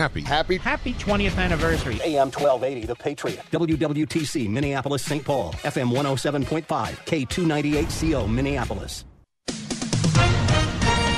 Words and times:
Happy. 0.00 0.22
Happy. 0.22 0.56
Happy 0.56 0.94
20th 0.94 1.36
anniversary. 1.36 2.00
AM 2.02 2.30
1280, 2.30 2.86
The 2.86 2.94
Patriot. 2.94 3.42
WWTC, 3.50 4.48
Minneapolis, 4.48 5.02
St. 5.02 5.22
Paul. 5.22 5.52
FM 5.52 5.92
107.5. 5.92 6.64
K298CO, 7.04 8.26
Minneapolis. 8.26 9.04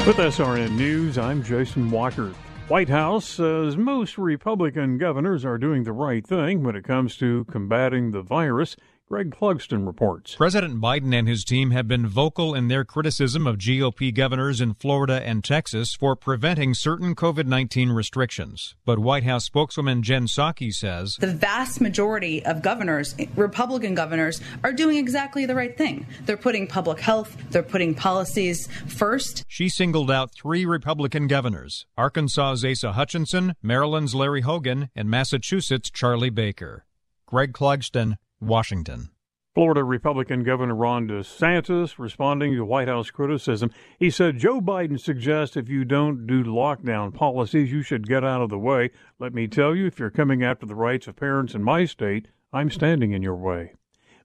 With 0.05 0.17
SRN 0.17 0.73
News, 0.73 1.17
I'm 1.17 1.45
Jason 1.45 1.93
Walker. 1.93 2.33
White 2.67 2.89
House 2.89 3.25
says 3.25 3.77
most 3.77 4.19
Republican 4.19 4.99
governors 4.99 5.45
are 5.45 5.59
doing 5.59 5.85
the 5.85 5.93
right 5.93 6.27
thing 6.27 6.65
when 6.65 6.75
it 6.75 6.83
comes 6.83 7.17
to 7.19 7.45
combating 7.45 8.11
the 8.11 8.23
virus. 8.23 8.75
Greg 9.13 9.31
Clugston 9.31 9.87
reports. 9.87 10.37
President 10.37 10.81
Biden 10.81 11.15
and 11.15 11.29
his 11.29 11.45
team 11.45 11.71
have 11.71 11.87
been 11.87 12.07
vocal 12.07 12.55
in 12.55 12.69
their 12.69 12.83
criticism 12.83 13.47
of 13.47 13.59
GOP 13.59 14.11
governors 14.15 14.59
in 14.59 14.73
Florida 14.73 15.21
and 15.23 15.45
Texas 15.45 15.95
for 15.95 16.17
preventing 16.17 16.73
certain 16.73 17.15
COVID 17.15 17.45
19 17.45 17.91
restrictions. 17.91 18.75
But 18.87 18.99
White 18.99 19.25
House 19.25 19.45
spokeswoman 19.45 20.03
Jen 20.03 20.29
Psaki 20.29 20.73
says 20.73 21.19
the 21.21 21.27
vast 21.27 21.79
majority 21.79 22.43
of 22.47 22.63
governors, 22.63 23.15
Republican 23.37 23.95
governors, 23.95 24.41
are 24.65 24.73
doing 24.73 24.97
exactly 24.97 25.45
the 25.45 25.55
right 25.55 25.77
thing. 25.77 26.07
They're 26.25 26.39
putting 26.39 26.67
public 26.67 26.99
health, 26.99 27.37
they're 27.51 27.63
putting 27.63 27.95
policies 27.95 28.67
first. 28.87 29.45
She 29.47 29.69
singled 29.69 30.11
out 30.11 30.33
three 30.33 30.65
Republican 30.65 31.27
governors 31.27 31.85
Arkansas's 31.99 32.65
Asa 32.65 32.93
Hutchinson, 32.93 33.57
Maryland's 33.63 34.15
Larry 34.15 34.41
Hogan, 34.41 34.89
and 34.97 35.11
Massachusetts' 35.11 35.91
Charlie 35.91 36.31
Baker. 36.31 36.87
Greg 37.33 37.55
Clugston, 37.55 38.19
Washington. 38.43 39.11
Florida 39.55 39.85
Republican 39.85 40.45
Governor 40.45 40.75
Ron 40.75 41.07
DeSantis 41.07 41.99
responding 41.99 42.55
to 42.55 42.65
White 42.65 42.89
House 42.89 43.11
criticism. 43.11 43.71
He 43.99 44.09
said 44.09 44.39
Joe 44.39 44.63
Biden 44.63 44.99
suggests 44.99 45.59
if 45.59 45.69
you 45.69 45.85
don't 45.85 46.27
do 46.27 46.43
lockdown 46.43 47.13
policies, 47.13 47.71
you 47.71 47.83
should 47.83 48.09
get 48.09 48.25
out 48.25 48.41
of 48.41 48.49
the 48.49 48.59
way. 48.59 48.91
Let 49.19 49.35
me 49.35 49.49
tell 49.49 49.77
you, 49.77 49.87
if 49.87 49.99
you're 49.99 50.09
coming 50.09 50.43
after 50.43 50.65
the 50.65 50.75
rights 50.75 51.07
of 51.07 51.17
parents 51.17 51.55
in 51.55 51.63
my 51.63 51.85
state, 51.85 52.29
I'm 52.51 52.71
standing 52.71 53.13
in 53.13 53.23
your 53.23 53.37
way. 53.37 53.75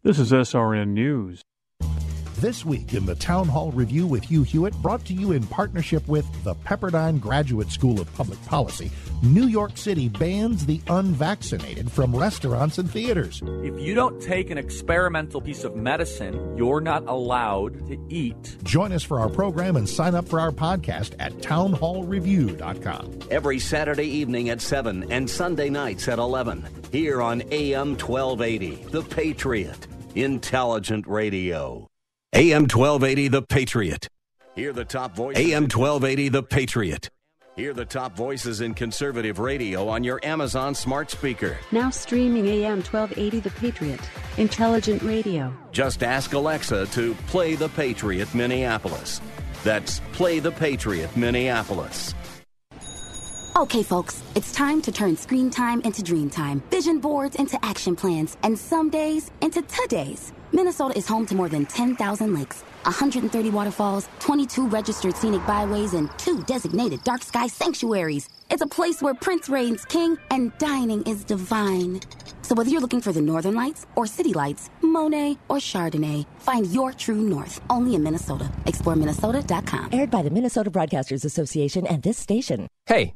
This 0.02 0.18
is 0.18 0.32
SRN 0.32 0.90
News. 0.90 1.44
This 2.36 2.64
week 2.64 2.94
in 2.94 3.06
the 3.06 3.16
Town 3.16 3.48
Hall 3.48 3.72
Review 3.72 4.06
with 4.06 4.24
Hugh 4.24 4.44
Hewitt, 4.44 4.76
brought 4.76 5.04
to 5.06 5.14
you 5.14 5.32
in 5.32 5.46
partnership 5.48 6.08
with 6.08 6.26
the 6.44 6.54
Pepperdine 6.54 7.20
Graduate 7.20 7.72
School 7.72 8.00
of 8.00 8.14
Public 8.14 8.40
Policy, 8.46 8.92
New 9.24 9.48
York 9.48 9.78
City 9.78 10.10
bans 10.10 10.66
the 10.66 10.80
unvaccinated 10.90 11.92
from 11.92 12.16
restaurants 12.16 12.78
and 12.78 12.90
theaters. 12.90 13.42
If 13.64 13.80
you 13.80 13.96
don't 13.96 14.22
take 14.22 14.52
an 14.52 14.60
experimental 14.60 15.42
piece 15.42 15.64
of 15.64 15.76
medicine, 15.76 16.56
you're 16.56 16.82
not 16.82 17.04
allowed 17.08 17.88
to 17.88 17.98
eat. 18.10 18.58
Join 18.64 18.92
us 18.92 19.02
for 19.02 19.20
our 19.20 19.30
program 19.30 19.76
and 19.76 19.90
sign 19.90 20.14
up 20.14 20.30
for 20.30 20.40
our 20.40 20.52
podcast 20.52 21.16
at 21.18 21.34
townhallreview.com. 21.34 23.20
Every 23.32 23.58
Saturday 23.58 24.06
evening 24.08 24.50
at 24.50 24.62
7 24.62 25.12
and 25.12 25.28
Sunday 25.28 25.72
nights 25.72 26.08
at 26.08 26.20
11, 26.20 26.68
here 26.92 27.20
on 27.20 27.42
AM 27.52 27.98
1280, 27.98 28.76
The 28.92 29.02
Patriot, 29.02 29.88
Intelligent 30.14 31.08
Radio. 31.08 31.88
AM 32.34 32.64
1280 32.64 33.30
The 33.30 33.42
Patriot. 33.42 34.10
Hear 34.56 34.74
the 34.74 34.86
top 34.86 35.16
voices. 35.16 35.44
AM 35.44 35.64
1280 35.64 36.30
The 36.30 36.44
Patriot. 36.44 37.10
Hear 37.58 37.74
the 37.74 37.86
top 37.86 38.16
voices 38.16 38.62
in 38.62 38.76
conservative 38.76 39.40
radio 39.40 39.90
on 39.90 40.04
your 40.04 40.20
Amazon 40.22 40.76
smart 40.76 41.10
speaker. 41.10 41.58
Now 41.72 41.90
streaming 41.90 42.46
AM 42.46 42.84
1280 42.84 43.40
The 43.40 43.50
Patriot. 43.50 44.00
Intelligent 44.38 45.02
radio. 45.02 45.52
Just 45.72 46.04
ask 46.04 46.34
Alexa 46.34 46.86
to 46.86 47.16
play 47.26 47.56
The 47.56 47.70
Patriot 47.70 48.36
Minneapolis. 48.36 49.22
That's 49.64 50.02
Play 50.14 50.38
the 50.38 50.52
Patriot 50.52 51.18
Minneapolis. 51.18 52.14
Okay, 53.58 53.82
folks, 53.82 54.22
it's 54.36 54.52
time 54.52 54.84
to 54.84 54.92
turn 54.92 55.18
screen 55.18 55.50
time 55.50 55.82
into 55.82 56.04
dream 56.04 56.30
time, 56.30 56.62
vision 56.70 57.00
boards 57.00 57.38
into 57.38 57.58
action 57.66 57.96
plans, 57.96 58.38
and 58.44 58.56
some 58.56 58.92
days 58.92 59.32
into 59.42 59.64
todays. 59.64 60.32
Minnesota 60.52 60.96
is 60.96 61.08
home 61.08 61.26
to 61.26 61.34
more 61.34 61.50
than 61.50 61.66
10,000 61.66 62.36
lakes, 62.36 62.62
130 62.84 63.50
waterfalls, 63.50 64.10
22 64.20 64.68
registered 64.68 65.16
scenic 65.16 65.44
byways, 65.48 65.96
and 65.96 66.12
two 66.20 66.44
designated 66.44 67.04
dark 67.04 67.24
sky 67.24 67.48
sanctuaries. 67.48 68.30
It's 68.52 68.62
a 68.62 68.68
place 68.68 69.02
where 69.02 69.16
Prince 69.16 69.50
reigns 69.50 69.86
king 69.86 70.20
and 70.30 70.56
dining 70.60 71.02
is 71.08 71.24
divine. 71.24 72.02
So 72.44 72.54
whether 72.54 72.70
you're 72.70 72.86
looking 72.86 73.02
for 73.02 73.12
the 73.12 73.22
northern 73.22 73.56
lights 73.56 73.88
or 73.96 74.06
city 74.06 74.34
lights, 74.34 74.70
Monet 74.84 75.40
or 75.50 75.58
Chardonnay, 75.58 76.28
find 76.38 76.68
your 76.68 76.94
true 76.94 77.22
north 77.22 77.60
only 77.72 77.96
in 77.96 78.04
Minnesota. 78.04 78.52
ExploreMinnesota.com. 78.66 79.90
Aired 79.94 80.12
by 80.12 80.22
the 80.22 80.30
Minnesota 80.30 80.70
Broadcasters 80.70 81.26
Association 81.26 81.88
and 81.88 82.04
this 82.04 82.20
station. 82.20 82.68
Hey, 82.86 83.16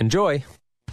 Enjoy! 0.00 0.42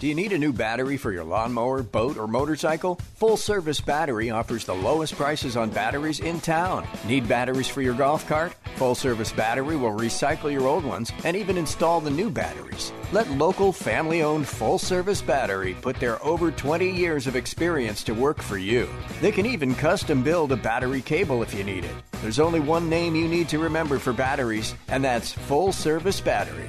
Do 0.00 0.06
you 0.06 0.14
need 0.14 0.32
a 0.32 0.38
new 0.38 0.52
battery 0.52 0.98
for 0.98 1.10
your 1.10 1.24
lawnmower, 1.24 1.82
boat, 1.82 2.18
or 2.18 2.28
motorcycle? 2.28 2.96
Full 3.16 3.38
Service 3.38 3.80
Battery 3.80 4.30
offers 4.30 4.66
the 4.66 4.74
lowest 4.74 5.16
prices 5.16 5.56
on 5.56 5.70
batteries 5.70 6.20
in 6.20 6.40
town. 6.40 6.86
Need 7.06 7.26
batteries 7.26 7.68
for 7.68 7.80
your 7.80 7.94
golf 7.94 8.28
cart? 8.28 8.52
Full 8.76 8.94
Service 8.94 9.32
Battery 9.32 9.76
will 9.76 9.96
recycle 9.96 10.52
your 10.52 10.68
old 10.68 10.84
ones 10.84 11.10
and 11.24 11.36
even 11.36 11.56
install 11.56 12.02
the 12.02 12.10
new 12.10 12.28
batteries. 12.28 12.92
Let 13.10 13.30
local 13.30 13.72
family 13.72 14.22
owned 14.22 14.46
Full 14.46 14.78
Service 14.78 15.22
Battery 15.22 15.74
put 15.80 15.96
their 15.96 16.22
over 16.22 16.52
20 16.52 16.90
years 16.90 17.26
of 17.26 17.34
experience 17.34 18.04
to 18.04 18.12
work 18.12 18.42
for 18.42 18.58
you. 18.58 18.88
They 19.22 19.32
can 19.32 19.46
even 19.46 19.74
custom 19.74 20.22
build 20.22 20.52
a 20.52 20.56
battery 20.56 21.00
cable 21.00 21.42
if 21.42 21.54
you 21.54 21.64
need 21.64 21.84
it. 21.84 21.94
There's 22.20 22.38
only 22.38 22.60
one 22.60 22.90
name 22.90 23.16
you 23.16 23.26
need 23.26 23.48
to 23.48 23.58
remember 23.58 23.98
for 23.98 24.12
batteries, 24.12 24.74
and 24.88 25.02
that's 25.02 25.32
Full 25.32 25.72
Service 25.72 26.20
Battery. 26.20 26.68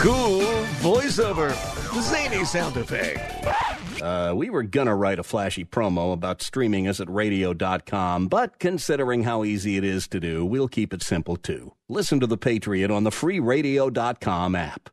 Cool 0.00 0.40
voiceover. 0.80 1.52
Zany 2.00 2.44
sound 2.46 2.76
effect. 2.78 4.00
Uh, 4.00 4.32
we 4.34 4.48
were 4.48 4.62
gonna 4.62 4.96
write 4.96 5.18
a 5.18 5.22
flashy 5.22 5.62
promo 5.62 6.14
about 6.14 6.40
streaming 6.40 6.88
us 6.88 7.00
at 7.00 7.10
radio.com, 7.10 8.28
but 8.28 8.58
considering 8.58 9.24
how 9.24 9.44
easy 9.44 9.76
it 9.76 9.84
is 9.84 10.08
to 10.08 10.18
do, 10.18 10.46
we'll 10.46 10.68
keep 10.68 10.94
it 10.94 11.02
simple 11.02 11.36
too. 11.36 11.74
Listen 11.90 12.18
to 12.20 12.26
The 12.26 12.38
Patriot 12.38 12.90
on 12.90 13.04
the 13.04 13.10
free 13.10 13.40
radio.com 13.40 14.54
app. 14.54 14.88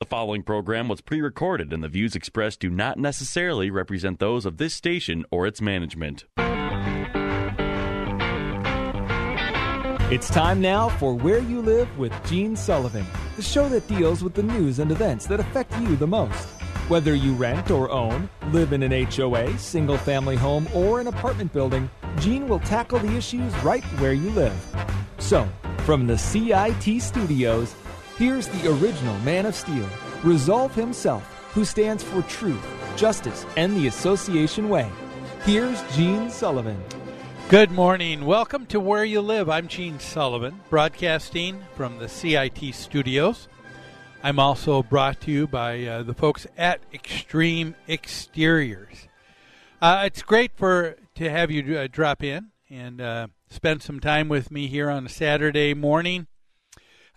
The 0.00 0.06
following 0.06 0.42
program 0.42 0.88
was 0.88 1.00
pre 1.00 1.20
recorded, 1.20 1.72
and 1.72 1.84
the 1.84 1.88
views 1.88 2.16
expressed 2.16 2.58
do 2.58 2.70
not 2.70 2.98
necessarily 2.98 3.70
represent 3.70 4.18
those 4.18 4.44
of 4.46 4.56
this 4.56 4.74
station 4.74 5.24
or 5.30 5.46
its 5.46 5.60
management. 5.60 6.24
It's 10.10 10.28
time 10.28 10.60
now 10.60 10.88
for 10.88 11.14
Where 11.14 11.40
You 11.40 11.60
Live 11.60 11.98
with 11.98 12.12
Gene 12.26 12.56
Sullivan, 12.56 13.06
the 13.38 13.44
show 13.44 13.68
that 13.68 13.86
deals 13.86 14.24
with 14.24 14.34
the 14.34 14.42
news 14.42 14.80
and 14.80 14.90
events 14.90 15.24
that 15.28 15.38
affect 15.38 15.72
you 15.78 15.94
the 15.94 16.06
most. 16.06 16.48
Whether 16.88 17.14
you 17.14 17.34
rent 17.34 17.70
or 17.70 17.88
own, 17.88 18.28
live 18.50 18.72
in 18.72 18.82
an 18.82 18.90
HOA, 19.12 19.56
single 19.58 19.96
family 19.96 20.34
home, 20.34 20.68
or 20.74 20.98
an 20.98 21.06
apartment 21.06 21.52
building, 21.52 21.88
Gene 22.18 22.48
will 22.48 22.58
tackle 22.58 22.98
the 22.98 23.16
issues 23.16 23.54
right 23.58 23.84
where 24.00 24.12
you 24.12 24.30
live. 24.30 24.58
So, 25.18 25.48
from 25.84 26.08
the 26.08 26.18
CIT 26.18 27.00
studios, 27.00 27.76
here's 28.16 28.48
the 28.48 28.72
original 28.72 29.16
Man 29.20 29.46
of 29.46 29.54
Steel, 29.54 29.88
Resolve 30.24 30.74
himself, 30.74 31.22
who 31.54 31.64
stands 31.64 32.02
for 32.02 32.22
truth, 32.22 32.66
justice, 32.96 33.46
and 33.56 33.76
the 33.76 33.86
association 33.86 34.68
way. 34.68 34.90
Here's 35.44 35.80
Gene 35.94 36.28
Sullivan. 36.28 36.82
Good 37.48 37.70
morning. 37.70 38.26
Welcome 38.26 38.66
to 38.66 38.78
Where 38.78 39.06
You 39.06 39.22
Live. 39.22 39.48
I'm 39.48 39.68
Gene 39.68 39.98
Sullivan, 40.00 40.60
broadcasting 40.68 41.64
from 41.74 41.96
the 41.96 42.06
CIT 42.06 42.74
studios. 42.74 43.48
I'm 44.22 44.38
also 44.38 44.82
brought 44.82 45.22
to 45.22 45.30
you 45.30 45.46
by 45.46 45.82
uh, 45.84 46.02
the 46.02 46.12
folks 46.12 46.46
at 46.58 46.82
Extreme 46.92 47.74
Exteriors. 47.88 49.08
Uh, 49.80 50.02
it's 50.04 50.20
great 50.20 50.52
for 50.56 50.98
to 51.14 51.30
have 51.30 51.50
you 51.50 51.78
uh, 51.78 51.88
drop 51.90 52.22
in 52.22 52.48
and 52.68 53.00
uh, 53.00 53.28
spend 53.48 53.80
some 53.82 53.98
time 53.98 54.28
with 54.28 54.50
me 54.50 54.66
here 54.66 54.90
on 54.90 55.06
a 55.06 55.08
Saturday 55.08 55.72
morning. 55.72 56.26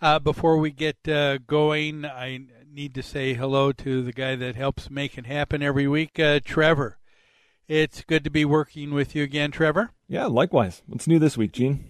Uh, 0.00 0.18
before 0.18 0.56
we 0.56 0.70
get 0.70 1.06
uh, 1.06 1.36
going, 1.46 2.06
I 2.06 2.46
need 2.72 2.94
to 2.94 3.02
say 3.02 3.34
hello 3.34 3.70
to 3.72 4.02
the 4.02 4.14
guy 4.14 4.34
that 4.36 4.56
helps 4.56 4.88
make 4.88 5.18
it 5.18 5.26
happen 5.26 5.62
every 5.62 5.86
week, 5.86 6.18
Trevor. 6.46 6.96
It's 7.68 8.02
good 8.02 8.24
to 8.24 8.30
be 8.30 8.44
working 8.44 8.92
with 8.92 9.14
you 9.14 9.22
again, 9.22 9.50
Trevor. 9.50 9.92
Yeah, 10.08 10.26
likewise. 10.26 10.82
What's 10.86 11.06
new 11.06 11.18
this 11.18 11.36
week, 11.36 11.52
Gene? 11.52 11.84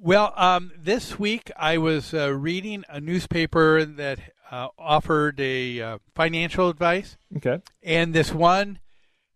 Well, 0.00 0.32
um, 0.36 0.72
this 0.78 1.18
week 1.18 1.50
I 1.56 1.78
was 1.78 2.12
uh, 2.12 2.32
reading 2.32 2.84
a 2.88 3.00
newspaper 3.00 3.84
that 3.84 4.20
uh, 4.50 4.68
offered 4.78 5.40
a 5.40 5.80
uh, 5.80 5.98
financial 6.14 6.68
advice. 6.68 7.16
Okay. 7.36 7.60
And 7.82 8.14
this 8.14 8.32
one 8.32 8.78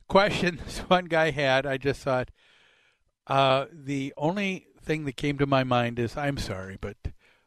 question 0.08 0.60
this 0.64 0.78
one 0.80 1.06
guy 1.06 1.30
had, 1.30 1.66
I 1.66 1.78
just 1.78 2.02
thought, 2.02 2.30
uh, 3.26 3.66
the 3.72 4.12
only 4.16 4.66
thing 4.82 5.04
that 5.06 5.16
came 5.16 5.38
to 5.38 5.46
my 5.46 5.64
mind 5.64 5.98
is, 5.98 6.16
I'm 6.16 6.36
sorry, 6.36 6.78
but 6.80 6.96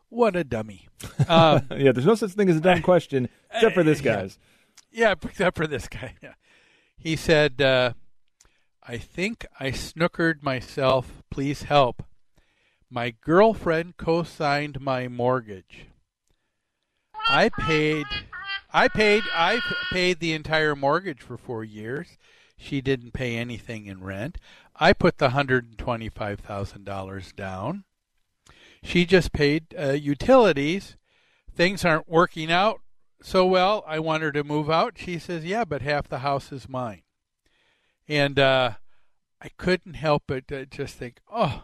what 0.10 0.36
a 0.36 0.44
dummy. 0.44 0.88
Um, 1.28 1.68
yeah, 1.72 1.92
there's 1.92 2.06
no 2.06 2.16
such 2.16 2.32
thing 2.32 2.50
as 2.50 2.58
a 2.58 2.62
dumb 2.62 2.82
question, 2.82 3.30
except 3.54 3.76
for 3.76 3.84
this 3.84 4.02
guy's. 4.02 4.40
Yeah, 4.92 5.10
yeah 5.10 5.16
except 5.24 5.58
for 5.58 5.68
this 5.68 5.88
guy. 5.88 6.16
Yeah. 6.22 6.34
He 6.98 7.16
said, 7.16 7.62
uh, 7.62 7.94
I 8.86 8.98
think 8.98 9.46
I 9.60 9.72
snookered 9.72 10.44
myself. 10.44 11.24
Please 11.30 11.64
help. 11.64 12.04
My 12.90 13.12
girlfriend 13.12 13.96
co 13.98 14.24
signed 14.24 14.82
my 14.82 15.08
mortgage. 15.08 15.88
I 17.28 17.50
paid 17.50 18.06
I 18.72 18.88
paid 18.90 19.24
I 19.34 19.62
paid 19.92 20.20
the 20.20 20.34
entire 20.34 20.76
mortgage 20.76 21.22
for 21.22 21.38
4 21.38 21.64
years. 21.64 22.18
She 22.58 22.82
didn't 22.82 23.14
pay 23.14 23.38
anything 23.38 23.86
in 23.86 24.04
rent. 24.04 24.38
I 24.76 24.92
put 24.94 25.18
the 25.18 25.30
$125,000 25.30 27.36
down. 27.36 27.86
She 28.84 29.06
just 29.06 29.32
paid 29.32 29.74
uh, 29.80 29.92
utilities. 29.92 30.98
Things 31.56 31.86
aren't 31.86 32.10
working 32.10 32.52
out 32.52 32.82
so 33.22 33.46
well. 33.46 33.86
I 33.88 34.00
want 34.00 34.24
her 34.24 34.34
to 34.34 34.44
move 34.44 34.70
out. 34.70 34.96
She 34.98 35.20
says, 35.20 35.46
"Yeah, 35.46 35.64
but 35.64 35.82
half 35.82 36.10
the 36.10 36.20
house 36.20 36.52
is 36.52 36.68
mine." 36.68 37.04
And 38.08 38.38
uh, 38.38 38.72
I 39.42 39.50
couldn't 39.58 39.96
help 39.96 40.24
but 40.28 40.52
uh, 40.52 40.66
just 40.66 40.96
think, 40.96 41.20
oh, 41.32 41.64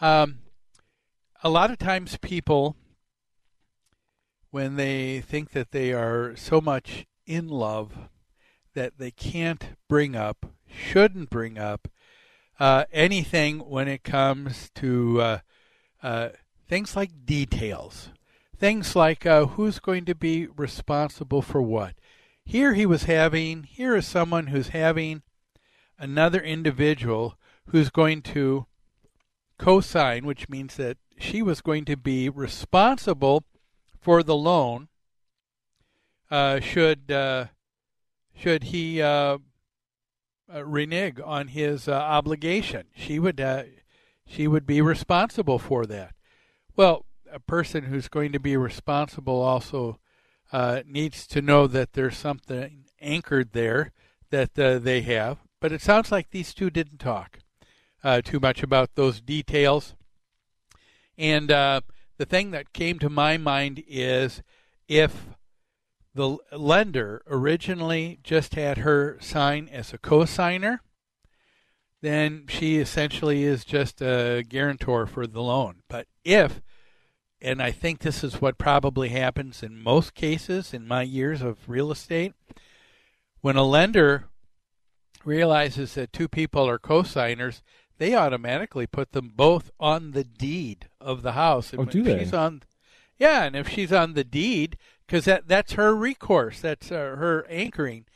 um, 0.00 0.38
a 1.42 1.48
lot 1.48 1.70
of 1.70 1.78
times 1.78 2.16
people, 2.20 2.76
when 4.50 4.76
they 4.76 5.20
think 5.20 5.50
that 5.50 5.72
they 5.72 5.92
are 5.92 6.34
so 6.36 6.60
much 6.60 7.06
in 7.26 7.48
love 7.48 8.08
that 8.74 8.98
they 8.98 9.10
can't 9.10 9.76
bring 9.88 10.16
up, 10.16 10.46
shouldn't 10.66 11.30
bring 11.30 11.58
up 11.58 11.88
uh, 12.58 12.84
anything 12.92 13.58
when 13.58 13.88
it 13.88 14.04
comes 14.04 14.70
to 14.74 15.20
uh, 15.20 15.38
uh, 16.02 16.28
things 16.68 16.96
like 16.96 17.24
details, 17.24 18.10
things 18.56 18.94
like 18.94 19.26
uh, 19.26 19.46
who's 19.46 19.78
going 19.78 20.04
to 20.04 20.14
be 20.14 20.46
responsible 20.46 21.42
for 21.42 21.62
what. 21.62 21.94
Here 22.44 22.74
he 22.74 22.86
was 22.86 23.04
having, 23.04 23.64
here 23.64 23.96
is 23.96 24.06
someone 24.06 24.48
who's 24.48 24.68
having 24.68 25.22
another 25.98 26.40
individual 26.40 27.38
who's 27.68 27.90
going 27.90 28.22
to 28.22 28.66
co-sign, 29.58 30.26
which 30.26 30.48
means 30.48 30.76
that 30.76 30.98
she 31.18 31.42
was 31.42 31.60
going 31.60 31.84
to 31.86 31.96
be 31.96 32.28
responsible 32.28 33.44
for 34.00 34.22
the 34.22 34.36
loan. 34.36 34.88
Uh, 36.30 36.60
should 36.60 37.10
uh, 37.10 37.46
should 38.34 38.64
he 38.64 39.00
uh, 39.00 39.38
uh 40.52 40.64
renege 40.64 41.20
on 41.24 41.48
his 41.48 41.88
uh, 41.88 41.92
obligation? 41.92 42.86
She 42.94 43.18
would 43.18 43.40
uh, 43.40 43.64
she 44.26 44.48
would 44.48 44.66
be 44.66 44.80
responsible 44.80 45.58
for 45.58 45.86
that. 45.86 46.14
Well, 46.76 47.06
a 47.30 47.40
person 47.40 47.84
who's 47.84 48.08
going 48.08 48.32
to 48.32 48.40
be 48.40 48.56
responsible 48.56 49.40
also 49.40 49.98
needs 50.86 51.26
to 51.28 51.42
know 51.42 51.66
that 51.66 51.92
there's 51.94 52.16
something 52.16 52.84
anchored 53.00 53.52
there 53.52 53.92
that 54.30 54.54
they 54.54 55.02
have. 55.02 55.38
But 55.60 55.72
it 55.72 55.80
sounds 55.80 56.12
like 56.12 56.30
these 56.30 56.52
two 56.52 56.70
didn't 56.70 56.98
talk 56.98 57.38
uh, 58.02 58.20
too 58.20 58.38
much 58.38 58.62
about 58.62 58.94
those 58.94 59.20
details. 59.20 59.94
And 61.16 61.50
uh, 61.50 61.80
the 62.18 62.26
thing 62.26 62.50
that 62.50 62.72
came 62.72 62.98
to 62.98 63.08
my 63.08 63.38
mind 63.38 63.82
is 63.88 64.42
if 64.88 65.26
the 66.14 66.36
lender 66.52 67.22
originally 67.26 68.20
just 68.22 68.54
had 68.54 68.78
her 68.78 69.16
sign 69.20 69.68
as 69.72 69.92
a 69.92 69.98
co-signer, 69.98 70.82
then 72.02 72.44
she 72.48 72.76
essentially 72.76 73.44
is 73.44 73.64
just 73.64 74.02
a 74.02 74.44
guarantor 74.46 75.06
for 75.06 75.26
the 75.26 75.42
loan. 75.42 75.76
But 75.88 76.06
if, 76.22 76.60
and 77.44 77.62
I 77.62 77.70
think 77.70 78.00
this 78.00 78.24
is 78.24 78.40
what 78.40 78.58
probably 78.58 79.10
happens 79.10 79.62
in 79.62 79.82
most 79.82 80.14
cases 80.14 80.72
in 80.72 80.88
my 80.88 81.02
years 81.02 81.42
of 81.42 81.68
real 81.68 81.92
estate, 81.92 82.32
when 83.42 83.56
a 83.56 83.62
lender 83.62 84.24
realizes 85.24 85.94
that 85.94 86.12
two 86.12 86.28
people 86.28 86.68
are 86.68 86.78
co-signers, 86.78 87.62
they 87.98 88.14
automatically 88.14 88.86
put 88.86 89.12
them 89.12 89.32
both 89.36 89.70
on 89.78 90.12
the 90.12 90.24
deed 90.24 90.88
of 91.00 91.22
the 91.22 91.32
house. 91.32 91.72
And 91.72 91.82
oh, 91.82 91.84
do 91.84 92.02
they? 92.02 92.28
On, 92.30 92.62
yeah, 93.18 93.44
and 93.44 93.54
if 93.54 93.68
she's 93.68 93.92
on 93.92 94.14
the 94.14 94.24
deed, 94.24 94.78
because 95.06 95.26
that 95.26 95.46
that's 95.46 95.74
her 95.74 95.94
recourse, 95.94 96.60
that's 96.60 96.90
uh, 96.90 97.16
her 97.16 97.46
anchoring, 97.48 98.06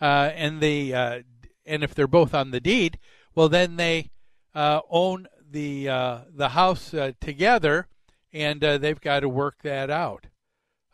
uh, 0.00 0.30
and 0.34 0.60
the 0.60 0.94
uh, 0.94 1.20
and 1.66 1.84
if 1.84 1.94
they're 1.94 2.06
both 2.06 2.34
on 2.34 2.50
the 2.50 2.60
deed, 2.60 2.98
well 3.34 3.48
then 3.48 3.76
they 3.76 4.10
uh, 4.54 4.80
own 4.90 5.28
the 5.50 5.88
uh, 5.88 6.18
the 6.34 6.50
house 6.50 6.92
uh, 6.94 7.12
together, 7.20 7.86
and 8.32 8.60
they've 8.60 9.00
got 9.00 9.20
to 9.20 9.28
work 9.28 9.62
that 9.62 9.90
out. 9.90 10.26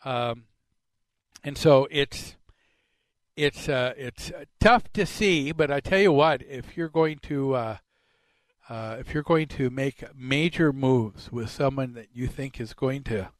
Um, 0.05 0.45
and 1.43 1.57
so 1.59 1.89
it's 1.91 2.37
it's 3.37 3.69
uh, 3.69 3.95
it's 3.97 4.31
tough 4.61 4.93
to 4.93 5.05
see, 5.05 5.53
but 5.53 5.71
I 5.71 5.81
tell 5.81 5.99
you 5.99 6.13
what, 6.13 6.43
if 6.43 6.77
you're 6.77 6.89
going 6.89 7.19
to 7.23 7.55
uh, 7.55 7.77
uh, 8.69 8.97
if 9.01 9.13
you're 9.13 9.23
going 9.23 9.49
to 9.49 9.71
make 9.71 10.05
major 10.15 10.73
moves 10.73 11.31
with 11.33 11.51
someone 11.51 11.95
that 11.95 12.09
you 12.13 12.27
think 12.27 12.61
is 12.61 12.75
going 12.75 13.03
to 13.05 13.31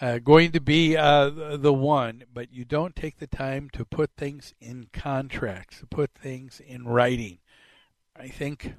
uh, 0.00 0.18
going 0.18 0.52
to 0.52 0.60
be 0.60 0.96
uh, 0.96 1.30
the, 1.30 1.56
the 1.56 1.72
one, 1.72 2.24
but 2.32 2.52
you 2.52 2.64
don't 2.64 2.94
take 2.94 3.18
the 3.18 3.26
time 3.26 3.70
to 3.70 3.84
put 3.84 4.10
things 4.16 4.54
in 4.60 4.88
contracts, 4.92 5.80
to 5.80 5.86
put 5.86 6.10
things 6.12 6.60
in 6.60 6.84
writing, 6.84 7.38
I 8.14 8.28
think 8.28 8.74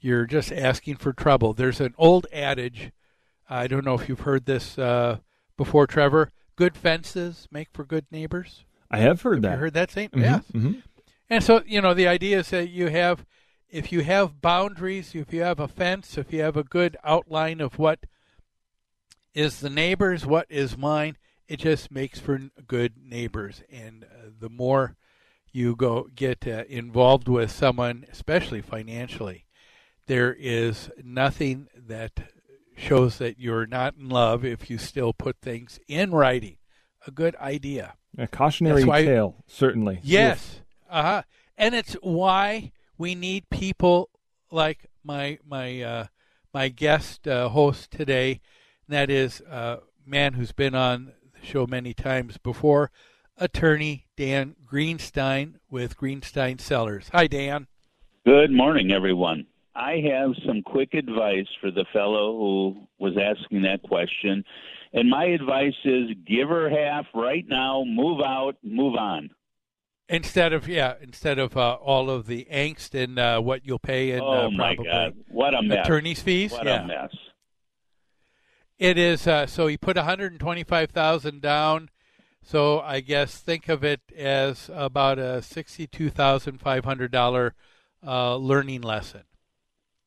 you're 0.00 0.26
just 0.26 0.52
asking 0.52 0.96
for 0.96 1.12
trouble. 1.12 1.54
There's 1.54 1.80
an 1.80 1.94
old 1.98 2.26
adage. 2.32 2.92
I 3.48 3.66
don't 3.66 3.84
know 3.84 3.94
if 3.94 4.08
you've 4.08 4.20
heard 4.20 4.46
this 4.46 4.78
uh, 4.78 5.18
before, 5.56 5.86
Trevor. 5.86 6.30
Good 6.56 6.76
fences 6.76 7.48
make 7.50 7.68
for 7.72 7.84
good 7.84 8.06
neighbors. 8.10 8.64
I 8.90 8.98
have 8.98 9.22
heard 9.22 9.36
Have 9.36 9.42
that. 9.42 9.50
you 9.52 9.56
heard 9.58 9.74
that 9.74 9.90
saying? 9.90 10.10
Mhm, 10.10 10.20
Yes. 10.22 10.44
mhm. 10.52 10.82
And 11.30 11.44
so, 11.44 11.62
you 11.66 11.80
know, 11.80 11.94
the 11.94 12.08
idea 12.08 12.38
is 12.40 12.50
that 12.50 12.70
you 12.70 12.88
have, 12.88 13.24
if 13.68 13.92
you 13.92 14.02
have 14.02 14.40
boundaries, 14.40 15.14
if 15.14 15.32
you 15.32 15.42
have 15.42 15.60
a 15.60 15.68
fence, 15.68 16.16
if 16.18 16.32
you 16.32 16.40
have 16.42 16.56
a 16.56 16.64
good 16.64 16.96
outline 17.04 17.60
of 17.60 17.78
what 17.78 18.00
is 19.34 19.60
the 19.60 19.70
neighbors, 19.70 20.26
what 20.26 20.46
is 20.48 20.76
mine, 20.76 21.16
it 21.46 21.58
just 21.60 21.90
makes 21.90 22.18
for 22.18 22.38
good 22.66 22.94
neighbors. 23.02 23.62
And 23.70 24.04
uh, 24.04 24.30
the 24.38 24.48
more 24.50 24.96
you 25.52 25.76
go 25.76 26.08
get 26.14 26.46
uh, 26.46 26.64
involved 26.68 27.28
with 27.28 27.50
someone, 27.50 28.06
especially 28.10 28.60
financially, 28.62 29.44
there 30.06 30.34
is 30.38 30.90
nothing 31.02 31.68
that 31.76 32.30
shows 32.78 33.18
that 33.18 33.38
you're 33.38 33.66
not 33.66 33.94
in 33.96 34.08
love 34.08 34.44
if 34.44 34.70
you 34.70 34.78
still 34.78 35.12
put 35.12 35.36
things 35.40 35.80
in 35.88 36.12
writing. 36.12 36.56
A 37.06 37.10
good 37.10 37.36
idea. 37.36 37.94
A 38.16 38.26
cautionary 38.26 38.84
why- 38.84 39.04
tale, 39.04 39.36
certainly. 39.46 40.00
Yes. 40.02 40.60
Uh 40.88 41.02
huh. 41.02 41.22
And 41.56 41.74
it's 41.74 41.94
why 41.94 42.72
we 42.96 43.14
need 43.14 43.50
people 43.50 44.10
like 44.50 44.86
my 45.04 45.38
my 45.46 45.82
uh, 45.82 46.06
my 46.54 46.68
guest 46.68 47.26
uh, 47.26 47.48
host 47.48 47.90
today. 47.90 48.40
And 48.86 48.96
that 48.96 49.10
is 49.10 49.40
a 49.42 49.80
man 50.06 50.34
who's 50.34 50.52
been 50.52 50.74
on 50.74 51.12
the 51.38 51.46
show 51.46 51.66
many 51.66 51.94
times 51.94 52.38
before, 52.38 52.90
attorney 53.36 54.06
Dan 54.16 54.56
Greenstein 54.66 55.54
with 55.70 55.96
Greenstein 55.96 56.60
Sellers. 56.60 57.10
Hi, 57.12 57.26
Dan. 57.26 57.66
Good 58.24 58.50
morning, 58.50 58.92
everyone. 58.92 59.46
I 59.78 60.02
have 60.12 60.32
some 60.44 60.60
quick 60.62 60.92
advice 60.94 61.46
for 61.60 61.70
the 61.70 61.84
fellow 61.92 62.36
who 62.36 62.88
was 62.98 63.14
asking 63.16 63.62
that 63.62 63.80
question. 63.84 64.44
And 64.92 65.08
my 65.08 65.26
advice 65.26 65.76
is 65.84 66.10
give 66.26 66.48
her 66.48 66.68
half 66.68 67.06
right 67.14 67.46
now, 67.46 67.84
move 67.86 68.20
out, 68.20 68.56
move 68.64 68.96
on. 68.96 69.30
Instead 70.08 70.52
of 70.52 70.66
yeah, 70.66 70.94
instead 71.00 71.38
of 71.38 71.56
uh, 71.56 71.74
all 71.74 72.10
of 72.10 72.26
the 72.26 72.48
angst 72.50 73.00
and 73.00 73.20
uh, 73.20 73.40
what 73.40 73.64
you'll 73.64 73.78
pay 73.78 74.10
in 74.12 74.20
oh, 74.20 74.46
uh, 74.46 74.50
my 74.50 74.74
God. 74.74 75.14
What 75.28 75.54
a 75.54 75.62
mess. 75.62 75.84
attorney's 75.84 76.20
fees. 76.20 76.50
What 76.50 76.66
yeah. 76.66 76.82
a 76.82 76.86
mess. 76.86 77.14
It 78.78 78.98
is 78.98 79.28
uh, 79.28 79.46
so 79.46 79.68
he 79.68 79.76
put 79.76 79.96
125,000 79.96 81.40
down. 81.40 81.90
So 82.42 82.80
I 82.80 82.98
guess 83.00 83.38
think 83.38 83.68
of 83.68 83.84
it 83.84 84.00
as 84.16 84.70
about 84.74 85.18
a 85.18 85.42
$62,500 85.42 87.50
uh, 88.06 88.36
learning 88.36 88.80
lesson. 88.80 89.24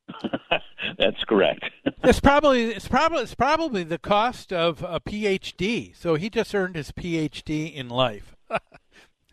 That's 0.98 1.24
correct. 1.26 1.66
It's 2.04 2.20
probably 2.20 2.64
it's 2.64 2.88
probably 2.88 3.22
it's 3.22 3.36
probably 3.36 3.84
the 3.84 4.00
cost 4.00 4.52
of 4.52 4.82
a 4.82 5.00
PhD. 5.00 5.96
So 5.96 6.16
he 6.16 6.32
just 6.32 6.54
earned 6.56 6.76
his 6.76 6.92
PhD 6.92 7.74
in 7.74 7.90
life. 7.90 8.36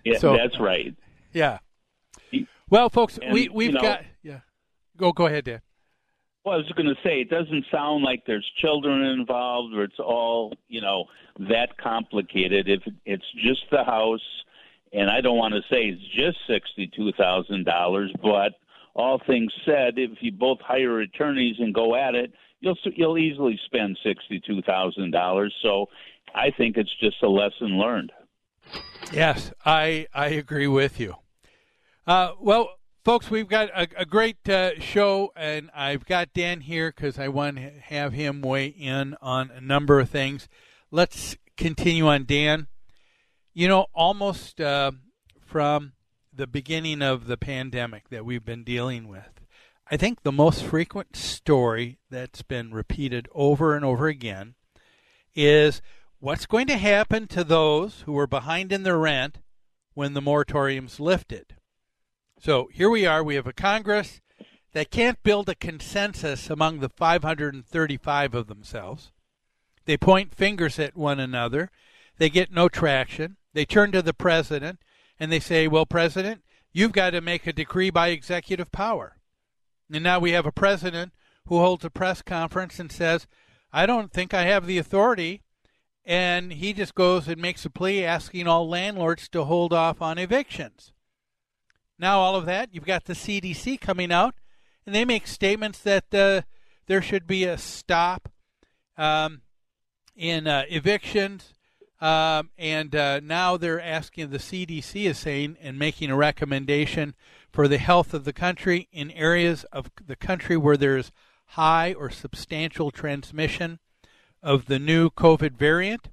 Yeah, 0.05 0.19
So- 0.19 0.37
that's 0.37 0.59
right. 0.61 0.95
Yeah. 1.33 1.59
Well, 2.71 2.89
folks, 2.91 3.19
And, 3.19 3.33
we 3.33 3.49
we've 3.49 3.69
you 3.69 3.73
know- 3.75 3.81
got 3.81 4.05
yeah. 4.23 4.41
Go 4.97 5.13
go 5.13 5.27
ahead, 5.27 5.45
Dan. 5.45 5.61
Well, 6.45 6.55
I 6.55 6.59
was 6.59 6.71
going 6.73 6.87
to 6.87 6.95
say, 7.03 7.21
it 7.21 7.29
doesn't 7.29 7.67
sound 7.71 8.05
like 8.05 8.25
there's 8.27 8.49
children 8.57 9.03
involved 9.03 9.75
or 9.75 9.83
it's 9.83 9.99
all, 9.99 10.55
you 10.69 10.81
know, 10.81 11.05
that 11.41 11.77
complicated. 11.77 12.69
If 12.69 12.83
it's 13.05 13.25
just 13.43 13.65
the 13.71 13.85
house, 13.85 14.23
and 14.93 15.11
I 15.11 15.21
don't 15.21 15.37
want 15.37 15.53
to 15.55 15.61
say 15.71 15.89
it's 15.89 16.03
just 16.15 16.39
$62,000, 16.49 18.11
but 18.23 18.53
all 18.99 19.21
things 19.25 19.53
said, 19.65 19.95
if 19.97 20.19
you 20.21 20.33
both 20.33 20.59
hire 20.61 21.01
attorneys 21.01 21.57
and 21.61 21.73
go 21.73 21.95
at 21.95 22.17
it, 22.17 22.33
you'll 22.61 22.77
you'll 22.97 23.17
easily 23.17 23.59
spend 23.65 23.97
$62,000. 24.05 25.51
So 25.63 25.87
I 26.35 26.51
think 26.51 26.77
it's 26.77 26.95
just 27.01 27.23
a 27.23 27.29
lesson 27.29 27.79
learned. 27.79 28.13
Yes, 29.13 29.53
I 29.65 30.09
I 30.13 30.27
agree 30.27 30.67
with 30.67 30.99
you. 30.99 31.15
Uh, 32.07 32.33
well, 32.41 32.71
folks, 33.05 33.31
we've 33.31 33.49
got 33.49 33.71
a, 33.71 33.87
a 33.99 34.05
great 34.05 34.47
uh, 34.49 34.79
show, 34.81 35.33
and 35.37 35.71
I've 35.75 36.05
got 36.05 36.33
Dan 36.35 36.61
here 36.61 36.93
because 36.95 37.19
I 37.19 37.29
want 37.29 37.57
to 37.57 37.71
have 37.81 38.13
him 38.13 38.43
weigh 38.43 38.67
in 38.67 39.15
on 39.23 39.51
a 39.51 39.61
number 39.61 40.01
of 40.01 40.11
things. 40.11 40.49
Let's 40.91 41.37
continue 41.57 42.09
on, 42.09 42.25
Dan. 42.25 42.67
You 43.55 43.69
know, 43.69 43.87
almost 43.95 44.61
uh, 44.61 44.93
from 45.47 45.93
the 46.39 46.47
beginning 46.47 47.03
of 47.03 47.27
the 47.27 47.37
pandemic 47.37 48.11
that 48.11 48.25
we've 48.25 48.45
been 48.45 48.63
dealing 48.63 49.09
with, 49.09 49.41
I 49.91 49.97
think 49.97 50.23
the 50.23 50.31
most 50.31 50.63
frequent 50.63 51.17
story 51.17 51.99
that's 52.11 52.43
been 52.43 52.73
repeated 52.73 53.29
over 53.35 53.75
and 53.75 53.85
over 53.85 54.07
again 54.07 54.55
is 55.35 55.83
what's 56.21 56.47
going 56.47 56.69
to 56.69 56.77
happen 56.77 57.27
to 57.29 57.43
those 57.43 58.03
who 58.03 58.17
are 58.17 58.29
behind 58.29 58.73
in 58.73 58.85
their 58.85 58.99
rent 58.99 59.39
when 59.95 60.15
the 60.15 60.23
moratorium's 60.23 61.01
lifted. 61.01 61.57
So 62.39 62.69
here 62.73 62.89
we 62.89 63.05
are. 63.05 63.25
We 63.25 63.35
have 63.35 63.49
a 63.49 63.53
Congress 63.53 64.21
that 64.75 64.93
can't 64.93 65.21
build 65.25 65.49
a 65.49 65.57
consensus 65.57 66.49
among 66.49 66.79
the 66.79 66.89
535 66.89 68.35
of 68.35 68.47
themselves. 68.47 69.11
They 69.87 69.97
point 69.97 70.37
fingers 70.37 70.79
at 70.79 70.97
one 70.97 71.19
another. 71.19 71.73
They 72.19 72.31
get 72.31 72.53
no 72.53 72.69
traction. 72.69 73.39
They 73.55 73.65
turn 73.65 73.91
to 73.91 74.03
the 74.03 74.15
president 74.15 74.79
and 75.19 75.31
they 75.33 75.41
say, 75.41 75.69
Well, 75.69 75.87
President, 75.87 76.43
you've 76.73 76.93
got 76.93 77.11
to 77.11 77.21
make 77.21 77.47
a 77.47 77.53
decree 77.53 77.91
by 77.91 78.09
executive 78.09 78.71
power. 78.73 79.17
And 79.93 80.05
now 80.05 80.19
we 80.19 80.33
have 80.33 80.47
a 80.47 80.53
president 80.53 81.13
who 81.47 81.59
holds 81.59 81.85
a 81.85 81.91
press 81.91 82.23
conference 82.23 82.79
and 82.79 82.93
says, 82.93 83.27
I 83.73 83.87
don't 83.87 84.13
think 84.13 84.35
I 84.35 84.45
have 84.45 84.67
the 84.67 84.79
authority. 84.79 85.43
And 86.05 86.53
he 86.55 86.73
just 86.73 86.95
goes 86.95 87.29
and 87.29 87.41
makes 87.41 87.65
a 87.65 87.71
plea 87.71 88.05
asking 88.05 88.47
all 88.47 88.69
landlords 88.69 89.29
to 89.31 89.45
hold 89.45 89.73
off 89.73 90.01
on 90.01 90.19
evictions. 90.19 90.93
Now, 91.99 92.21
all 92.21 92.37
of 92.37 92.47
that, 92.47 92.71
you've 92.73 92.87
got 92.87 93.05
the 93.05 93.13
CDC 93.13 93.81
coming 93.81 94.13
out, 94.13 94.35
and 94.87 94.95
they 94.95 95.05
make 95.05 95.27
statements 95.27 95.81
that 95.81 96.15
uh, 96.15 96.43
there 96.87 97.03
should 97.03 97.27
be 97.27 97.45
a 97.45 97.59
stop 97.59 98.29
um, 98.97 99.43
in 100.17 100.47
uh, 100.47 100.63
evictions. 100.71 101.55
Um, 102.01 102.51
and 102.57 102.95
uh, 102.95 103.21
now 103.21 103.57
they're 103.57 103.81
asking, 103.81 104.31
the 104.31 104.39
CDC 104.39 105.05
is 105.05 105.19
saying 105.19 105.57
and 105.61 105.79
making 105.79 106.11
a 106.11 106.17
recommendation 106.17 107.15
for 107.51 107.67
the 107.67 107.79
health 107.79 108.15
of 108.15 108.25
the 108.25 108.33
country 108.33 108.89
in 108.93 109.11
areas 109.11 109.65
of 109.73 109.91
the 110.07 110.17
country 110.17 110.57
where 110.57 110.77
there's 110.77 111.11
high 111.53 111.93
or 111.93 112.11
substantial 112.11 112.91
transmission 112.91 113.81
of 114.43 114.67
the 114.67 114.79
new 114.79 115.11
COVID 115.11 115.57
variant, 115.57 116.09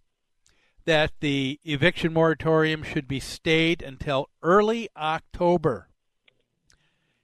that 0.86 1.12
the 1.20 1.60
eviction 1.63 2.13
moratorium 2.13 2.84
should 2.84 3.08
be 3.08 3.20
stayed 3.20 3.82
until 3.82 4.30
early 4.42 4.89
October. 4.96 5.89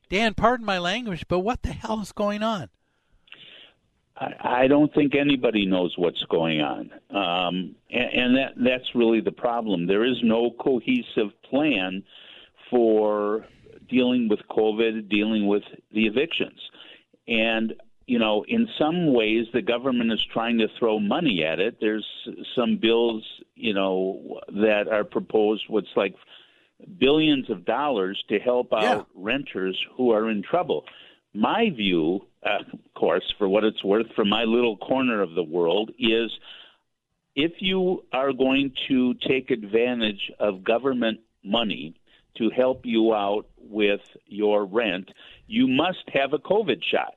Dan, 0.10 0.34
pardon 0.34 0.66
my 0.66 0.78
language, 0.78 1.26
but 1.28 1.40
what 1.40 1.62
the 1.64 1.72
hell 1.72 2.02
is 2.02 2.12
going 2.12 2.44
on? 2.44 2.70
I, 4.22 4.64
I 4.64 4.68
don't 4.68 4.94
think 4.94 5.16
anybody 5.16 5.66
knows 5.66 5.94
what's 5.98 6.24
going 6.24 6.62
on, 6.62 6.92
um, 7.10 7.76
and, 7.90 8.14
and 8.14 8.38
that 8.38 8.54
that's 8.58 8.96
really 8.96 9.22
the 9.22 9.32
problem. 9.32 9.88
There 9.88 10.06
is 10.06 10.18
no 10.24 10.52
cohesive 10.52 11.32
plan 11.50 12.04
for 12.70 13.46
dealing 13.90 14.30
with 14.30 14.40
COVID, 14.50 15.10
dealing 15.10 15.48
with 15.48 15.64
the 15.92 16.06
evictions, 16.06 16.60
and 17.28 17.74
you 18.08 18.20
know, 18.20 18.44
in 18.48 18.68
some 18.78 19.14
ways, 19.14 19.48
the 19.54 19.62
government 19.62 20.12
is 20.12 20.24
trying 20.34 20.58
to 20.58 20.68
throw 20.78 21.00
money 21.00 21.44
at 21.46 21.60
it. 21.60 21.78
There's 21.80 22.06
some 22.56 22.78
bills, 22.78 23.24
you 23.56 23.74
know, 23.74 24.42
that 24.50 24.88
are 24.88 25.04
proposed. 25.04 25.66
What's 25.68 25.96
like 25.96 26.16
billions 27.00 27.50
of 27.50 27.66
dollars 27.66 28.24
to 28.30 28.40
help 28.40 28.74
out 28.74 29.08
renters 29.16 29.80
who 29.96 30.12
are 30.12 30.30
in 30.30 30.42
trouble. 30.42 30.86
My 31.34 31.70
view, 31.70 32.26
uh, 32.46 32.60
of 32.74 32.94
course, 32.96 33.34
for 33.38 33.48
what 33.48 33.64
it's 33.64 33.84
worth, 33.84 34.08
from 34.16 34.30
my 34.30 34.44
little 34.44 34.78
corner 34.78 35.22
of 35.22 35.36
the 35.36 35.44
world, 35.44 35.92
is 36.00 36.32
if 37.36 37.54
you 37.60 38.04
are 38.12 38.34
going 38.34 38.74
to 38.88 39.14
take 39.28 39.52
advantage 39.52 40.32
of 40.40 40.64
government 40.64 41.20
money 41.44 41.96
to 42.38 42.50
help 42.50 42.82
you 42.86 43.14
out 43.14 43.48
with 43.58 44.02
your 44.26 44.66
rent, 44.66 45.10
you 45.48 45.68
must 45.68 46.04
have 46.14 46.34
a 46.34 46.40
COVID 46.40 46.82
shot. 46.84 47.16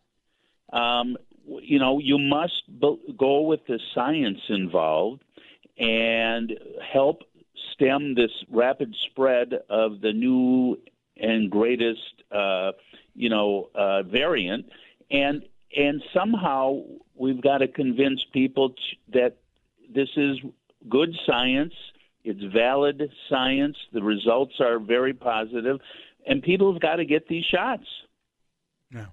Um, 0.73 1.17
you 1.47 1.79
know, 1.79 1.99
you 1.99 2.19
must 2.19 2.63
go 3.17 3.43
with 3.43 3.61
the 3.67 3.79
science 3.95 4.41
involved 4.49 5.23
and 5.79 6.53
help 6.93 7.23
stem 7.73 8.15
this 8.15 8.31
rapid 8.51 8.95
spread 9.11 9.53
of 9.69 10.01
the 10.01 10.13
new 10.13 10.79
and 11.17 11.51
greatest, 11.51 12.23
uh, 12.33 12.73
you 13.15 13.29
know, 13.29 13.69
uh, 13.75 14.03
variant. 14.03 14.67
And 15.15 15.43
and 15.77 16.03
somehow 16.13 16.83
we've 17.15 17.41
got 17.41 17.59
to 17.59 17.69
convince 17.69 18.21
people 18.33 18.75
that 19.13 19.37
this 19.93 20.09
is 20.17 20.39
good 20.89 21.15
science. 21.27 21.75
It's 22.25 22.43
valid 22.53 23.03
science. 23.29 23.77
The 23.93 24.03
results 24.03 24.55
are 24.59 24.79
very 24.79 25.13
positive, 25.13 25.79
and 26.27 26.43
people 26.43 26.73
have 26.73 26.81
got 26.81 26.97
to 26.97 27.05
get 27.05 27.29
these 27.29 27.45
shots. 27.45 27.87
Yeah. 28.91 29.07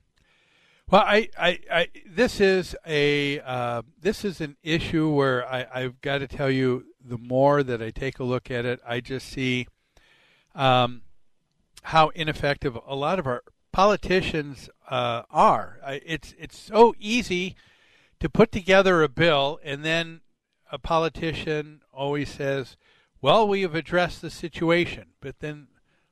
Well, 0.90 1.04
I, 1.06 1.30
I, 1.38 1.60
I 1.72 1.88
this 2.10 2.42
is 2.42 2.76
a 2.86 3.40
uh, 3.42 3.82
this 4.00 4.26
is 4.26 4.42
an 4.42 4.58
issue 4.64 5.10
where 5.10 5.46
I, 5.48 5.66
I've 5.74 6.02
got 6.02 6.20
to 6.20 6.28
tell 6.28 6.50
you, 6.50 6.86
the 7.04 7.18
more 7.18 7.64
that 7.64 7.82
I 7.82 7.92
take 7.92 8.20
a 8.20 8.24
look 8.24 8.50
at 8.50 8.66
it, 8.66 8.80
I 8.86 9.02
just 9.02 9.28
see 9.28 9.68
um, 10.56 11.02
how 11.84 12.10
ineffective 12.10 12.78
a 12.88 12.96
lot 12.96 13.20
of 13.20 13.28
our 13.28 13.44
politicians 13.72 14.70
uh, 14.92 15.24
are. 15.32 15.80
It's 16.06 16.36
it's 16.38 16.60
so 16.60 16.94
easy 17.00 17.56
to 18.20 18.30
put 18.30 18.52
together 18.52 19.02
a 19.02 19.10
bill, 19.10 19.60
and 19.64 19.84
then 19.86 20.20
a 20.70 20.78
politician 20.78 21.82
always 21.94 22.30
says, 22.30 22.76
"Well, 23.22 23.48
we 23.48 23.62
have 23.62 23.74
addressed 23.74 24.22
the 24.22 24.30
situation," 24.30 25.14
but 25.22 25.40
then 25.40 25.70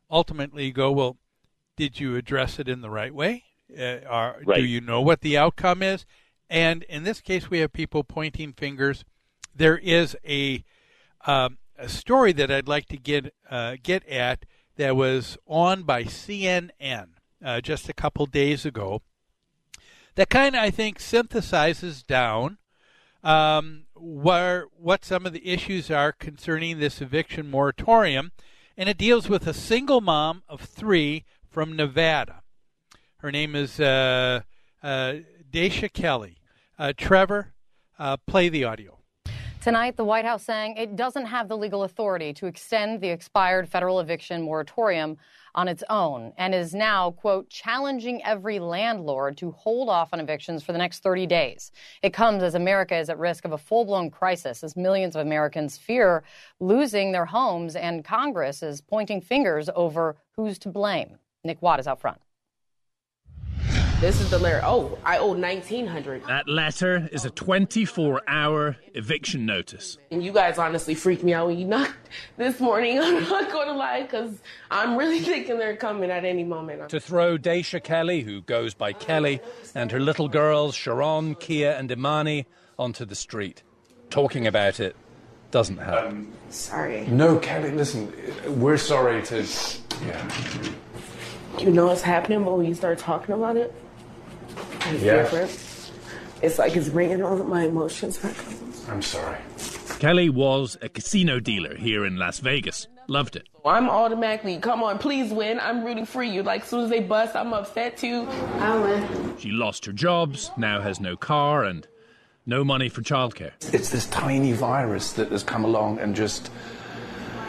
ultimately 0.10 0.68
you 0.68 0.74
go, 0.74 0.92
"Well, 0.92 1.18
did 1.76 2.00
you 2.00 2.16
address 2.16 2.58
it 2.58 2.70
in 2.70 2.80
the 2.80 2.90
right 2.90 3.14
way? 3.14 3.44
Uh, 3.78 4.00
are, 4.08 4.42
Right. 4.46 4.62
Do 4.62 4.66
you 4.66 4.82
know 4.82 5.02
what 5.02 5.22
the 5.22 5.38
outcome 5.38 5.84
is?" 5.84 6.06
And 6.50 6.84
in 6.84 7.04
this 7.04 7.20
case, 7.20 7.50
we 7.50 7.60
have 7.60 7.74
people 7.74 8.06
pointing 8.06 8.54
fingers. 8.54 9.04
There 9.54 9.78
is 9.78 10.16
a 10.26 10.64
um, 11.28 11.58
a 11.78 11.90
story 11.90 12.32
that 12.32 12.50
I'd 12.50 12.70
like 12.70 12.88
to 12.88 12.98
get 12.98 13.34
uh, 13.50 13.76
get 13.84 14.08
at 14.08 14.46
that 14.78 14.96
was 14.96 15.38
on 15.46 15.84
by 15.84 16.06
CNN 16.06 17.10
uh, 17.44 17.62
just 17.62 17.90
a 17.90 17.94
couple 17.94 18.26
days 18.26 18.66
ago. 18.66 19.02
That 20.16 20.30
kind 20.30 20.56
of 20.56 20.62
I 20.62 20.70
think 20.70 21.00
synthesizes 21.00 22.06
down 22.06 22.58
um, 23.24 23.84
where 23.96 24.66
what 24.78 25.06
some 25.06 25.26
of 25.26 25.34
the 25.34 25.48
issues 25.48 25.92
are 25.92 26.12
concerning 26.12 26.80
this 26.80 27.02
eviction 27.02 27.50
moratorium, 27.50 28.32
and 28.78 28.90
it 28.90 28.98
deals 28.98 29.30
with 29.30 29.48
a 29.48 29.54
single 29.54 30.02
mom 30.02 30.44
of 30.48 30.62
three 30.62 31.26
from 31.50 31.76
Nevada. 31.76 32.42
Her 33.18 33.32
name 33.32 33.56
is 33.56 33.80
uh, 33.80 34.42
uh, 34.82 35.16
Daisha 35.52 35.92
Kelly. 35.92 36.38
Uh, 36.78 36.94
Trevor, 36.96 37.54
uh, 37.98 38.16
play 38.26 38.48
the 38.48 38.64
audio. 38.64 38.99
Tonight, 39.62 39.98
the 39.98 40.06
White 40.06 40.24
House 40.24 40.46
saying 40.46 40.78
it 40.78 40.96
doesn't 40.96 41.26
have 41.26 41.50
the 41.50 41.58
legal 41.58 41.84
authority 41.84 42.32
to 42.36 42.46
extend 42.46 43.02
the 43.02 43.10
expired 43.10 43.68
federal 43.68 44.00
eviction 44.00 44.42
moratorium 44.42 45.18
on 45.54 45.68
its 45.68 45.84
own 45.90 46.32
and 46.38 46.56
is 46.56 46.74
now, 46.74 47.12
quote, 47.12 47.50
challenging 47.50 48.24
every 48.24 48.58
landlord 48.60 49.36
to 49.36 49.52
hold 49.52 49.90
off 49.90 50.14
on 50.14 50.22
evictions 50.22 50.64
for 50.64 50.72
the 50.72 50.78
next 50.78 51.04
30 51.04 51.28
days. 51.28 51.74
It 52.02 52.14
comes 52.14 52.42
as 52.42 52.56
America 52.56 52.98
is 52.98 53.10
at 53.10 53.20
risk 53.20 53.44
of 53.44 53.52
a 53.52 53.58
full 53.58 53.84
blown 53.84 54.10
crisis 54.10 54.64
as 54.64 54.78
millions 54.78 55.18
of 55.18 55.26
Americans 55.28 55.78
fear 55.78 56.24
losing 56.62 57.12
their 57.12 57.26
homes 57.26 57.76
and 57.76 58.06
Congress 58.06 58.64
is 58.64 58.80
pointing 58.80 59.20
fingers 59.20 59.70
over 59.76 60.16
who's 60.38 60.58
to 60.60 60.70
blame. 60.70 61.18
Nick 61.44 61.62
Watt 61.62 61.82
is 61.82 61.88
out 61.88 62.00
front. 62.00 62.22
This 64.00 64.22
is 64.22 64.30
the 64.30 64.40
letter. 64.40 64.62
Oh, 64.64 64.98
I 65.04 65.18
owe 65.18 65.34
nineteen 65.34 65.86
hundred. 65.86 66.24
That 66.26 66.48
letter 66.48 67.10
is 67.12 67.26
a 67.26 67.30
24 67.30 68.22
hour 68.30 68.78
eviction 68.94 69.46
notice. 69.46 69.98
And 70.10 70.24
you 70.24 70.32
guys 70.32 70.58
honestly 70.58 70.96
freaked 70.96 71.22
me 71.22 71.34
out 71.34 71.48
when 71.48 71.60
you 71.60 71.66
knocked 71.66 72.08
this 72.38 72.62
morning. 72.62 72.98
I'm 73.04 73.22
not 73.28 73.52
going 73.52 73.68
to 73.68 73.74
lie, 73.74 74.04
because 74.04 74.40
I'm 74.72 74.96
really 74.96 75.20
thinking 75.32 75.58
they're 75.58 75.76
coming 75.76 76.12
at 76.12 76.24
any 76.24 76.46
moment. 76.46 76.88
To 76.92 77.00
throw 77.02 77.38
Daisha 77.38 77.84
Kelly, 77.84 78.22
who 78.22 78.40
goes 78.44 78.74
by 78.74 78.94
Kelly, 78.94 79.42
and 79.76 79.92
her 79.92 80.00
little 80.00 80.30
girls, 80.30 80.76
Sharon, 80.76 81.36
Kia, 81.36 81.72
and 81.72 81.92
Imani, 81.92 82.46
onto 82.78 83.04
the 83.04 83.16
street. 83.16 83.64
Talking 84.10 84.48
about 84.48 84.80
it 84.80 84.96
doesn't 85.52 85.78
help. 85.78 86.06
Um, 86.06 86.32
sorry. 86.50 87.06
No, 87.08 87.38
Kelly, 87.40 87.72
listen, 87.72 88.14
we're 88.62 88.78
sorry 88.78 89.22
to. 89.24 89.46
Yeah. 90.06 90.32
You 91.60 91.72
know 91.72 91.88
what's 91.88 92.02
happening, 92.02 92.46
but 92.46 92.56
when 92.56 92.66
you 92.66 92.74
start 92.74 92.98
talking 92.98 93.36
about 93.36 93.58
it, 93.58 93.74
it's 94.94 95.04
Yeah. 95.04 95.16
different. 95.24 95.92
It's 96.42 96.58
like 96.58 96.76
it's 96.76 96.90
bringing 96.90 97.22
all 97.24 97.40
of 97.40 97.48
my 97.48 97.64
emotions 97.66 98.18
back 98.18 98.38
up. 98.40 98.54
I'm 98.90 99.02
sorry. 99.02 99.38
Kelly 100.00 100.30
was 100.30 100.78
a 100.82 100.88
casino 100.90 101.40
dealer 101.40 101.76
here 101.76 102.06
in 102.06 102.16
Las 102.18 102.40
Vegas. 102.40 102.88
Loved 103.08 103.36
it. 103.36 103.48
Oh, 103.66 103.70
I'm 103.70 103.90
automatically, 103.90 104.58
come 104.60 104.84
on, 104.84 105.00
please 105.00 105.34
win. 105.34 105.60
I'm 105.60 105.84
rooting 105.84 106.06
for 106.06 106.24
you. 106.24 106.44
Like, 106.44 106.62
as 106.62 106.70
soon 106.70 106.84
as 106.86 106.90
they 106.90 107.02
bust, 107.02 107.36
I'm 107.36 107.54
upset 107.54 107.98
too. 107.98 108.28
I 108.60 108.78
win. 108.80 109.38
She 109.38 109.50
lost 109.52 109.86
her 109.86 109.92
jobs, 109.92 110.52
now 110.58 110.80
has 110.82 111.00
no 111.02 111.18
car, 111.18 111.64
and 111.66 111.86
no 112.46 112.64
money 112.64 112.88
for 112.88 113.02
childcare. 113.02 113.52
It's 113.74 113.90
this 113.90 114.06
tiny 114.08 114.54
virus 114.54 115.14
that 115.14 115.32
has 115.32 115.44
come 115.44 115.66
along 115.66 116.00
and 116.00 116.16
just. 116.16 116.50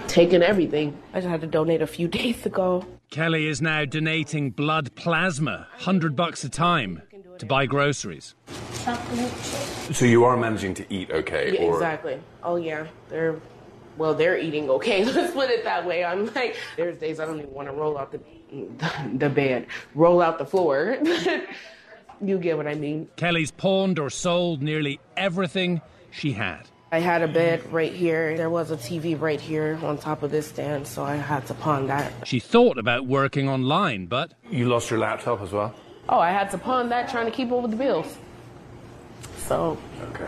taken 0.08 0.42
everything. 0.42 0.96
I 1.14 1.18
just 1.20 1.28
had 1.28 1.40
to 1.42 1.46
donate 1.46 1.82
a 1.82 1.86
few 1.86 2.08
days 2.20 2.44
ago. 2.44 2.84
Kelly 3.10 3.46
is 3.46 3.62
now 3.62 3.84
donating 3.84 4.50
blood 4.50 4.92
plasma, 4.96 5.68
100 5.76 6.16
bucks 6.16 6.42
a 6.42 6.48
time, 6.48 7.02
to 7.40 7.46
buy 7.46 7.66
groceries. 7.66 8.34
So 9.92 10.04
you 10.04 10.24
are 10.24 10.36
managing 10.36 10.74
to 10.74 10.86
eat 10.92 11.10
okay? 11.10 11.52
Yeah, 11.54 11.66
or... 11.66 11.74
exactly. 11.74 12.20
Oh 12.42 12.56
yeah, 12.56 12.86
they're 13.08 13.36
well, 13.96 14.14
they're 14.14 14.38
eating 14.38 14.70
okay. 14.70 15.04
Let's 15.12 15.34
put 15.34 15.50
it 15.50 15.64
that 15.64 15.84
way. 15.84 16.04
I'm 16.04 16.32
like, 16.34 16.56
there's 16.76 16.96
days 16.98 17.20
I 17.20 17.26
don't 17.26 17.38
even 17.38 17.52
want 17.52 17.68
to 17.68 17.74
roll 17.74 17.98
out 17.98 18.12
the 18.12 18.20
the 19.14 19.28
bed, 19.28 19.66
roll 19.94 20.22
out 20.22 20.38
the 20.38 20.46
floor. 20.46 20.98
you 22.20 22.38
get 22.38 22.56
what 22.56 22.66
I 22.66 22.74
mean. 22.74 23.08
Kelly's 23.16 23.50
pawned 23.50 23.98
or 23.98 24.10
sold 24.10 24.62
nearly 24.62 25.00
everything 25.16 25.80
she 26.10 26.32
had. 26.32 26.68
I 26.92 26.98
had 26.98 27.22
a 27.22 27.28
bed 27.28 27.72
right 27.72 27.92
here. 27.92 28.36
There 28.36 28.50
was 28.50 28.72
a 28.72 28.76
TV 28.76 29.18
right 29.18 29.40
here 29.40 29.78
on 29.82 29.96
top 29.96 30.24
of 30.24 30.32
this 30.32 30.48
stand, 30.48 30.88
so 30.88 31.04
I 31.04 31.14
had 31.14 31.46
to 31.46 31.54
pawn 31.54 31.86
that. 31.86 32.12
She 32.26 32.40
thought 32.40 32.78
about 32.78 33.06
working 33.06 33.48
online, 33.48 34.06
but. 34.06 34.32
You 34.50 34.68
lost 34.68 34.90
your 34.90 34.98
laptop 34.98 35.40
as 35.40 35.52
well? 35.52 35.72
Oh, 36.10 36.18
I 36.18 36.32
had 36.32 36.50
to 36.50 36.58
pawn 36.58 36.88
that 36.88 37.08
trying 37.08 37.26
to 37.26 37.30
keep 37.32 37.52
up 37.52 37.62
with 37.62 37.70
the 37.70 37.76
bills. 37.76 38.18
So 39.46 39.78
Okay. 40.10 40.26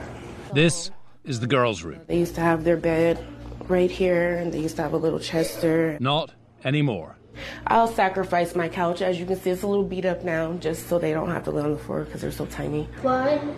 This 0.54 0.90
is 1.24 1.40
the 1.40 1.46
girls' 1.46 1.82
room. 1.82 2.00
they 2.06 2.18
used 2.18 2.36
to 2.36 2.40
have 2.40 2.62
their 2.62 2.76
bed 2.76 3.24
right 3.68 3.90
here, 3.90 4.36
and 4.36 4.52
they 4.52 4.60
used 4.60 4.76
to 4.76 4.82
have 4.82 4.92
a 4.92 4.96
little 4.96 5.18
chester. 5.18 5.96
Not 6.00 6.32
anymore. 6.64 7.16
I'll 7.66 7.88
sacrifice 7.88 8.54
my 8.54 8.68
couch. 8.68 9.00
As 9.02 9.18
you 9.18 9.26
can 9.26 9.40
see, 9.40 9.50
it's 9.50 9.62
a 9.62 9.66
little 9.66 9.84
beat 9.84 10.04
up 10.04 10.22
now, 10.22 10.52
just 10.54 10.88
so 10.88 10.98
they 10.98 11.12
don't 11.12 11.30
have 11.30 11.44
to 11.44 11.50
lay 11.50 11.62
on 11.62 11.72
the 11.72 11.78
floor 11.78 12.04
because 12.04 12.20
they're 12.20 12.30
so 12.30 12.46
tiny. 12.46 12.84
One, 13.02 13.56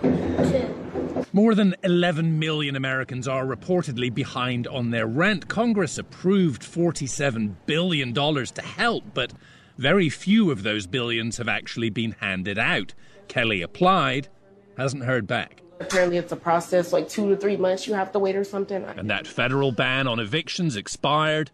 two. 0.50 1.24
More 1.32 1.54
than 1.56 1.74
11 1.82 2.38
million 2.38 2.76
Americans 2.76 3.26
are 3.26 3.44
reportedly 3.44 4.14
behind 4.14 4.68
on 4.68 4.90
their 4.90 5.06
rent. 5.06 5.48
Congress 5.48 5.98
approved 5.98 6.62
$47 6.62 7.54
billion 7.66 8.14
to 8.14 8.62
help, 8.62 9.02
but 9.14 9.32
very 9.76 10.08
few 10.08 10.50
of 10.50 10.62
those 10.62 10.86
billions 10.86 11.36
have 11.38 11.48
actually 11.48 11.90
been 11.90 12.12
handed 12.20 12.58
out. 12.58 12.94
Kelly 13.28 13.62
applied, 13.62 14.28
hasn't 14.76 15.04
heard 15.04 15.26
back. 15.26 15.62
Apparently, 15.80 16.18
it's 16.18 16.32
a 16.32 16.36
process 16.36 16.92
like 16.92 17.08
two 17.08 17.28
to 17.30 17.36
three 17.36 17.56
months 17.56 17.86
you 17.86 17.94
have 17.94 18.12
to 18.12 18.18
wait 18.18 18.36
or 18.36 18.44
something. 18.44 18.84
And 18.84 19.10
that 19.10 19.26
federal 19.26 19.72
ban 19.72 20.06
on 20.06 20.20
evictions 20.20 20.76
expired 20.76 21.50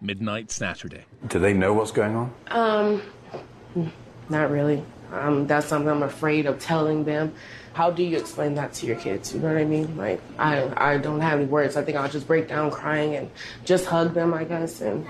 midnight 0.00 0.50
Saturday. 0.50 1.04
Do 1.28 1.38
they 1.38 1.52
know 1.52 1.72
what's 1.72 1.92
going 1.92 2.16
on? 2.16 2.34
Um, 2.48 3.92
not 4.28 4.50
really. 4.50 4.84
Um, 5.12 5.46
that's 5.46 5.66
something 5.66 5.88
I'm 5.88 6.02
afraid 6.02 6.46
of 6.46 6.58
telling 6.58 7.04
them. 7.04 7.34
How 7.72 7.90
do 7.90 8.02
you 8.02 8.16
explain 8.16 8.54
that 8.54 8.72
to 8.74 8.86
your 8.86 8.96
kids? 8.96 9.32
You 9.32 9.40
know 9.40 9.48
what 9.48 9.56
I 9.56 9.64
mean? 9.64 9.96
Like, 9.96 10.20
I, 10.38 10.94
I 10.94 10.98
don't 10.98 11.20
have 11.20 11.38
any 11.38 11.48
words. 11.48 11.76
I 11.76 11.84
think 11.84 11.96
I'll 11.96 12.08
just 12.08 12.26
break 12.26 12.48
down 12.48 12.70
crying 12.70 13.14
and 13.14 13.30
just 13.64 13.86
hug 13.86 14.14
them, 14.14 14.34
I 14.34 14.44
guess, 14.44 14.80
and 14.80 15.06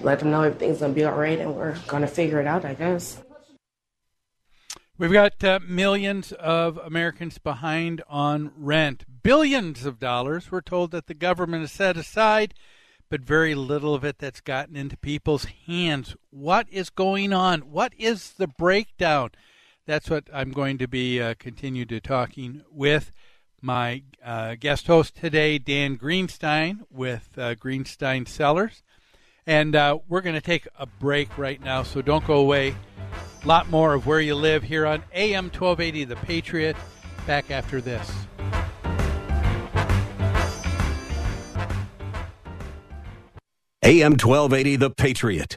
let 0.00 0.20
them 0.20 0.30
know 0.30 0.42
everything's 0.42 0.80
gonna 0.80 0.92
be 0.92 1.04
all 1.04 1.14
right 1.14 1.38
and 1.38 1.54
we're 1.54 1.76
gonna 1.86 2.06
figure 2.06 2.40
it 2.40 2.46
out, 2.46 2.64
I 2.64 2.74
guess. 2.74 3.22
We've 4.98 5.12
got 5.12 5.44
uh, 5.44 5.60
millions 5.64 6.32
of 6.32 6.76
Americans 6.78 7.38
behind 7.38 8.02
on 8.08 8.50
rent. 8.56 9.04
Billions 9.22 9.86
of 9.86 10.00
dollars 10.00 10.50
we're 10.50 10.60
told 10.60 10.90
that 10.90 11.06
the 11.06 11.14
government 11.14 11.62
has 11.62 11.70
set 11.70 11.96
aside, 11.96 12.52
but 13.08 13.20
very 13.20 13.54
little 13.54 13.94
of 13.94 14.04
it 14.04 14.18
that's 14.18 14.40
gotten 14.40 14.74
into 14.74 14.96
people's 14.96 15.46
hands. 15.66 16.16
What 16.30 16.66
is 16.68 16.90
going 16.90 17.32
on? 17.32 17.60
What 17.70 17.92
is 17.96 18.32
the 18.32 18.48
breakdown? 18.48 19.30
That's 19.86 20.10
what 20.10 20.28
I'm 20.34 20.50
going 20.50 20.78
to 20.78 20.88
be 20.88 21.22
uh, 21.22 21.34
continue 21.38 21.84
to 21.86 22.00
talking 22.00 22.62
with 22.68 23.12
my 23.62 24.02
uh, 24.24 24.56
guest 24.58 24.88
host 24.88 25.14
today, 25.14 25.58
Dan 25.58 25.96
Greenstein 25.96 26.80
with 26.90 27.30
uh, 27.38 27.54
Greenstein 27.54 28.26
Sellers. 28.26 28.82
And 29.48 29.74
uh, 29.74 30.00
we're 30.10 30.20
going 30.20 30.34
to 30.34 30.42
take 30.42 30.68
a 30.78 30.84
break 30.84 31.38
right 31.38 31.58
now, 31.62 31.82
so 31.82 32.02
don't 32.02 32.24
go 32.26 32.34
away. 32.34 32.76
A 33.42 33.46
lot 33.48 33.70
more 33.70 33.94
of 33.94 34.06
where 34.06 34.20
you 34.20 34.34
live 34.34 34.62
here 34.62 34.84
on 34.84 35.02
AM 35.14 35.44
1280 35.44 36.04
The 36.04 36.16
Patriot. 36.16 36.76
Back 37.26 37.50
after 37.50 37.80
this. 37.80 38.12
AM 43.82 44.12
1280 44.12 44.76
The 44.76 44.90
Patriot. 44.90 45.56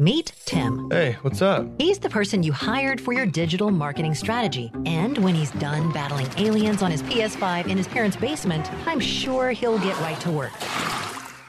Meet 0.00 0.32
Tim. 0.44 0.88
Hey, 0.92 1.16
what's 1.22 1.42
up? 1.42 1.66
He's 1.80 1.98
the 1.98 2.08
person 2.08 2.44
you 2.44 2.52
hired 2.52 3.00
for 3.00 3.12
your 3.12 3.26
digital 3.26 3.72
marketing 3.72 4.14
strategy. 4.14 4.70
And 4.86 5.18
when 5.18 5.34
he's 5.34 5.50
done 5.50 5.90
battling 5.90 6.28
aliens 6.36 6.84
on 6.84 6.92
his 6.92 7.02
PS5 7.02 7.66
in 7.66 7.76
his 7.76 7.88
parents' 7.88 8.16
basement, 8.16 8.72
I'm 8.86 9.00
sure 9.00 9.50
he'll 9.50 9.80
get 9.80 9.98
right 9.98 10.20
to 10.20 10.30
work. 10.30 10.52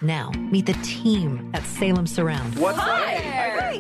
Now, 0.02 0.32
meet 0.32 0.66
the 0.66 0.74
team 0.82 1.52
at 1.54 1.64
Salem 1.64 2.08
Surround. 2.08 2.58
What's 2.58 2.80
up? 2.80 2.88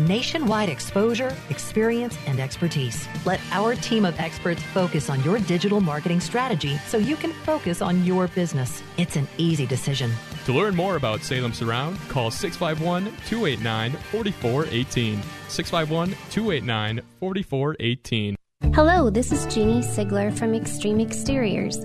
Nationwide 0.00 0.68
exposure, 0.68 1.36
experience, 1.50 2.16
and 2.26 2.40
expertise. 2.40 3.06
Let 3.24 3.40
our 3.50 3.74
team 3.74 4.04
of 4.04 4.18
experts 4.18 4.62
focus 4.62 5.10
on 5.10 5.22
your 5.22 5.38
digital 5.40 5.80
marketing 5.80 6.20
strategy 6.20 6.78
so 6.86 6.98
you 6.98 7.16
can 7.16 7.32
focus 7.32 7.82
on 7.82 8.04
your 8.04 8.28
business. 8.28 8.82
It's 8.96 9.16
an 9.16 9.28
easy 9.38 9.66
decision. 9.66 10.10
To 10.46 10.52
learn 10.52 10.74
more 10.74 10.96
about 10.96 11.22
Salem 11.22 11.52
Surround, 11.52 11.98
call 12.08 12.30
651 12.30 13.04
289 13.26 13.92
4418. 13.92 15.22
651 15.48 16.08
289 16.30 17.00
4418. 17.20 18.36
Hello, 18.74 19.10
this 19.10 19.32
is 19.32 19.44
Jeannie 19.54 19.82
Sigler 19.82 20.36
from 20.36 20.54
Extreme 20.54 21.00
Exteriors. 21.00 21.84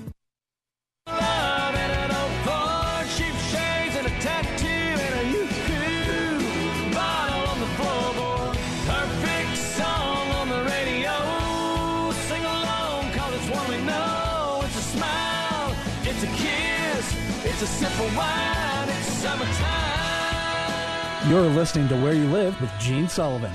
Wine, 18.15 18.89
it's 18.89 19.07
summertime. 19.13 19.59
You're 21.29 21.41
listening 21.41 21.87
to 21.89 21.95
Where 22.01 22.13
You 22.13 22.25
Live 22.25 22.59
with 22.61 22.71
Gene 22.79 23.07
Sullivan. 23.07 23.51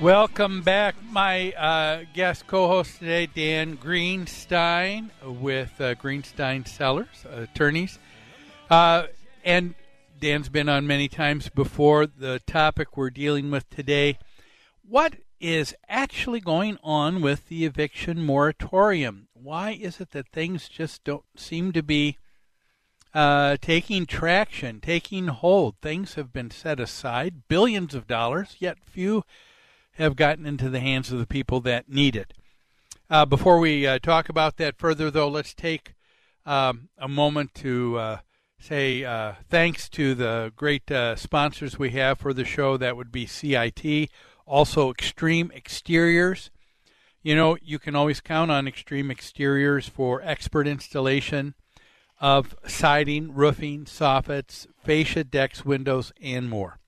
Welcome 0.00 0.62
back. 0.62 0.94
My 1.10 1.52
uh, 1.52 2.04
guest 2.14 2.46
co 2.46 2.66
host 2.68 2.98
today, 2.98 3.26
Dan 3.26 3.76
Greenstein 3.76 5.10
with 5.22 5.80
uh, 5.80 5.94
Greenstein 5.94 6.66
Sellers, 6.66 7.24
attorneys. 7.30 7.98
Uh, 8.70 9.04
and 9.44 9.74
Dan's 10.20 10.48
been 10.48 10.68
on 10.68 10.86
many 10.86 11.08
times 11.08 11.48
before. 11.48 12.06
The 12.06 12.40
topic 12.46 12.96
we're 12.96 13.10
dealing 13.10 13.50
with 13.50 13.68
today 13.70 14.18
what 14.86 15.14
is 15.40 15.74
actually 15.88 16.40
going 16.40 16.78
on 16.82 17.20
with 17.20 17.48
the 17.48 17.64
eviction 17.64 18.24
moratorium? 18.24 19.28
Why 19.32 19.70
is 19.70 20.00
it 20.00 20.10
that 20.10 20.28
things 20.28 20.68
just 20.68 21.04
don't 21.04 21.24
seem 21.36 21.72
to 21.72 21.82
be 21.82 22.18
uh, 23.14 23.56
taking 23.60 24.06
traction, 24.06 24.80
taking 24.80 25.28
hold. 25.28 25.76
Things 25.80 26.14
have 26.14 26.32
been 26.32 26.50
set 26.50 26.80
aside, 26.80 27.46
billions 27.48 27.94
of 27.94 28.06
dollars, 28.06 28.56
yet 28.58 28.78
few 28.84 29.24
have 29.92 30.16
gotten 30.16 30.44
into 30.46 30.68
the 30.68 30.80
hands 30.80 31.12
of 31.12 31.20
the 31.20 31.26
people 31.26 31.60
that 31.60 31.88
need 31.88 32.16
it. 32.16 32.32
Uh, 33.08 33.24
before 33.24 33.60
we 33.60 33.86
uh, 33.86 33.98
talk 34.00 34.28
about 34.28 34.56
that 34.56 34.76
further, 34.76 35.10
though, 35.10 35.28
let's 35.28 35.54
take 35.54 35.94
um, 36.44 36.88
a 36.98 37.06
moment 37.06 37.54
to 37.54 37.96
uh, 37.98 38.18
say 38.58 39.04
uh, 39.04 39.34
thanks 39.48 39.88
to 39.90 40.14
the 40.16 40.52
great 40.56 40.90
sponsors 41.14 41.78
we 41.78 41.90
have 41.90 42.18
for 42.18 42.32
the 42.32 42.44
show. 42.44 42.76
That 42.76 42.96
would 42.96 43.12
be 43.12 43.26
CIT, 43.26 44.10
also 44.46 44.90
Extreme 44.90 45.52
Exteriors. 45.54 46.50
You 47.22 47.36
know, 47.36 47.56
you 47.62 47.78
can 47.78 47.94
always 47.94 48.20
count 48.20 48.50
on 48.50 48.66
Extreme 48.66 49.10
Exteriors 49.10 49.88
for 49.88 50.20
expert 50.22 50.66
installation 50.66 51.54
of 52.24 52.56
siding, 52.66 53.34
roofing, 53.34 53.84
soffits, 53.84 54.66
fascia 54.82 55.22
decks, 55.22 55.62
windows, 55.62 56.10
and 56.22 56.48
more. 56.48 56.78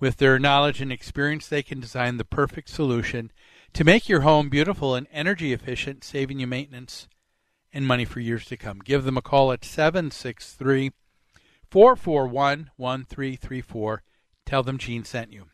With 0.00 0.16
their 0.16 0.38
knowledge 0.38 0.80
and 0.80 0.90
experience, 0.90 1.46
they 1.46 1.62
can 1.62 1.78
design 1.78 2.16
the 2.16 2.24
perfect 2.24 2.70
solution 2.70 3.30
to 3.74 3.84
make 3.84 4.08
your 4.08 4.22
home 4.22 4.48
beautiful 4.48 4.94
and 4.94 5.06
energy 5.12 5.52
efficient, 5.52 6.04
saving 6.04 6.40
you 6.40 6.46
maintenance 6.46 7.06
and 7.70 7.86
money 7.86 8.06
for 8.06 8.20
years 8.20 8.46
to 8.46 8.56
come. 8.56 8.78
Give 8.78 9.04
them 9.04 9.18
a 9.18 9.20
call 9.20 9.52
at 9.52 9.62
763 9.62 10.92
441 11.70 12.70
1334. 12.74 14.02
Tell 14.46 14.62
them 14.62 14.78
Gene 14.78 15.04
sent 15.04 15.34
you. 15.34 15.48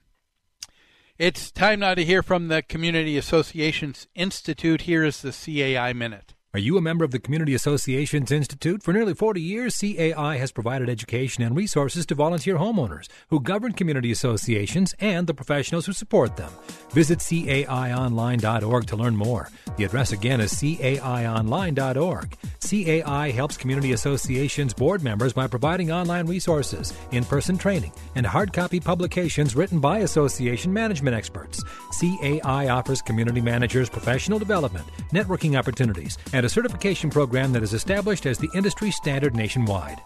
It's 1.18 1.50
time 1.50 1.80
now 1.80 1.94
to 1.94 2.04
hear 2.04 2.22
from 2.22 2.46
the 2.46 2.62
Community 2.62 3.18
Associations 3.18 4.06
Institute. 4.14 4.82
Here 4.82 5.02
is 5.02 5.22
the 5.22 5.32
CAI 5.32 5.92
Minute. 5.92 6.34
Are 6.54 6.58
you 6.58 6.78
a 6.78 6.80
member 6.80 7.04
of 7.04 7.10
the 7.10 7.18
Community 7.18 7.52
Associations 7.52 8.32
Institute? 8.32 8.82
For 8.82 8.94
nearly 8.94 9.12
40 9.12 9.38
years, 9.38 9.78
CAI 9.78 10.38
has 10.38 10.50
provided 10.50 10.88
education 10.88 11.44
and 11.44 11.54
resources 11.54 12.06
to 12.06 12.14
volunteer 12.14 12.56
homeowners 12.56 13.08
who 13.28 13.38
govern 13.38 13.72
community 13.72 14.10
associations 14.10 14.94
and 14.98 15.26
the 15.26 15.34
professionals 15.34 15.84
who 15.84 15.92
support 15.92 16.38
them. 16.38 16.50
Visit 16.92 17.18
caionline.org 17.18 18.86
to 18.86 18.96
learn 18.96 19.14
more. 19.14 19.50
The 19.76 19.84
address 19.84 20.12
again 20.12 20.40
is 20.40 20.54
caionline.org. 20.54 22.36
CAI 22.60 23.30
helps 23.30 23.56
community 23.58 23.92
associations 23.92 24.72
board 24.72 25.02
members 25.02 25.34
by 25.34 25.48
providing 25.48 25.92
online 25.92 26.26
resources, 26.26 26.94
in 27.12 27.24
person 27.24 27.58
training, 27.58 27.92
and 28.14 28.26
hard 28.26 28.54
copy 28.54 28.80
publications 28.80 29.54
written 29.54 29.80
by 29.80 29.98
association 29.98 30.72
management 30.72 31.14
experts. 31.14 31.62
CAI 32.00 32.68
offers 32.68 33.02
community 33.02 33.42
managers 33.42 33.90
professional 33.90 34.38
development, 34.38 34.86
networking 35.12 35.58
opportunities, 35.58 36.16
and 36.32 36.37
a 36.44 36.48
certification 36.48 37.10
program 37.10 37.52
that 37.52 37.62
is 37.62 37.74
established 37.74 38.26
as 38.26 38.38
the 38.38 38.50
industry 38.54 38.90
standard 38.90 39.34
nationwide. 39.34 40.02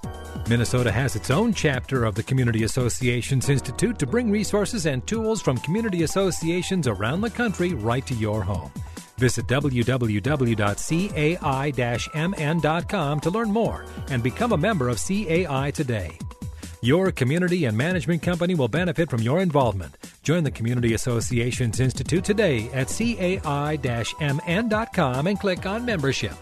Minnesota 0.49 0.91
has 0.91 1.17
its 1.17 1.31
own 1.31 1.53
chapter 1.53 2.05
of 2.05 2.15
the 2.15 2.23
Community 2.23 2.65
Associations 2.65 3.49
Institute 3.49 3.99
to 3.99 4.07
bring 4.07 4.31
resources 4.31 4.87
and 4.87 5.07
tools 5.07 5.43
from 5.43 5.57
community 5.59 6.03
associations 6.03 6.87
around 6.87 7.21
the 7.21 7.31
country 7.31 7.75
right 7.75 8.07
to 8.07 8.15
your 8.15 8.43
home. 8.43 8.71
Visit 9.19 9.47
www.cai-mn.com 9.47 10.01
to 13.21 13.31
learn 13.31 13.51
more 13.51 13.85
and 14.11 14.23
become 14.23 14.53
a 14.53 14.57
member 14.57 14.89
of 14.89 14.99
CAI 14.99 15.71
today. 15.73 16.19
Your 16.85 17.13
community 17.13 17.65
and 17.67 17.79
management 17.79 18.23
company 18.23 18.57
will 18.57 18.67
benefit 18.67 19.09
from 19.09 19.23
your 19.23 19.39
involvement. 19.39 19.97
Join 20.25 20.43
the 20.43 20.51
Community 20.51 20.95
Associations 20.95 21.79
Institute 21.79 22.25
today 22.25 22.71
at 22.73 22.89
cai-mn.com 22.89 23.39
and 25.29 25.39
click 25.39 25.65
on 25.65 25.85
membership. 25.85 26.35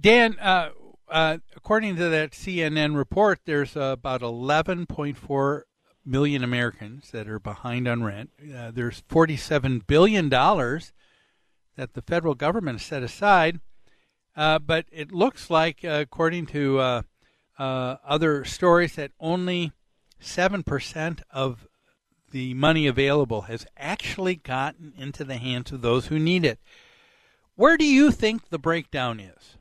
Dan, 0.00 0.36
uh, 0.40 0.70
uh, 1.08 1.38
according 1.54 1.94
to 1.94 2.08
that 2.08 2.32
CNN 2.32 2.96
report, 2.96 3.38
there's 3.44 3.76
uh, 3.76 3.94
about 3.96 4.22
11.4 4.22 5.62
million 6.04 6.42
Americans 6.42 7.12
that 7.12 7.28
are 7.28 7.38
behind 7.38 7.86
on 7.86 8.02
rent. 8.02 8.30
Uh, 8.52 8.72
there's 8.72 9.04
47 9.06 9.84
billion 9.86 10.28
dollars 10.28 10.92
that 11.76 11.94
the 11.94 12.02
federal 12.02 12.34
government 12.34 12.80
set 12.80 13.04
aside, 13.04 13.60
uh, 14.34 14.58
but 14.58 14.86
it 14.90 15.12
looks 15.12 15.50
like, 15.50 15.84
uh, 15.84 16.00
according 16.02 16.46
to 16.46 17.04
uh, 17.58 17.96
other 18.04 18.44
stories, 18.44 18.94
that 18.96 19.12
only 19.20 19.72
seven 20.20 20.62
percent 20.62 21.22
of 21.30 21.66
the 22.30 22.54
money 22.54 22.86
available 22.86 23.42
has 23.42 23.66
actually 23.76 24.36
gotten 24.36 24.92
into 24.98 25.24
the 25.24 25.36
hands 25.36 25.72
of 25.72 25.80
those 25.80 26.06
who 26.06 26.18
need 26.18 26.44
it. 26.44 26.58
Where 27.56 27.76
do 27.76 27.84
you 27.84 28.10
think 28.10 28.48
the 28.48 28.58
breakdown 28.58 29.18
is? 29.18 29.56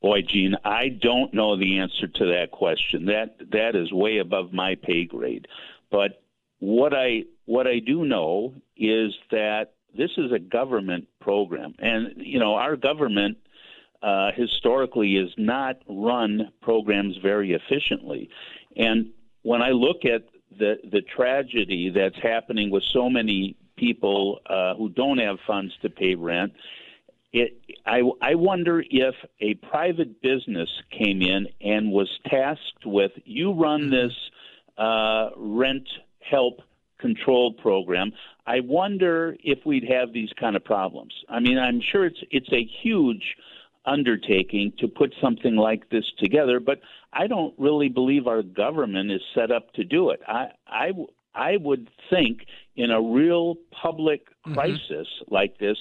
Boy, 0.00 0.22
Gene, 0.22 0.56
I 0.64 0.88
don't 0.88 1.32
know 1.32 1.56
the 1.56 1.78
answer 1.78 2.08
to 2.08 2.26
that 2.26 2.50
question. 2.50 3.06
That 3.06 3.36
that 3.52 3.76
is 3.76 3.92
way 3.92 4.18
above 4.18 4.52
my 4.52 4.74
pay 4.74 5.04
grade. 5.04 5.46
But 5.90 6.22
what 6.58 6.92
I 6.94 7.24
what 7.44 7.66
I 7.66 7.78
do 7.78 8.04
know 8.04 8.54
is 8.76 9.12
that 9.30 9.74
this 9.96 10.10
is 10.16 10.32
a 10.32 10.38
government 10.38 11.06
program, 11.20 11.74
and 11.78 12.14
you 12.16 12.38
know 12.40 12.54
our 12.54 12.76
government 12.76 13.38
uh, 14.02 14.32
historically 14.32 15.16
has 15.16 15.32
not 15.36 15.76
run 15.88 16.50
programs 16.60 17.16
very 17.18 17.52
efficiently. 17.52 18.28
And 18.76 19.10
when 19.42 19.62
I 19.62 19.70
look 19.70 20.04
at 20.04 20.24
the 20.58 20.78
the 20.90 21.02
tragedy 21.02 21.90
that's 21.90 22.18
happening 22.22 22.70
with 22.70 22.82
so 22.84 23.08
many 23.08 23.56
people 23.76 24.40
uh, 24.46 24.74
who 24.74 24.88
don't 24.88 25.18
have 25.18 25.38
funds 25.46 25.72
to 25.82 25.90
pay 25.90 26.14
rent, 26.14 26.52
it 27.32 27.60
I 27.86 28.02
I 28.20 28.34
wonder 28.34 28.82
if 28.90 29.14
a 29.40 29.54
private 29.54 30.20
business 30.20 30.68
came 30.90 31.22
in 31.22 31.48
and 31.60 31.90
was 31.90 32.08
tasked 32.26 32.84
with 32.84 33.12
you 33.24 33.52
run 33.52 33.90
this 33.90 34.12
uh, 34.78 35.30
rent 35.36 35.88
help 36.20 36.60
control 36.98 37.52
program. 37.52 38.12
I 38.46 38.60
wonder 38.60 39.36
if 39.42 39.58
we'd 39.64 39.88
have 39.88 40.12
these 40.12 40.30
kind 40.38 40.56
of 40.56 40.64
problems. 40.64 41.12
I 41.28 41.40
mean, 41.40 41.58
I'm 41.58 41.80
sure 41.80 42.04
it's 42.04 42.22
it's 42.30 42.52
a 42.52 42.64
huge 42.82 43.36
undertaking 43.84 44.72
to 44.78 44.88
put 44.88 45.14
something 45.20 45.56
like 45.56 45.88
this 45.90 46.04
together, 46.18 46.60
but 46.60 46.80
I 47.12 47.26
don't 47.26 47.54
really 47.58 47.88
believe 47.88 48.26
our 48.26 48.42
government 48.42 49.10
is 49.10 49.20
set 49.34 49.50
up 49.50 49.72
to 49.74 49.84
do 49.84 50.10
it. 50.10 50.20
I 50.26 50.48
I 50.66 50.92
I 51.34 51.56
would 51.56 51.88
think 52.10 52.46
in 52.76 52.90
a 52.90 53.00
real 53.00 53.56
public 53.70 54.26
crisis 54.44 54.80
mm-hmm. 54.90 55.34
like 55.34 55.58
this 55.58 55.78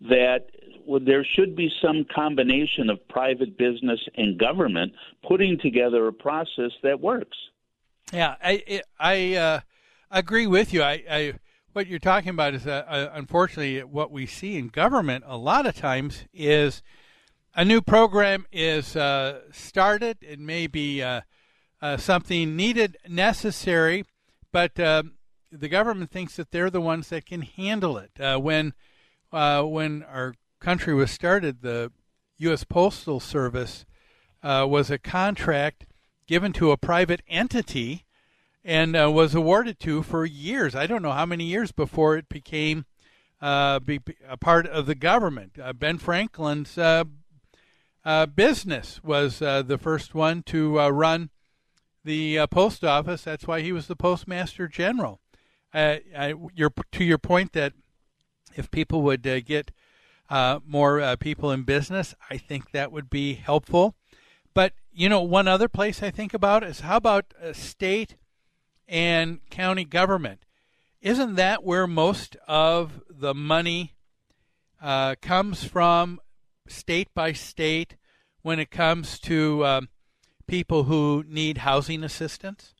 that 0.00 0.46
well, 0.86 1.00
there 1.00 1.24
should 1.24 1.56
be 1.56 1.70
some 1.82 2.04
combination 2.14 2.90
of 2.90 3.06
private 3.08 3.56
business 3.56 4.00
and 4.16 4.38
government 4.38 4.92
putting 5.26 5.58
together 5.58 6.06
a 6.08 6.12
process 6.12 6.72
that 6.82 7.00
works. 7.00 7.36
Yeah, 8.12 8.36
I 8.42 8.82
I 8.98 9.34
uh, 9.34 9.60
agree 10.10 10.46
with 10.46 10.72
you. 10.72 10.82
I, 10.82 11.02
I 11.10 11.34
what 11.72 11.86
you're 11.86 11.98
talking 11.98 12.30
about 12.30 12.54
is 12.54 12.66
uh, 12.66 12.84
uh, 12.86 13.10
unfortunately 13.12 13.82
what 13.82 14.10
we 14.10 14.26
see 14.26 14.56
in 14.56 14.68
government 14.68 15.24
a 15.26 15.36
lot 15.36 15.66
of 15.66 15.74
times 15.74 16.24
is 16.32 16.82
a 17.54 17.64
new 17.64 17.80
program 17.80 18.46
is 18.52 18.96
uh, 18.96 19.40
started. 19.52 20.18
It 20.20 20.38
may 20.38 20.66
be 20.66 21.02
uh, 21.02 21.22
uh, 21.80 21.96
something 21.96 22.56
needed, 22.56 22.96
necessary, 23.08 24.04
but 24.52 24.78
um, 24.80 25.14
the 25.50 25.68
government 25.68 26.10
thinks 26.10 26.36
that 26.36 26.50
they're 26.50 26.70
the 26.70 26.80
ones 26.80 27.08
that 27.08 27.26
can 27.26 27.42
handle 27.42 27.98
it. 27.98 28.12
Uh, 28.20 28.38
when 28.38 28.74
when 29.30 30.02
our 30.04 30.34
country 30.60 30.94
was 30.94 31.10
started, 31.10 31.62
the 31.62 31.90
U.S. 32.38 32.64
Postal 32.64 33.20
Service 33.20 33.84
was 34.42 34.90
a 34.90 34.98
contract 34.98 35.86
given 36.26 36.52
to 36.54 36.70
a 36.70 36.76
private 36.76 37.22
entity 37.28 38.04
and 38.64 38.96
uh, 38.96 39.10
was 39.10 39.34
awarded 39.34 39.78
to 39.80 40.02
for 40.02 40.24
years. 40.24 40.74
I 40.74 40.86
don't 40.86 41.02
know 41.02 41.12
how 41.12 41.26
many 41.26 41.44
years 41.44 41.70
before 41.70 42.16
it 42.16 42.28
became 42.28 42.86
uh, 43.40 43.78
be, 43.78 44.00
a 44.26 44.38
part 44.38 44.66
of 44.66 44.86
the 44.86 44.94
government. 44.94 45.58
Uh, 45.62 45.74
ben 45.74 45.98
Franklin's 45.98 46.78
uh, 46.78 47.04
uh, 48.04 48.26
business 48.26 49.02
was 49.02 49.40
uh, 49.40 49.62
the 49.62 49.78
first 49.78 50.14
one 50.14 50.42
to 50.44 50.80
uh, 50.80 50.88
run 50.90 51.30
the 52.04 52.38
uh, 52.38 52.46
post 52.46 52.84
office. 52.84 53.22
That's 53.22 53.46
why 53.46 53.62
he 53.62 53.72
was 53.72 53.86
the 53.86 53.96
postmaster 53.96 54.68
general. 54.68 55.20
Uh, 55.72 55.96
I, 56.16 56.34
your, 56.54 56.72
to 56.92 57.04
your 57.04 57.18
point 57.18 57.52
that 57.52 57.72
if 58.54 58.70
people 58.70 59.02
would 59.02 59.22
get 59.44 59.72
more 60.66 61.16
people 61.16 61.50
in 61.50 61.62
business, 61.62 62.14
I 62.30 62.36
think 62.36 62.70
that 62.70 62.92
would 62.92 63.10
be 63.10 63.34
helpful. 63.34 63.94
But 64.52 64.74
you 64.92 65.08
know, 65.08 65.22
one 65.22 65.48
other 65.48 65.68
place 65.68 66.02
I 66.02 66.10
think 66.10 66.34
about 66.34 66.62
is 66.62 66.80
how 66.80 66.98
about 66.98 67.34
state 67.52 68.16
and 68.86 69.40
county 69.50 69.84
government? 69.84 70.44
Isn't 71.00 71.34
that 71.34 71.64
where 71.64 71.86
most 71.86 72.36
of 72.46 73.02
the 73.10 73.34
money 73.34 73.94
uh, 74.80 75.14
comes 75.20 75.64
from, 75.64 76.20
state 76.66 77.08
by 77.14 77.32
state, 77.32 77.96
when 78.42 78.58
it 78.58 78.70
comes 78.70 79.18
to 79.20 79.64
um, 79.64 79.88
people 80.46 80.84
who 80.84 81.24
need 81.26 81.58
housing 81.58 82.04
assistance? 82.04 82.74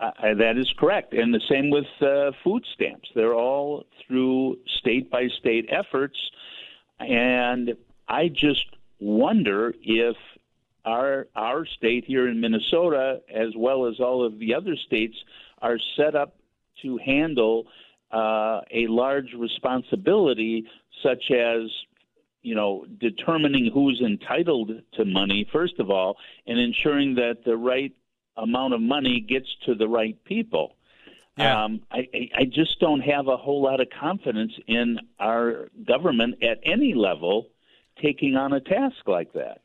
Uh, 0.00 0.10
that 0.34 0.56
is 0.56 0.72
correct, 0.78 1.12
and 1.12 1.34
the 1.34 1.40
same 1.48 1.70
with 1.70 1.86
uh, 2.00 2.30
food 2.44 2.64
stamps. 2.74 3.08
They're 3.16 3.34
all 3.34 3.84
through 4.06 4.58
state 4.78 5.10
by 5.10 5.26
state 5.40 5.68
efforts, 5.70 6.16
and 7.00 7.74
I 8.06 8.28
just 8.28 8.64
wonder 9.00 9.74
if 9.82 10.16
our 10.84 11.26
our 11.34 11.66
state 11.66 12.04
here 12.04 12.28
in 12.28 12.40
Minnesota, 12.40 13.22
as 13.28 13.48
well 13.56 13.86
as 13.86 13.98
all 13.98 14.24
of 14.24 14.38
the 14.38 14.54
other 14.54 14.76
states, 14.76 15.16
are 15.60 15.78
set 15.96 16.14
up 16.14 16.36
to 16.82 16.96
handle 16.98 17.66
uh, 18.12 18.60
a 18.70 18.86
large 18.86 19.32
responsibility, 19.36 20.64
such 21.02 21.32
as 21.32 21.70
you 22.42 22.54
know 22.54 22.86
determining 23.00 23.70
who's 23.72 24.00
entitled 24.00 24.70
to 24.94 25.04
money 25.04 25.48
first 25.52 25.78
of 25.78 25.90
all, 25.90 26.16
and 26.46 26.58
ensuring 26.58 27.14
that 27.16 27.44
the 27.44 27.56
right 27.56 27.92
amount 28.36 28.74
of 28.74 28.80
money 28.80 29.20
gets 29.20 29.48
to 29.66 29.74
the 29.74 29.88
right 29.88 30.22
people. 30.24 30.76
Yeah. 31.36 31.64
Um, 31.64 31.82
I, 31.92 32.30
I 32.36 32.44
just 32.44 32.80
don't 32.80 33.00
have 33.00 33.28
a 33.28 33.36
whole 33.36 33.62
lot 33.62 33.80
of 33.80 33.88
confidence 33.90 34.52
in 34.66 34.98
our 35.20 35.68
government 35.86 36.42
at 36.42 36.58
any 36.64 36.94
level 36.94 37.48
taking 38.02 38.34
on 38.34 38.52
a 38.52 38.60
task 38.60 38.96
like 39.06 39.32
that. 39.34 39.60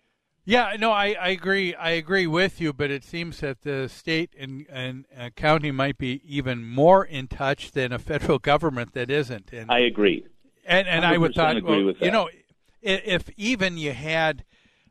Yeah, 0.45 0.75
no, 0.77 0.91
I, 0.91 1.15
I 1.19 1.29
agree. 1.29 1.73
I 1.73 1.91
agree 1.91 2.27
with 2.27 2.59
you, 2.59 2.73
but 2.73 2.91
it 2.91 3.03
seems 3.03 3.39
that 3.39 3.61
the 3.61 3.87
state 3.87 4.35
and, 4.37 4.65
and 4.69 5.05
uh, 5.17 5.29
county 5.29 5.71
might 5.71 5.97
be 5.97 6.21
even 6.25 6.65
more 6.67 7.05
in 7.05 7.27
touch 7.27 7.71
than 7.71 7.93
a 7.93 7.99
federal 7.99 8.39
government 8.39 8.93
that 8.93 9.09
isn't. 9.09 9.53
And 9.53 9.71
I 9.71 9.79
agree. 9.79 10.25
And 10.65 10.87
and 10.87 11.05
I 11.05 11.17
would 11.17 11.33
thought, 11.33 11.57
agree 11.57 11.77
well, 11.77 11.85
with 11.87 11.99
that. 11.99 12.05
you 12.05 12.11
know, 12.11 12.29
if, 12.83 13.29
even 13.37 13.77
you 13.77 13.93
had 13.93 14.43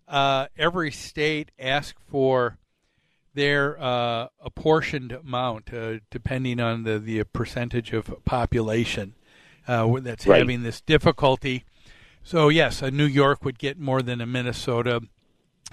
uh, 0.09 0.47
every 0.57 0.91
state 0.91 1.51
ask 1.59 1.97
for 2.01 2.59
their 3.35 3.81
uh, 3.83 4.29
apportioned 4.41 5.13
amount, 5.13 5.73
uh, 5.73 5.99
depending 6.11 6.61
on 6.61 6.83
the, 6.85 6.99
the 6.99 7.25
percentage 7.25 7.93
of 7.93 8.25
population 8.25 9.15
uh, 9.67 10.01
that's 10.01 10.27
Right. 10.27 10.39
having 10.39 10.63
this 10.63 10.81
difficulty. 10.81 11.65
So 12.23 12.49
yes, 12.49 12.83
a 12.83 12.91
New 12.91 13.07
York 13.07 13.45
would 13.45 13.59
get 13.59 13.79
more 13.79 14.03
than 14.03 14.21
a 14.21 14.27
Minnesota, 14.27 15.01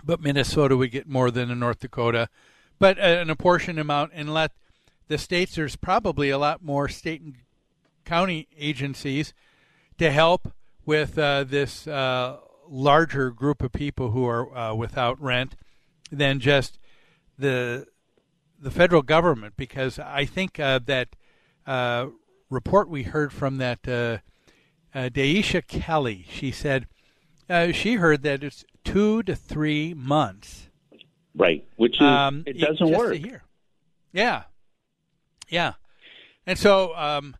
but 0.04 0.22
Minnesota 0.22 0.78
would 0.78 0.92
get 0.92 1.08
more 1.08 1.32
than 1.32 1.52
a 1.52 1.56
North 1.56 1.80
Dakota, 1.80 2.30
but 2.80 2.98
an 2.98 3.30
apportioned 3.30 3.78
amount, 3.80 4.12
and 4.14 4.34
let 4.34 4.52
the 5.10 5.18
states. 5.18 5.56
There's 5.56 5.76
probably 5.76 6.30
a 6.30 6.38
lot 6.38 6.64
more 6.64 6.88
state 6.88 7.22
and 7.22 7.36
county 8.06 8.48
agencies 8.58 9.34
to 9.98 10.12
help 10.12 10.54
with 10.90 11.20
uh, 11.20 11.44
this 11.44 11.86
uh, 11.86 12.38
larger 12.68 13.30
group 13.30 13.62
of 13.62 13.72
people 13.72 14.10
who 14.10 14.26
are 14.26 14.58
uh, 14.58 14.74
without 14.74 15.22
rent 15.22 15.56
than 16.12 16.40
just 16.40 16.80
the 17.38 17.86
the 18.60 18.72
federal 18.72 19.04
government, 19.04 19.54
because 19.56 20.00
I 20.00 20.26
think 20.26 20.60
uh, 20.60 20.80
that 20.88 21.10
uh, 21.68 22.08
report 22.50 22.90
we 22.90 23.04
heard 23.04 23.32
from 23.32 23.58
that 23.58 23.88
uh, 23.88 24.18
uh, 24.98 25.10
Daisha 25.10 25.62
Kelly, 25.68 26.26
she 26.28 26.50
said 26.52 26.88
uh, 27.48 27.72
she 27.72 27.94
heard 27.94 28.24
that 28.24 28.44
it's 28.44 28.66
two 28.84 29.22
to 29.24 29.36
three 29.36 29.94
months. 29.94 30.70
Right, 31.36 31.68
which 31.76 31.98
is 31.98 32.02
Um, 32.02 32.44
it 32.48 32.58
doesn't 32.60 32.90
work. 32.90 33.14
a 33.14 33.20
year. 33.20 33.44
Yeah, 34.12 34.46
yeah, 35.50 35.74
and 36.48 36.58
so 36.58 36.96
um, 36.96 37.36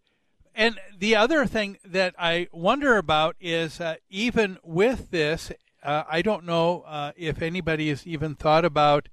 and 0.60 0.78
the 0.98 1.16
other 1.16 1.46
thing 1.46 1.78
that 1.86 2.14
I 2.20 2.50
wonder 2.52 2.98
about 2.98 3.38
is 3.40 3.80
uh, 3.80 3.96
even 4.10 4.58
with 4.62 5.10
this, 5.10 5.54
uh, 5.82 6.04
I 6.12 6.22
don't 6.22 6.44
know 6.44 6.82
uh, 6.82 7.14
if 7.16 7.42
anybody 7.42 7.88
has 7.88 8.06
even 8.06 8.36
thought 8.36 8.66
about 8.66 9.08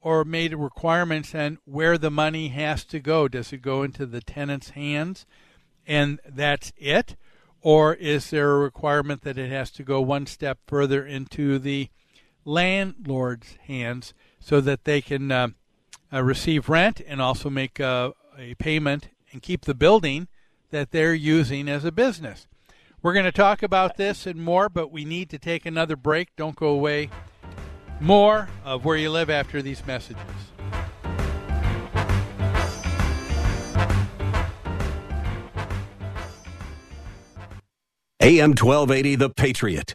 or 0.00 0.24
made 0.24 0.54
requirements 0.54 1.34
and 1.34 1.58
where 1.66 1.98
the 1.98 2.10
money 2.10 2.48
has 2.48 2.86
to 2.86 3.00
go. 3.00 3.28
Does 3.28 3.52
it 3.52 3.60
go 3.60 3.82
into 3.82 4.06
the 4.06 4.22
tenant's 4.22 4.70
hands, 4.70 5.26
and 5.86 6.20
that's 6.26 6.72
it, 6.78 7.16
or 7.60 7.92
is 7.92 8.30
there 8.30 8.52
a 8.52 8.58
requirement 8.58 9.20
that 9.24 9.36
it 9.36 9.50
has 9.50 9.70
to 9.72 9.82
go 9.82 10.00
one 10.00 10.24
step 10.24 10.56
further 10.66 11.04
into 11.04 11.58
the 11.58 11.90
landlord's 12.46 13.58
hands 13.66 14.14
so 14.40 14.62
that 14.62 14.84
they 14.84 15.02
can 15.02 15.30
uh, 15.30 15.48
uh, 16.10 16.22
receive 16.24 16.70
rent 16.70 17.02
and 17.06 17.20
also 17.20 17.50
make 17.50 17.78
uh, 17.78 18.12
a 18.38 18.54
payment 18.54 19.10
and 19.32 19.42
keep 19.42 19.66
the 19.66 19.74
building 19.74 20.28
that 20.70 20.90
they're 20.90 21.14
using 21.14 21.68
as 21.68 21.84
a 21.84 21.92
business. 21.92 22.46
We're 23.02 23.12
going 23.12 23.24
to 23.24 23.32
talk 23.32 23.62
about 23.62 23.96
this 23.96 24.26
and 24.26 24.42
more, 24.42 24.68
but 24.68 24.90
we 24.90 25.04
need 25.04 25.30
to 25.30 25.38
take 25.38 25.64
another 25.64 25.96
break. 25.96 26.34
Don't 26.36 26.56
go 26.56 26.68
away. 26.68 27.10
More 28.00 28.48
of 28.64 28.84
where 28.84 28.96
you 28.96 29.10
live 29.10 29.30
after 29.30 29.62
these 29.62 29.86
messages. 29.86 30.22
AM 38.20 38.50
1280, 38.50 39.14
The 39.14 39.30
Patriot. 39.30 39.94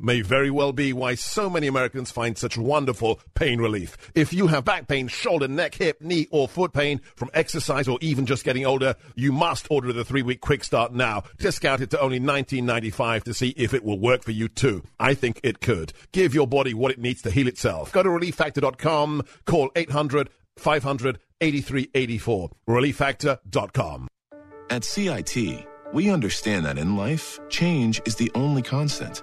may 0.00 0.20
very 0.20 0.50
well 0.50 0.72
be 0.72 0.92
why 0.92 1.14
so 1.14 1.48
many 1.48 1.66
Americans 1.66 2.10
find 2.10 2.36
such 2.36 2.58
wonderful 2.58 3.20
pain 3.34 3.60
relief. 3.60 3.96
If 4.14 4.32
you 4.32 4.46
have 4.48 4.64
back 4.64 4.88
pain, 4.88 5.08
shoulder, 5.08 5.48
neck, 5.48 5.74
hip, 5.74 6.00
knee, 6.00 6.26
or 6.30 6.48
foot 6.48 6.72
pain 6.72 7.00
from 7.16 7.30
exercise 7.34 7.88
or 7.88 7.98
even 8.00 8.26
just 8.26 8.44
getting 8.44 8.66
older, 8.66 8.94
you 9.14 9.32
must 9.32 9.66
order 9.70 9.92
the 9.92 10.04
three-week 10.04 10.40
quick 10.40 10.64
start 10.64 10.92
now. 10.92 11.24
Discount 11.38 11.80
it 11.80 11.90
to 11.90 12.00
only 12.00 12.20
$19.95 12.20 13.24
to 13.24 13.34
see 13.34 13.50
if 13.56 13.74
it 13.74 13.84
will 13.84 13.98
work 13.98 14.22
for 14.22 14.32
you 14.32 14.48
too. 14.48 14.82
I 14.98 15.14
think 15.14 15.40
it 15.42 15.60
could. 15.60 15.92
Give 16.12 16.34
your 16.34 16.46
body 16.46 16.74
what 16.74 16.92
it 16.92 16.98
needs 16.98 17.22
to 17.22 17.30
heal 17.30 17.48
itself. 17.48 17.92
Go 17.92 18.02
to 18.02 18.08
relieffactor.com, 18.08 19.22
call 19.44 19.70
800 19.76 20.28
500 20.56 21.18
8384. 21.40 22.50
Relieffactor.com. 22.68 24.08
At 24.70 24.84
CIT, 24.84 25.66
we 25.92 26.10
understand 26.10 26.66
that 26.66 26.78
in 26.78 26.96
life, 26.96 27.40
change 27.48 28.02
is 28.04 28.16
the 28.16 28.30
only 28.34 28.62
constant. 28.62 29.22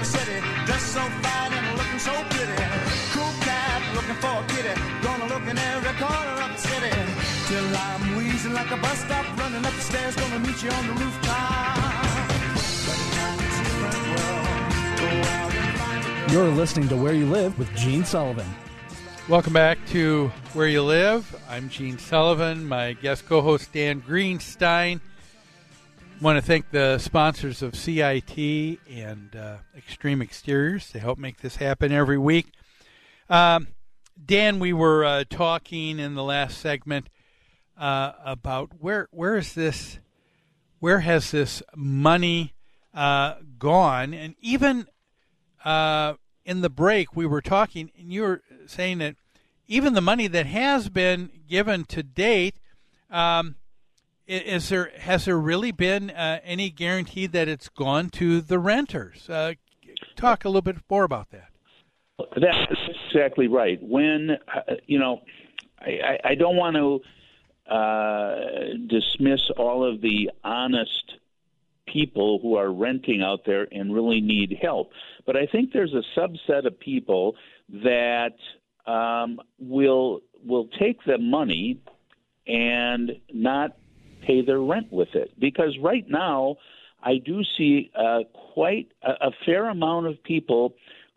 The 0.00 0.06
city, 0.06 0.40
dressed 0.64 0.92
so 0.94 1.00
fine 1.00 1.52
and 1.52 1.76
looking 1.76 1.98
so 1.98 2.12
pretty. 2.32 2.56
Cool 3.12 3.32
cat, 3.44 3.82
looking 3.94 4.16
for 4.16 4.32
a 4.32 4.44
kitty, 4.48 4.74
gonna 5.02 5.26
look 5.26 5.44
in 5.46 5.58
every 5.58 5.92
corner 6.00 6.36
of 6.40 6.50
the 6.56 6.62
city. 6.68 6.90
Till 7.48 7.76
I'm 7.76 8.16
wheezing 8.16 8.54
like 8.54 8.70
a 8.70 8.78
bus 8.78 8.98
stop, 9.04 9.26
running 9.36 9.64
up 9.64 9.74
the 9.74 9.80
stairs, 9.80 10.16
gonna 10.16 10.38
meet 10.38 10.62
you 10.62 10.70
on 10.70 10.86
the 10.86 10.94
rooftop. 10.94 11.76
But 12.86 12.98
now 13.12 13.36
it's 13.44 13.58
a 13.60 13.64
different 13.68 14.00
world. 14.08 14.46
Go 15.00 15.08
out 15.36 15.54
and 15.54 15.78
find 15.78 16.32
You're 16.32 16.48
listening 16.48 16.88
to 16.88 16.96
Where 16.96 17.12
You 17.12 17.26
Live 17.26 17.58
with 17.58 17.68
Gene 17.76 18.04
Sullivan. 18.04 18.48
Welcome 19.28 19.52
back 19.52 19.78
to 19.88 20.28
Where 20.54 20.68
You 20.68 20.82
Live. 20.82 21.36
I'm 21.46 21.68
Gene 21.68 21.98
Sullivan. 21.98 22.66
My 22.66 22.94
guest 22.94 23.26
co 23.26 23.42
host, 23.42 23.70
Dan 23.74 24.00
Greenstein. 24.00 25.00
Want 26.20 26.36
to 26.36 26.42
thank 26.42 26.70
the 26.70 26.98
sponsors 26.98 27.62
of 27.62 27.74
CIT 27.74 28.78
and 28.90 29.34
uh, 29.34 29.56
Extreme 29.74 30.20
Exteriors 30.20 30.90
to 30.90 30.98
help 30.98 31.18
make 31.18 31.38
this 31.38 31.56
happen 31.56 31.92
every 31.92 32.18
week. 32.18 32.48
Um, 33.30 33.68
Dan, 34.22 34.58
we 34.58 34.74
were 34.74 35.02
uh, 35.02 35.24
talking 35.30 35.98
in 35.98 36.14
the 36.14 36.22
last 36.22 36.58
segment 36.58 37.08
uh, 37.78 38.12
about 38.22 38.72
where 38.80 39.08
where 39.12 39.36
is 39.36 39.54
this, 39.54 39.98
where 40.78 41.00
has 41.00 41.30
this 41.30 41.62
money 41.74 42.52
uh, 42.92 43.36
gone, 43.58 44.12
and 44.12 44.34
even 44.40 44.88
uh, 45.64 46.14
in 46.44 46.60
the 46.60 46.68
break 46.68 47.16
we 47.16 47.24
were 47.24 47.40
talking, 47.40 47.90
and 47.98 48.12
you 48.12 48.22
were 48.22 48.42
saying 48.66 48.98
that 48.98 49.16
even 49.66 49.94
the 49.94 50.02
money 50.02 50.26
that 50.26 50.44
has 50.44 50.90
been 50.90 51.30
given 51.48 51.84
to 51.84 52.02
date, 52.02 52.56
um, 53.10 53.54
is 54.30 54.68
there 54.68 54.92
has 54.98 55.24
there 55.24 55.38
really 55.38 55.72
been 55.72 56.10
uh, 56.10 56.40
any 56.44 56.70
guarantee 56.70 57.26
that 57.26 57.48
it's 57.48 57.68
gone 57.68 58.10
to 58.10 58.40
the 58.40 58.58
renters? 58.58 59.28
Uh, 59.28 59.54
talk 60.16 60.44
a 60.44 60.48
little 60.48 60.62
bit 60.62 60.76
more 60.88 61.04
about 61.04 61.30
that. 61.30 61.48
That's 62.36 62.80
exactly 63.08 63.48
right. 63.48 63.78
When 63.82 64.30
uh, 64.30 64.74
you 64.86 64.98
know, 64.98 65.22
I, 65.80 66.18
I 66.24 66.34
don't 66.36 66.56
want 66.56 66.76
to 66.76 67.72
uh, 67.72 68.76
dismiss 68.86 69.40
all 69.56 69.84
of 69.84 70.00
the 70.00 70.30
honest 70.44 71.14
people 71.86 72.38
who 72.40 72.56
are 72.56 72.72
renting 72.72 73.22
out 73.22 73.40
there 73.46 73.66
and 73.72 73.92
really 73.92 74.20
need 74.20 74.56
help, 74.62 74.92
but 75.26 75.36
I 75.36 75.46
think 75.46 75.72
there's 75.72 75.94
a 75.94 76.04
subset 76.18 76.66
of 76.66 76.78
people 76.78 77.34
that 77.82 78.36
um, 78.86 79.40
will 79.58 80.20
will 80.44 80.68
take 80.78 81.04
the 81.04 81.18
money 81.18 81.80
and 82.46 83.12
not 83.32 83.76
pay 84.20 84.42
their 84.42 84.60
rent 84.60 84.92
with 84.92 85.14
it 85.14 85.32
because 85.38 85.76
right 85.82 86.08
now 86.08 86.56
I 87.02 87.18
do 87.18 87.42
see 87.56 87.90
uh, 87.94 88.20
quite 88.54 88.88
a, 89.02 89.28
a 89.28 89.30
fair 89.44 89.68
amount 89.68 90.06
of 90.06 90.22
people 90.22 90.74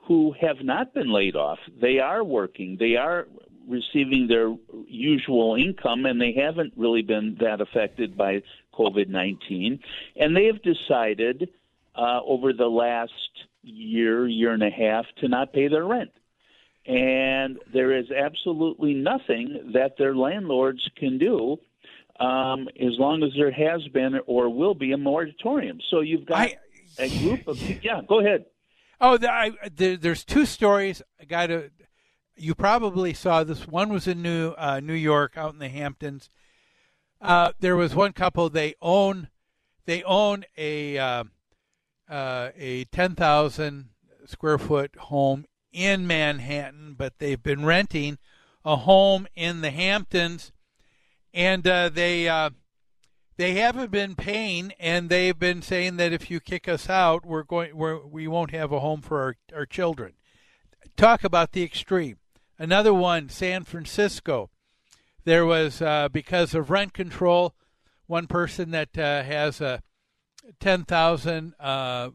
who 0.07 0.33
have 0.39 0.57
not 0.61 0.93
been 0.93 1.11
laid 1.11 1.35
off. 1.35 1.59
They 1.81 1.99
are 1.99 2.23
working. 2.23 2.77
They 2.79 2.95
are 2.95 3.27
receiving 3.67 4.27
their 4.27 4.53
usual 4.87 5.55
income, 5.55 6.05
and 6.05 6.19
they 6.19 6.33
haven't 6.33 6.73
really 6.75 7.01
been 7.01 7.37
that 7.39 7.61
affected 7.61 8.17
by 8.17 8.43
COVID 8.73 9.07
19. 9.07 9.79
And 10.15 10.35
they 10.35 10.45
have 10.45 10.61
decided 10.61 11.49
uh, 11.95 12.19
over 12.25 12.53
the 12.53 12.67
last 12.67 13.11
year, 13.61 14.27
year 14.27 14.51
and 14.53 14.63
a 14.63 14.69
half, 14.69 15.05
to 15.21 15.27
not 15.27 15.53
pay 15.53 15.67
their 15.67 15.85
rent. 15.85 16.11
And 16.85 17.59
there 17.71 17.97
is 17.97 18.11
absolutely 18.11 18.93
nothing 18.93 19.71
that 19.73 19.97
their 19.97 20.15
landlords 20.15 20.89
can 20.97 21.17
do 21.17 21.59
um, 22.19 22.69
as 22.79 22.97
long 22.99 23.23
as 23.23 23.31
there 23.35 23.51
has 23.51 23.87
been 23.89 24.19
or 24.27 24.49
will 24.49 24.75
be 24.75 24.91
a 24.91 24.97
moratorium. 24.97 25.79
So 25.89 26.01
you've 26.01 26.25
got 26.25 26.39
I, 26.39 26.57
a 26.99 27.09
group 27.19 27.47
of 27.47 27.61
yeah. 27.83 28.01
Go 28.07 28.19
ahead. 28.19 28.45
Oh, 29.01 29.17
the, 29.17 29.31
I, 29.31 29.51
the, 29.75 29.95
there's 29.95 30.23
two 30.23 30.45
stories. 30.45 31.01
I 31.19 31.25
got 31.25 31.47
to. 31.47 31.71
You 32.35 32.55
probably 32.55 33.13
saw 33.13 33.43
this. 33.43 33.67
One 33.67 33.91
was 33.91 34.07
in 34.07 34.21
New 34.21 34.53
uh, 34.57 34.79
New 34.79 34.93
York, 34.93 35.37
out 35.37 35.53
in 35.53 35.59
the 35.59 35.69
Hamptons. 35.69 36.29
Uh, 37.21 37.51
there 37.59 37.75
was 37.75 37.95
one 37.95 38.13
couple. 38.13 38.49
They 38.49 38.75
own 38.81 39.29
they 39.85 40.03
own 40.03 40.45
a 40.57 40.97
uh, 40.97 41.23
uh 42.09 42.49
a 42.57 42.85
ten 42.85 43.15
thousand 43.15 43.89
square 44.25 44.57
foot 44.57 44.95
home 44.95 45.45
in 45.71 46.07
Manhattan, 46.07 46.95
but 46.97 47.19
they've 47.19 47.41
been 47.41 47.65
renting 47.65 48.17
a 48.65 48.77
home 48.77 49.27
in 49.35 49.61
the 49.61 49.71
Hamptons 49.71 50.51
and 51.33 51.67
uh, 51.67 51.89
they 51.89 52.29
uh, 52.29 52.51
they 53.37 53.53
haven't 53.53 53.91
been 53.91 54.15
paying, 54.15 54.73
and 54.79 55.09
they've 55.09 55.37
been 55.37 55.61
saying 55.61 55.97
that 55.97 56.13
if 56.13 56.29
you 56.29 56.39
kick 56.39 56.67
us 56.67 56.89
out, 56.89 57.25
we're 57.25 57.43
going 57.43 57.75
we're, 57.75 58.05
we 58.05 58.27
won't 58.27 58.51
have 58.51 58.71
a 58.71 58.79
home 58.79 59.01
for 59.01 59.21
our, 59.21 59.35
our 59.55 59.65
children. 59.65 60.13
Talk 60.95 61.23
about 61.23 61.53
the 61.53 61.63
extreme. 61.63 62.17
Another 62.59 62.93
one, 62.93 63.29
San 63.29 63.63
Francisco. 63.63 64.51
There 65.25 65.45
was 65.45 65.81
uh, 65.81 66.09
because 66.09 66.53
of 66.53 66.69
rent 66.69 66.93
control, 66.93 67.55
one 68.05 68.27
person 68.27 68.71
that 68.71 68.97
uh, 68.97 69.23
has 69.23 69.61
a 69.61 69.81
ten 70.59 70.83
thousand 70.83 71.53
uh, 71.59 72.09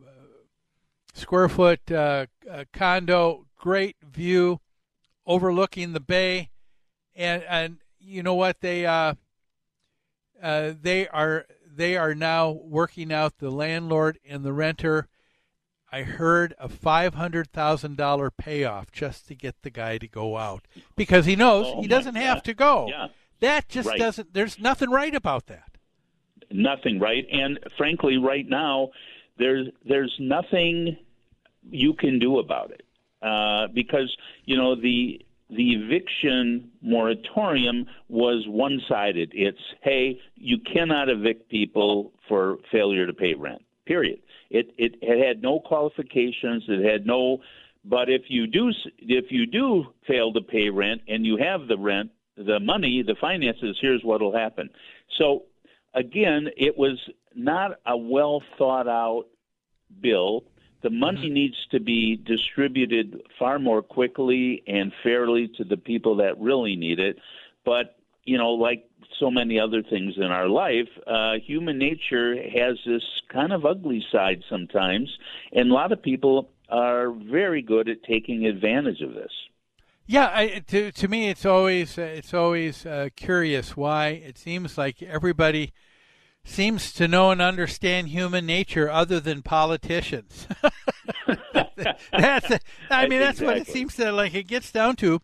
square 1.14 1.48
foot 1.48 1.90
uh, 1.90 2.26
condo, 2.72 3.46
great 3.56 3.96
view 4.02 4.60
overlooking 5.26 5.92
the 5.92 6.00
bay, 6.00 6.50
and 7.16 7.42
and 7.48 7.78
you 8.08 8.22
know 8.22 8.34
what 8.34 8.60
they 8.60 8.86
uh, 8.86 9.14
uh, 10.42 10.72
they 10.80 11.06
are 11.08 11.46
they 11.66 11.96
are 11.96 12.14
now 12.14 12.50
working 12.50 13.12
out 13.12 13.38
the 13.38 13.50
landlord 13.50 14.18
and 14.28 14.44
the 14.44 14.52
renter. 14.52 15.08
I 15.90 16.02
heard 16.02 16.54
a 16.58 16.68
five 16.68 17.14
hundred 17.14 17.52
thousand 17.52 17.96
dollar 17.96 18.30
payoff 18.30 18.90
just 18.90 19.28
to 19.28 19.34
get 19.34 19.62
the 19.62 19.70
guy 19.70 19.98
to 19.98 20.08
go 20.08 20.36
out 20.36 20.66
because 20.96 21.26
he 21.26 21.36
knows 21.36 21.66
oh, 21.68 21.80
he 21.80 21.88
doesn't 21.88 22.16
have 22.16 22.42
to 22.44 22.54
go. 22.54 22.88
Yeah. 22.88 23.08
That 23.40 23.68
just 23.68 23.88
right. 23.88 23.98
doesn't. 23.98 24.34
There's 24.34 24.58
nothing 24.58 24.90
right 24.90 25.14
about 25.14 25.46
that. 25.46 25.76
Nothing 26.50 26.98
right, 26.98 27.26
and 27.30 27.58
frankly, 27.76 28.16
right 28.16 28.48
now, 28.48 28.88
there's 29.38 29.68
there's 29.86 30.14
nothing 30.18 30.96
you 31.70 31.92
can 31.94 32.18
do 32.18 32.38
about 32.38 32.70
it 32.70 32.82
uh, 33.22 33.68
because 33.72 34.14
you 34.44 34.56
know 34.56 34.74
the 34.74 35.24
the 35.50 35.72
eviction 35.72 36.70
moratorium 36.82 37.86
was 38.08 38.44
one 38.46 38.80
sided. 38.88 39.30
It's, 39.34 39.58
hey, 39.82 40.20
you 40.36 40.58
cannot 40.58 41.08
evict 41.08 41.48
people 41.48 42.12
for 42.28 42.58
failure 42.70 43.06
to 43.06 43.14
pay 43.14 43.34
rent, 43.34 43.62
period. 43.86 44.20
It, 44.50 44.74
it, 44.76 44.96
it 45.00 45.26
had 45.26 45.42
no 45.42 45.60
qualifications, 45.60 46.64
it 46.68 46.84
had 46.84 47.06
no, 47.06 47.38
but 47.84 48.08
if 48.08 48.22
you 48.28 48.46
do, 48.46 48.70
if 48.98 49.26
you 49.30 49.46
do 49.46 49.86
fail 50.06 50.32
to 50.32 50.40
pay 50.40 50.68
rent 50.68 51.02
and 51.08 51.24
you 51.24 51.38
have 51.38 51.68
the 51.68 51.78
rent, 51.78 52.10
the 52.36 52.60
money, 52.60 53.02
the 53.06 53.16
finances, 53.20 53.76
here's 53.80 54.02
what 54.04 54.20
will 54.20 54.36
happen. 54.36 54.68
So 55.18 55.44
again, 55.94 56.48
it 56.56 56.76
was 56.76 56.98
not 57.34 57.72
a 57.86 57.96
well 57.96 58.42
thought 58.58 58.88
out 58.88 59.24
bill 60.00 60.44
the 60.82 60.90
money 60.90 61.26
mm-hmm. 61.26 61.34
needs 61.34 61.66
to 61.70 61.80
be 61.80 62.16
distributed 62.16 63.22
far 63.38 63.58
more 63.58 63.82
quickly 63.82 64.62
and 64.66 64.92
fairly 65.02 65.48
to 65.56 65.64
the 65.64 65.76
people 65.76 66.16
that 66.16 66.38
really 66.38 66.76
need 66.76 66.98
it. 66.98 67.18
But, 67.64 67.96
you 68.24 68.38
know, 68.38 68.52
like 68.52 68.88
so 69.18 69.30
many 69.30 69.58
other 69.58 69.82
things 69.82 70.14
in 70.16 70.24
our 70.24 70.48
life, 70.48 70.88
uh, 71.06 71.34
human 71.44 71.78
nature 71.78 72.36
has 72.36 72.78
this 72.86 73.02
kind 73.28 73.52
of 73.52 73.66
ugly 73.66 74.04
side 74.12 74.42
sometimes, 74.48 75.08
and 75.52 75.70
a 75.70 75.74
lot 75.74 75.92
of 75.92 76.02
people 76.02 76.50
are 76.68 77.10
very 77.10 77.62
good 77.62 77.88
at 77.88 78.02
taking 78.04 78.46
advantage 78.46 79.00
of 79.00 79.14
this. 79.14 79.32
Yeah, 80.06 80.30
I, 80.32 80.62
to 80.68 80.90
to 80.92 81.08
me, 81.08 81.28
it's 81.28 81.44
always 81.44 81.98
uh, 81.98 82.02
it's 82.02 82.32
always 82.32 82.86
uh, 82.86 83.10
curious 83.14 83.76
why 83.76 84.08
it 84.08 84.38
seems 84.38 84.78
like 84.78 85.02
everybody 85.02 85.72
seems 86.48 86.92
to 86.94 87.06
know 87.06 87.30
and 87.30 87.40
understand 87.40 88.08
human 88.08 88.46
nature 88.46 88.90
other 88.90 89.20
than 89.20 89.42
politicians. 89.42 90.46
that's 92.12 92.64
I 92.90 93.06
mean 93.06 93.20
that's 93.20 93.40
what 93.40 93.56
it 93.56 93.66
seems 93.66 93.96
to 93.96 94.12
like 94.12 94.34
it 94.34 94.46
gets 94.46 94.72
down 94.72 94.96
to. 94.96 95.20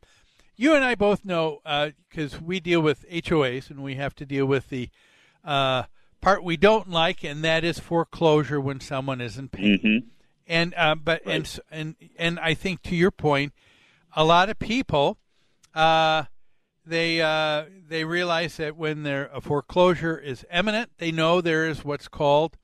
You 0.57 0.75
and 0.75 0.85
I 0.85 0.95
both 0.95 1.25
know 1.25 1.61
because 2.09 2.35
uh, 2.35 2.41
we 2.45 2.61
deal 2.61 2.81
with 2.81 3.09
HOAs 3.11 3.71
and 3.71 3.83
we 3.83 3.97
have 3.97 4.15
to 4.17 4.27
deal 4.27 4.47
with 4.47 4.69
the 4.69 4.89
uh, 5.45 5.85
part 6.21 6.45
we 6.45 6.57
don't 6.57 6.89
like, 6.89 7.25
and 7.25 7.43
that 7.43 7.65
is 7.65 7.79
foreclosure 7.79 8.61
when 8.61 8.81
someone 8.81 9.21
isn't 9.21 9.51
paying. 9.51 9.79
Mm-hmm. 9.79 10.09
And 10.47 10.75
uh, 10.77 10.95
but 10.95 11.23
right. 11.27 11.37
and 11.37 11.61
and 11.71 11.97
and 12.19 12.39
I 12.39 12.55
think 12.55 12.83
to 12.83 12.95
your 12.95 13.11
point, 13.11 13.53
a 14.15 14.25
lot 14.25 14.49
of 14.49 14.59
people 14.59 15.19
uh, 15.75 16.25
they 16.87 17.21
uh, 17.21 17.65
they 17.89 18.05
realize 18.05 18.57
that 18.57 18.77
when 18.77 19.03
their 19.03 19.27
a 19.33 19.41
foreclosure 19.41 20.19
is 20.19 20.47
imminent, 20.53 20.91
they 20.99 21.11
know 21.11 21.41
there 21.41 21.67
is 21.67 21.85
what's 21.85 22.09
called 22.09 22.57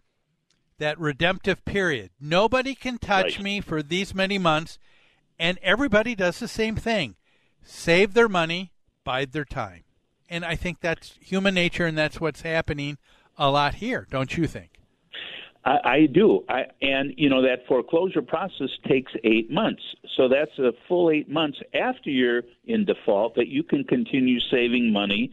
that 0.78 0.98
redemptive 0.98 1.64
period. 1.64 2.10
Nobody 2.20 2.74
can 2.74 2.98
touch 2.98 3.36
right. 3.36 3.42
me 3.42 3.60
for 3.60 3.82
these 3.82 4.14
many 4.14 4.38
months, 4.38 4.78
and 5.38 5.58
everybody 5.62 6.14
does 6.14 6.38
the 6.38 6.48
same 6.48 6.76
thing: 6.76 7.16
save 7.62 8.14
their 8.14 8.28
money, 8.28 8.72
bide 9.04 9.32
their 9.32 9.44
time. 9.44 9.84
And 10.28 10.44
I 10.44 10.54
think 10.54 10.80
that's 10.80 11.18
human 11.20 11.54
nature, 11.54 11.86
and 11.86 11.98
that's 11.98 12.20
what's 12.20 12.42
happening 12.42 12.98
a 13.36 13.50
lot 13.50 13.76
here, 13.76 14.06
don't 14.10 14.36
you 14.36 14.46
think? 14.46 14.79
I, 15.64 15.78
I 15.84 16.06
do. 16.06 16.44
I, 16.48 16.66
and, 16.80 17.14
you 17.16 17.28
know, 17.28 17.42
that 17.42 17.66
foreclosure 17.66 18.22
process 18.22 18.70
takes 18.88 19.12
eight 19.24 19.50
months. 19.50 19.82
So 20.16 20.28
that's 20.28 20.58
a 20.58 20.72
full 20.88 21.10
eight 21.10 21.28
months 21.28 21.58
after 21.74 22.10
you're 22.10 22.42
in 22.66 22.84
default 22.84 23.34
that 23.34 23.48
you 23.48 23.62
can 23.62 23.84
continue 23.84 24.40
saving 24.40 24.92
money 24.92 25.32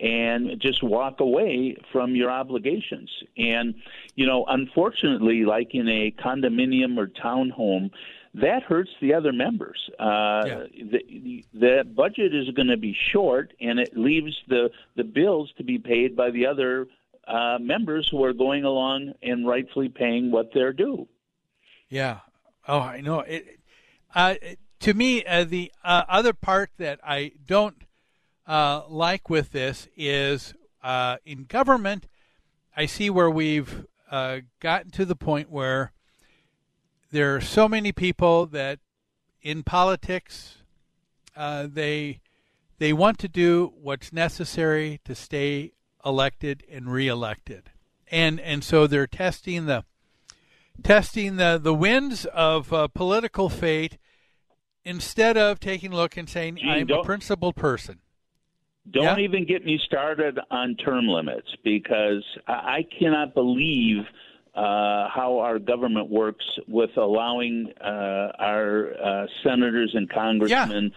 and 0.00 0.60
just 0.60 0.82
walk 0.82 1.20
away 1.20 1.76
from 1.92 2.14
your 2.14 2.30
obligations. 2.30 3.10
And, 3.36 3.74
you 4.14 4.26
know, 4.26 4.44
unfortunately, 4.46 5.44
like 5.44 5.74
in 5.74 5.88
a 5.88 6.12
condominium 6.12 6.98
or 6.98 7.08
townhome, 7.08 7.90
that 8.34 8.62
hurts 8.62 8.90
the 9.00 9.14
other 9.14 9.32
members. 9.32 9.90
Uh, 9.98 10.42
yeah. 10.46 10.64
the, 10.72 11.44
the 11.54 11.84
budget 11.84 12.34
is 12.34 12.50
going 12.50 12.68
to 12.68 12.76
be 12.76 12.96
short, 13.12 13.52
and 13.60 13.80
it 13.80 13.96
leaves 13.96 14.36
the 14.48 14.70
the 14.96 15.02
bills 15.02 15.52
to 15.56 15.64
be 15.64 15.78
paid 15.78 16.14
by 16.14 16.30
the 16.30 16.46
other 16.46 16.86
uh, 17.28 17.58
members 17.60 18.08
who 18.10 18.24
are 18.24 18.32
going 18.32 18.64
along 18.64 19.12
and 19.22 19.46
rightfully 19.46 19.88
paying 19.88 20.30
what 20.30 20.50
they're 20.54 20.72
due. 20.72 21.06
Yeah. 21.88 22.20
Oh, 22.66 22.80
I 22.80 23.00
know. 23.00 23.20
It, 23.20 23.60
uh, 24.14 24.34
to 24.80 24.94
me, 24.94 25.24
uh, 25.24 25.44
the 25.44 25.70
uh, 25.84 26.04
other 26.08 26.32
part 26.32 26.70
that 26.78 27.00
I 27.04 27.32
don't 27.46 27.76
uh, 28.46 28.82
like 28.88 29.28
with 29.28 29.52
this 29.52 29.88
is 29.96 30.54
uh, 30.82 31.18
in 31.26 31.44
government, 31.44 32.06
I 32.76 32.86
see 32.86 33.10
where 33.10 33.30
we've 33.30 33.84
gotten 34.10 34.90
to 34.92 35.04
the 35.04 35.16
point 35.16 35.50
where 35.50 35.92
there 37.10 37.36
are 37.36 37.40
so 37.40 37.68
many 37.68 37.92
people 37.92 38.46
that 38.46 38.78
in 39.42 39.62
politics 39.62 40.56
they 41.36 42.20
they 42.78 42.92
want 42.92 43.18
to 43.18 43.28
do 43.28 43.72
what's 43.80 44.12
necessary 44.12 45.00
to 45.04 45.14
stay 45.14 45.72
elected 46.04 46.64
and 46.70 46.90
reelected, 46.90 47.70
and 48.10 48.40
and 48.40 48.62
so 48.64 48.86
they're 48.86 49.06
testing 49.06 49.66
the 49.66 49.84
testing 50.82 51.36
the 51.36 51.58
the 51.62 51.74
winds 51.74 52.24
of 52.26 52.72
uh, 52.72 52.88
political 52.88 53.48
fate 53.48 53.98
instead 54.84 55.36
of 55.36 55.60
taking 55.60 55.92
a 55.92 55.96
look 55.96 56.16
and 56.16 56.28
saying 56.28 56.58
I'm 56.64 56.88
a 56.90 57.02
principled 57.02 57.56
person. 57.56 58.00
Don't 58.90 59.20
even 59.20 59.44
get 59.44 59.66
me 59.66 59.78
started 59.84 60.38
on 60.50 60.74
term 60.76 61.06
limits 61.06 61.48
because 61.62 62.24
I 62.46 62.52
I 62.52 62.86
cannot 62.98 63.34
believe 63.34 64.04
uh, 64.54 65.08
how 65.08 65.38
our 65.40 65.58
government 65.58 66.10
works 66.10 66.44
with 66.66 66.96
allowing 66.96 67.72
uh, 67.80 68.32
our 68.38 68.92
uh, 69.00 69.26
senators 69.42 69.92
and 69.94 70.08
congressmen 70.10 70.92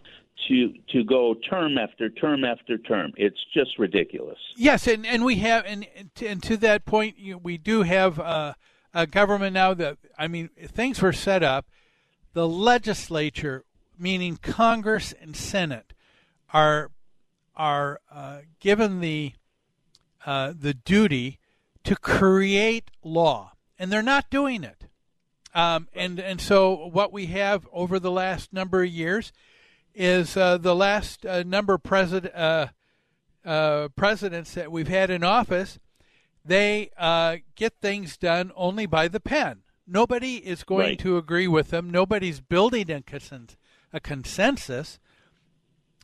to 0.47 0.73
to 0.89 1.03
go 1.03 1.35
term 1.49 1.77
after 1.77 2.09
term 2.09 2.43
after 2.43 2.77
term. 2.77 3.11
It's 3.17 3.39
just 3.53 3.77
ridiculous. 3.77 4.37
Yes, 4.55 4.87
and, 4.87 5.05
and 5.05 5.23
we 5.23 5.35
have, 5.37 5.65
and, 5.65 5.87
and 6.21 6.41
to- 6.43 6.57
that 6.57 6.85
point, 6.85 7.17
you, 7.17 7.37
we 7.37 7.57
do 7.57 7.83
have 7.83 8.19
uh, 8.19 8.53
a 8.93 9.07
government 9.07 9.53
now 9.53 9.73
that, 9.73 9.97
I 10.17 10.27
mean, 10.27 10.49
things 10.67 11.01
were 11.01 11.13
set 11.13 11.43
up. 11.43 11.67
The 12.33 12.47
legislature, 12.47 13.65
meaning 13.97 14.37
Congress 14.37 15.13
and 15.21 15.35
Senate, 15.35 15.93
are 16.53 16.91
are 17.55 17.99
uh, 18.11 18.39
given 18.59 19.01
the 19.01 19.33
uh, 20.25 20.53
the 20.57 20.73
duty 20.73 21.39
to 21.83 21.95
create 21.95 22.91
law, 23.03 23.53
and 23.77 23.91
they're 23.91 24.01
not 24.01 24.29
doing 24.29 24.63
it. 24.63 24.85
Um, 25.53 25.89
and 25.93 26.19
and 26.19 26.39
so 26.39 26.87
what 26.87 27.11
we 27.11 27.25
have 27.27 27.67
over 27.73 27.99
the 27.99 28.11
last 28.11 28.53
number 28.53 28.83
of 28.83 28.89
years 28.89 29.33
is 29.93 30.37
uh, 30.37 30.57
the 30.57 30.75
last 30.75 31.25
uh, 31.25 31.43
number 31.43 31.73
of 31.73 31.83
president 31.83 32.33
uh, 32.35 32.67
uh, 33.45 33.87
presidents 33.95 34.53
that 34.53 34.71
we've 34.71 34.87
had 34.87 35.09
in 35.09 35.23
office. 35.23 35.79
They 36.43 36.89
uh, 36.97 37.37
get 37.55 37.73
things 37.81 38.17
done 38.17 38.51
only 38.55 38.85
by 38.85 39.07
the 39.07 39.19
pen. 39.19 39.61
Nobody 39.87 40.35
is 40.37 40.63
going 40.63 40.79
Right. 40.89 40.99
to 40.99 41.17
agree 41.17 41.47
with 41.47 41.69
them. 41.69 41.89
Nobody's 41.89 42.39
building 42.41 42.89
a, 42.89 43.03
a 43.93 43.99
consensus, 43.99 44.99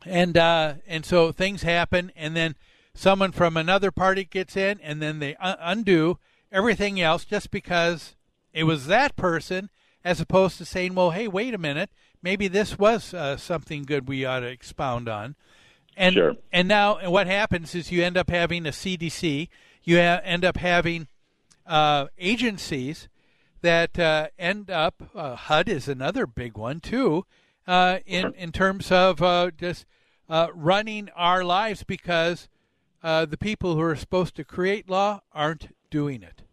and 0.05 0.37
uh, 0.37 0.75
and 0.85 1.05
so 1.05 1.31
things 1.31 1.63
happen, 1.63 2.11
and 2.15 2.35
then 2.35 2.55
someone 2.93 3.31
from 3.31 3.55
another 3.57 3.91
party 3.91 4.25
gets 4.25 4.55
in, 4.57 4.79
and 4.81 5.01
then 5.01 5.19
they 5.19 5.35
un- 5.37 5.57
undo 5.59 6.19
everything 6.51 6.99
else 6.99 7.25
just 7.25 7.49
because 7.51 8.15
it 8.53 8.63
was 8.63 8.87
that 8.87 9.15
person, 9.15 9.69
as 10.07 10.21
opposed 10.21 10.57
to 10.57 10.65
saying, 10.65 10.95
"Well, 10.95 11.11
hey, 11.11 11.27
wait 11.27 11.53
a 11.53 11.57
minute, 11.57 11.89
maybe 12.21 12.47
this 12.47 12.79
was 12.79 13.13
uh, 13.13 13.37
something 13.37 13.83
good 13.83 14.07
we 14.07 14.25
ought 14.25 14.39
to 14.41 14.47
expound 14.47 15.07
on." 15.09 15.35
And 15.95 16.13
Sure. 16.15 16.35
and 16.51 16.67
now 16.67 16.97
and 16.97 17.11
what 17.11 17.27
happens 17.27 17.75
is 17.75 17.91
you 17.91 18.03
end 18.03 18.17
up 18.17 18.29
having 18.29 18.65
a 18.65 18.71
CDC, 18.71 19.49
you 19.83 19.97
ha- 19.97 20.21
end 20.23 20.45
up 20.45 20.57
having 20.57 21.07
uh, 21.65 22.07
agencies 22.17 23.09
that 23.61 23.97
uh, 23.99 24.27
end 24.39 24.69
up. 24.69 25.09
Uh, 25.15 25.35
HUD 25.35 25.67
is 25.69 25.87
another 25.87 26.25
big 26.25 26.57
one 26.57 26.79
too, 26.79 27.25
uh, 27.67 27.99
in 28.05 28.33
in 28.35 28.51
terms 28.51 28.91
of 28.91 29.21
uh, 29.21 29.51
just 29.57 29.85
uh, 30.29 30.47
running 30.53 31.09
our 31.15 31.43
lives 31.43 31.83
because 31.83 32.47
uh, 33.03 33.25
the 33.25 33.37
people 33.37 33.75
who 33.75 33.81
are 33.81 33.95
supposed 33.95 34.35
to 34.35 34.43
create 34.43 34.89
law 34.89 35.21
aren't 35.33 35.75
doing 35.89 36.21
it. 36.23 36.43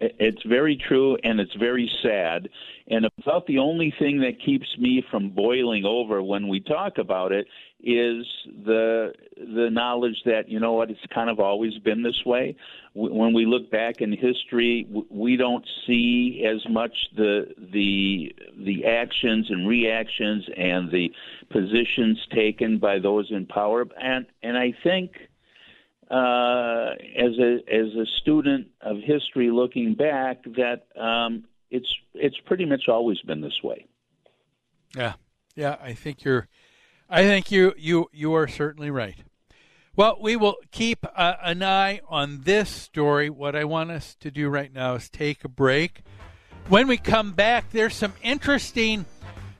It's 0.00 0.42
very 0.42 0.76
true 0.76 1.16
and 1.22 1.40
it's 1.40 1.54
very 1.54 1.90
sad. 2.02 2.48
And 2.88 3.06
about 3.18 3.46
the 3.46 3.58
only 3.58 3.94
thing 3.98 4.20
that 4.20 4.40
keeps 4.44 4.76
me 4.78 5.04
from 5.10 5.30
boiling 5.30 5.84
over 5.84 6.22
when 6.22 6.48
we 6.48 6.60
talk 6.60 6.98
about 6.98 7.32
it 7.32 7.46
is 7.82 8.26
the 8.64 9.12
the 9.36 9.68
knowledge 9.70 10.22
that 10.24 10.48
you 10.48 10.58
know 10.58 10.72
what 10.72 10.90
it's 10.90 11.06
kind 11.12 11.28
of 11.28 11.38
always 11.38 11.78
been 11.78 12.02
this 12.02 12.24
way. 12.24 12.56
When 12.94 13.34
we 13.34 13.46
look 13.46 13.70
back 13.70 14.00
in 14.00 14.12
history, 14.12 14.86
we 15.10 15.36
don't 15.36 15.66
see 15.86 16.44
as 16.46 16.66
much 16.68 16.94
the 17.16 17.54
the 17.72 18.34
the 18.56 18.86
actions 18.86 19.50
and 19.50 19.68
reactions 19.68 20.46
and 20.56 20.90
the 20.90 21.12
positions 21.50 22.26
taken 22.34 22.78
by 22.78 22.98
those 22.98 23.30
in 23.30 23.46
power. 23.46 23.86
And 24.00 24.26
and 24.42 24.56
I 24.56 24.72
think 24.82 25.28
uh, 26.10 26.90
as 27.16 27.38
a 27.38 27.58
as 27.72 27.94
a 27.94 28.06
student 28.20 28.68
of 28.80 28.98
history 28.98 29.50
looking 29.50 29.94
back 29.94 30.44
that 30.44 30.86
um, 31.00 31.44
it's 31.70 31.92
it's 32.14 32.36
pretty 32.46 32.64
much 32.64 32.88
always 32.88 33.20
been 33.20 33.40
this 33.40 33.62
way. 33.62 33.86
Yeah, 34.96 35.14
yeah. 35.54 35.76
I 35.82 35.94
think 35.94 36.24
you're. 36.24 36.48
I 37.08 37.22
think 37.22 37.50
you 37.50 37.74
you 37.76 38.08
you 38.12 38.34
are 38.34 38.48
certainly 38.48 38.90
right. 38.90 39.16
Well, 39.96 40.18
we 40.20 40.34
will 40.34 40.56
keep 40.72 41.06
uh, 41.14 41.34
an 41.42 41.62
eye 41.62 42.00
on 42.08 42.40
this 42.42 42.68
story. 42.68 43.30
What 43.30 43.54
I 43.54 43.64
want 43.64 43.92
us 43.92 44.16
to 44.20 44.30
do 44.30 44.48
right 44.48 44.72
now 44.72 44.94
is 44.94 45.08
take 45.08 45.44
a 45.44 45.48
break. 45.48 46.02
When 46.68 46.88
we 46.88 46.96
come 46.96 47.32
back, 47.32 47.70
there's 47.70 47.94
some 47.94 48.14
interesting 48.22 49.04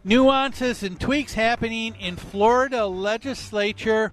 nuances 0.02 0.82
and 0.82 0.98
tweaks 0.98 1.34
happening 1.34 1.94
in 2.00 2.16
Florida 2.16 2.86
legislature 2.86 4.12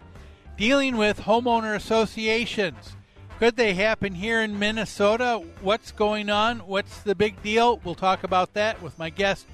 dealing 0.57 0.97
with 0.97 1.21
homeowner 1.21 1.75
associations. 1.75 2.95
Could 3.39 3.55
they 3.55 3.73
happen 3.73 4.13
here 4.13 4.41
in 4.41 4.59
Minnesota? 4.59 5.43
What's 5.61 5.91
going 5.91 6.29
on? 6.29 6.59
What's 6.59 6.99
the 6.99 7.15
big 7.15 7.41
deal? 7.41 7.79
We'll 7.83 7.95
talk 7.95 8.23
about 8.23 8.53
that 8.53 8.81
with 8.81 8.97
my 8.99 9.09
guest, 9.09 9.47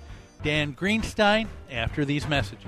Dan 0.44 0.74
Greenstein, 0.74 1.48
after 1.72 2.04
these 2.04 2.28
messages. 2.28 2.68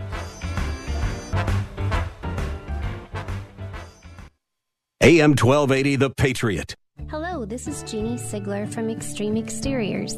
AM 5.02 5.32
1280, 5.32 5.96
The 5.96 6.10
Patriot. 6.10 6.76
Hello, 7.10 7.44
this 7.46 7.68
is 7.68 7.84
Jeannie 7.84 8.18
Sigler 8.18 8.72
from 8.72 8.90
Extreme 8.90 9.38
Exteriors. 9.38 10.18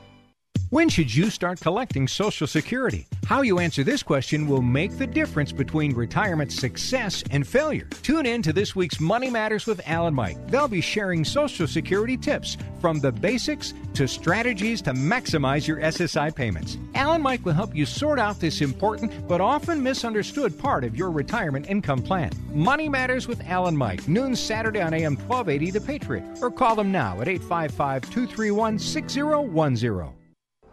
When 0.71 0.87
should 0.87 1.13
you 1.13 1.29
start 1.29 1.59
collecting 1.59 2.07
Social 2.07 2.47
Security? 2.47 3.05
How 3.25 3.41
you 3.41 3.59
answer 3.59 3.83
this 3.83 4.01
question 4.01 4.47
will 4.47 4.61
make 4.61 4.97
the 4.97 5.05
difference 5.05 5.51
between 5.51 5.93
retirement 5.93 6.49
success 6.49 7.25
and 7.29 7.45
failure. 7.45 7.89
Tune 8.03 8.25
in 8.25 8.41
to 8.41 8.53
this 8.53 8.73
week's 8.73 9.01
Money 9.01 9.29
Matters 9.29 9.65
with 9.65 9.81
Alan 9.85 10.13
Mike. 10.13 10.37
They'll 10.47 10.69
be 10.69 10.79
sharing 10.79 11.25
Social 11.25 11.67
Security 11.67 12.15
tips 12.15 12.55
from 12.79 13.01
the 13.01 13.11
basics 13.11 13.73
to 13.95 14.07
strategies 14.07 14.81
to 14.83 14.93
maximize 14.93 15.67
your 15.67 15.81
SSI 15.81 16.33
payments. 16.33 16.77
Alan 16.95 17.21
Mike 17.21 17.43
will 17.43 17.51
help 17.51 17.75
you 17.75 17.85
sort 17.85 18.17
out 18.17 18.39
this 18.39 18.61
important 18.61 19.27
but 19.27 19.41
often 19.41 19.83
misunderstood 19.83 20.57
part 20.57 20.85
of 20.85 20.95
your 20.95 21.11
retirement 21.11 21.69
income 21.69 22.01
plan. 22.01 22.31
Money 22.53 22.87
Matters 22.87 23.27
with 23.27 23.41
Alan 23.45 23.75
Mike, 23.75 24.07
noon 24.07 24.37
Saturday 24.37 24.79
on 24.79 24.93
AM 24.93 25.17
1280 25.17 25.71
The 25.71 25.81
Patriot, 25.81 26.23
or 26.41 26.49
call 26.49 26.77
them 26.77 26.93
now 26.93 27.19
at 27.19 27.27
855 27.27 28.03
231 28.03 28.79
6010. 28.79 30.20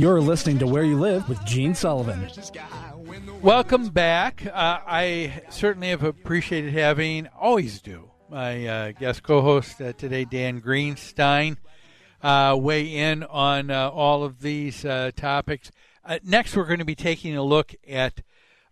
You're 0.00 0.22
listening 0.22 0.58
to 0.60 0.66
Where 0.66 0.82
You 0.82 0.98
Live 0.98 1.28
with 1.28 1.44
Gene 1.44 1.74
Sullivan. 1.74 2.26
Welcome 3.42 3.90
back. 3.90 4.46
Uh, 4.46 4.78
I 4.86 5.42
certainly 5.50 5.90
have 5.90 6.04
appreciated 6.04 6.72
having, 6.72 7.26
always 7.38 7.82
do, 7.82 8.10
my 8.30 8.66
uh, 8.66 8.92
guest 8.92 9.22
co 9.22 9.42
host 9.42 9.78
uh, 9.78 9.92
today, 9.92 10.24
Dan 10.24 10.62
Greenstein, 10.62 11.58
uh, 12.22 12.56
weigh 12.58 12.96
in 12.96 13.24
on 13.24 13.70
uh, 13.70 13.90
all 13.90 14.24
of 14.24 14.40
these 14.40 14.86
uh, 14.86 15.10
topics. 15.14 15.70
next, 16.24 16.56
we're 16.56 16.64
going 16.64 16.78
to 16.78 16.86
be 16.86 16.94
taking 16.94 17.36
a 17.36 17.42
look 17.42 17.74
at 17.86 18.22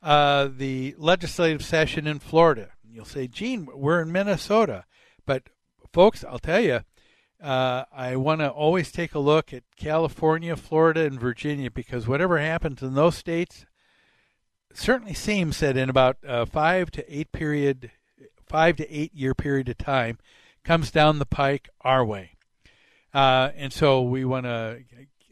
the 0.03 0.95
legislative 0.97 1.63
session 1.63 2.07
in 2.07 2.21
Florida. 2.21 2.71
You'll 2.91 3.05
say, 3.05 3.29
Gene, 3.29 3.69
we're 3.75 4.01
in 4.01 4.11
Minnesota. 4.11 4.87
But, 5.27 5.43
folks, 5.93 6.25
I'll 6.25 6.39
tell 6.39 6.61
you, 6.61 6.85
uh, 7.43 7.85
I 7.93 8.17
want 8.17 8.41
to 8.41 8.49
always 8.49 8.91
take 8.91 9.15
a 9.15 9.21
look 9.21 9.53
at 9.53 9.63
California, 9.77 10.57
Florida, 10.57 11.05
and 11.05 11.21
Virginia 11.21 11.71
because 11.71 12.09
whatever 12.09 12.39
happens 12.39 12.83
in 12.83 12.95
those 12.95 13.17
states 13.17 13.65
certainly 14.75 15.15
seems 15.15 15.61
that 15.61 15.77
in 15.77 15.89
about 15.89 16.17
uh, 16.27 16.45
five 16.45 16.91
to 16.93 17.15
eight 17.17 17.31
period, 17.31 17.93
five 18.47 18.77
to 18.77 18.93
eight 18.93 19.15
year 19.15 19.35
period 19.35 19.69
of 19.69 19.79
time, 19.79 20.19
comes 20.65 20.91
down 20.91 21.19
the 21.19 21.27
pike 21.27 21.69
our 21.83 22.05
way, 22.05 22.33
uh, 23.15 23.51
and 23.57 23.73
so 23.73 24.03
we 24.03 24.25
want 24.25 24.45
to 24.45 24.81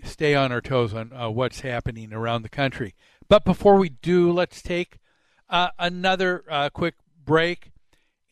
stay 0.04 0.34
on 0.34 0.52
our 0.52 0.60
toes 0.60 0.94
on 0.94 1.12
uh, 1.12 1.28
what's 1.28 1.60
happening 1.60 2.12
around 2.12 2.42
the 2.42 2.48
country. 2.48 2.94
But 3.28 3.44
before 3.44 3.76
we 3.76 3.88
do, 3.88 4.30
let's 4.30 4.62
take 4.62 4.98
uh, 5.50 5.70
another 5.78 6.70
quick 6.72 6.94
break 7.24 7.72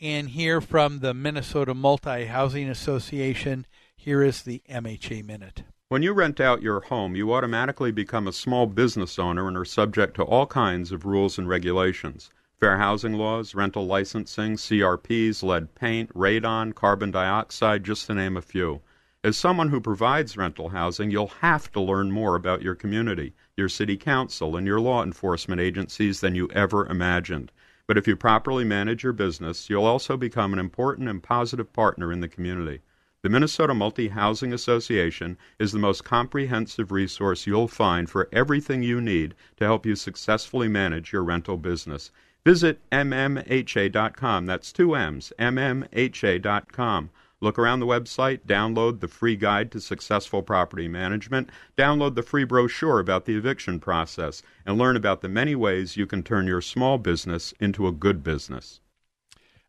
and 0.04 0.28
hear 0.28 0.60
from 0.60 0.98
the 0.98 1.14
Minnesota 1.14 1.72
Multi 1.72 2.26
Housing 2.26 2.68
Association. 2.68 3.66
Here 3.96 4.22
is 4.22 4.42
the 4.42 4.62
MHA 4.68 5.24
Minute. 5.24 5.62
When 5.88 6.02
you 6.02 6.12
rent 6.12 6.40
out 6.40 6.60
your 6.60 6.80
home, 6.80 7.16
you 7.16 7.32
automatically 7.32 7.90
become 7.90 8.28
a 8.28 8.32
small 8.32 8.66
business 8.66 9.18
owner 9.18 9.48
and 9.48 9.56
are 9.56 9.64
subject 9.64 10.14
to 10.16 10.22
all 10.22 10.46
kinds 10.46 10.92
of 10.92 11.06
rules 11.06 11.38
and 11.38 11.48
regulations. 11.48 12.28
Fair 12.60 12.76
housing 12.76 13.14
laws, 13.14 13.54
rental 13.54 13.86
licensing, 13.86 14.56
CRPs, 14.56 15.42
lead 15.42 15.74
paint, 15.74 16.12
radon, 16.12 16.74
carbon 16.74 17.10
dioxide, 17.10 17.82
just 17.82 18.06
to 18.06 18.14
name 18.14 18.36
a 18.36 18.42
few. 18.42 18.82
As 19.22 19.38
someone 19.38 19.70
who 19.70 19.80
provides 19.80 20.36
rental 20.36 20.68
housing, 20.68 21.10
you'll 21.10 21.28
have 21.28 21.72
to 21.72 21.80
learn 21.80 22.12
more 22.12 22.36
about 22.36 22.60
your 22.60 22.74
community, 22.74 23.32
your 23.56 23.70
city 23.70 23.96
council, 23.96 24.54
and 24.54 24.66
your 24.66 24.80
law 24.80 25.02
enforcement 25.02 25.62
agencies 25.62 26.20
than 26.20 26.34
you 26.34 26.50
ever 26.52 26.86
imagined. 26.88 27.50
But 27.86 27.98
if 27.98 28.08
you 28.08 28.16
properly 28.16 28.64
manage 28.64 29.02
your 29.02 29.12
business, 29.12 29.68
you'll 29.68 29.84
also 29.84 30.16
become 30.16 30.52
an 30.52 30.58
important 30.58 31.08
and 31.08 31.22
positive 31.22 31.72
partner 31.72 32.12
in 32.12 32.20
the 32.20 32.28
community. 32.28 32.80
The 33.22 33.30
Minnesota 33.30 33.72
Multi 33.72 34.08
Housing 34.08 34.52
Association 34.52 35.38
is 35.58 35.72
the 35.72 35.78
most 35.78 36.04
comprehensive 36.04 36.92
resource 36.92 37.46
you'll 37.46 37.68
find 37.68 38.08
for 38.08 38.28
everything 38.32 38.82
you 38.82 39.00
need 39.00 39.34
to 39.56 39.64
help 39.64 39.86
you 39.86 39.96
successfully 39.96 40.68
manage 40.68 41.12
your 41.12 41.24
rental 41.24 41.56
business. 41.56 42.10
Visit 42.44 42.80
mmha.com. 42.90 44.46
That's 44.46 44.72
two 44.72 44.94
M's, 44.94 45.32
mmha.com. 45.38 47.10
Look 47.44 47.58
around 47.58 47.80
the 47.80 47.86
website, 47.86 48.46
download 48.46 49.00
the 49.00 49.06
free 49.06 49.36
guide 49.36 49.70
to 49.72 49.80
successful 49.80 50.42
property 50.42 50.88
management, 50.88 51.50
download 51.76 52.14
the 52.14 52.22
free 52.22 52.44
brochure 52.44 52.98
about 52.98 53.26
the 53.26 53.36
eviction 53.36 53.80
process, 53.80 54.40
and 54.64 54.78
learn 54.78 54.96
about 54.96 55.20
the 55.20 55.28
many 55.28 55.54
ways 55.54 55.94
you 55.94 56.06
can 56.06 56.22
turn 56.22 56.46
your 56.46 56.62
small 56.62 56.96
business 56.96 57.52
into 57.60 57.86
a 57.86 57.92
good 57.92 58.22
business. 58.24 58.80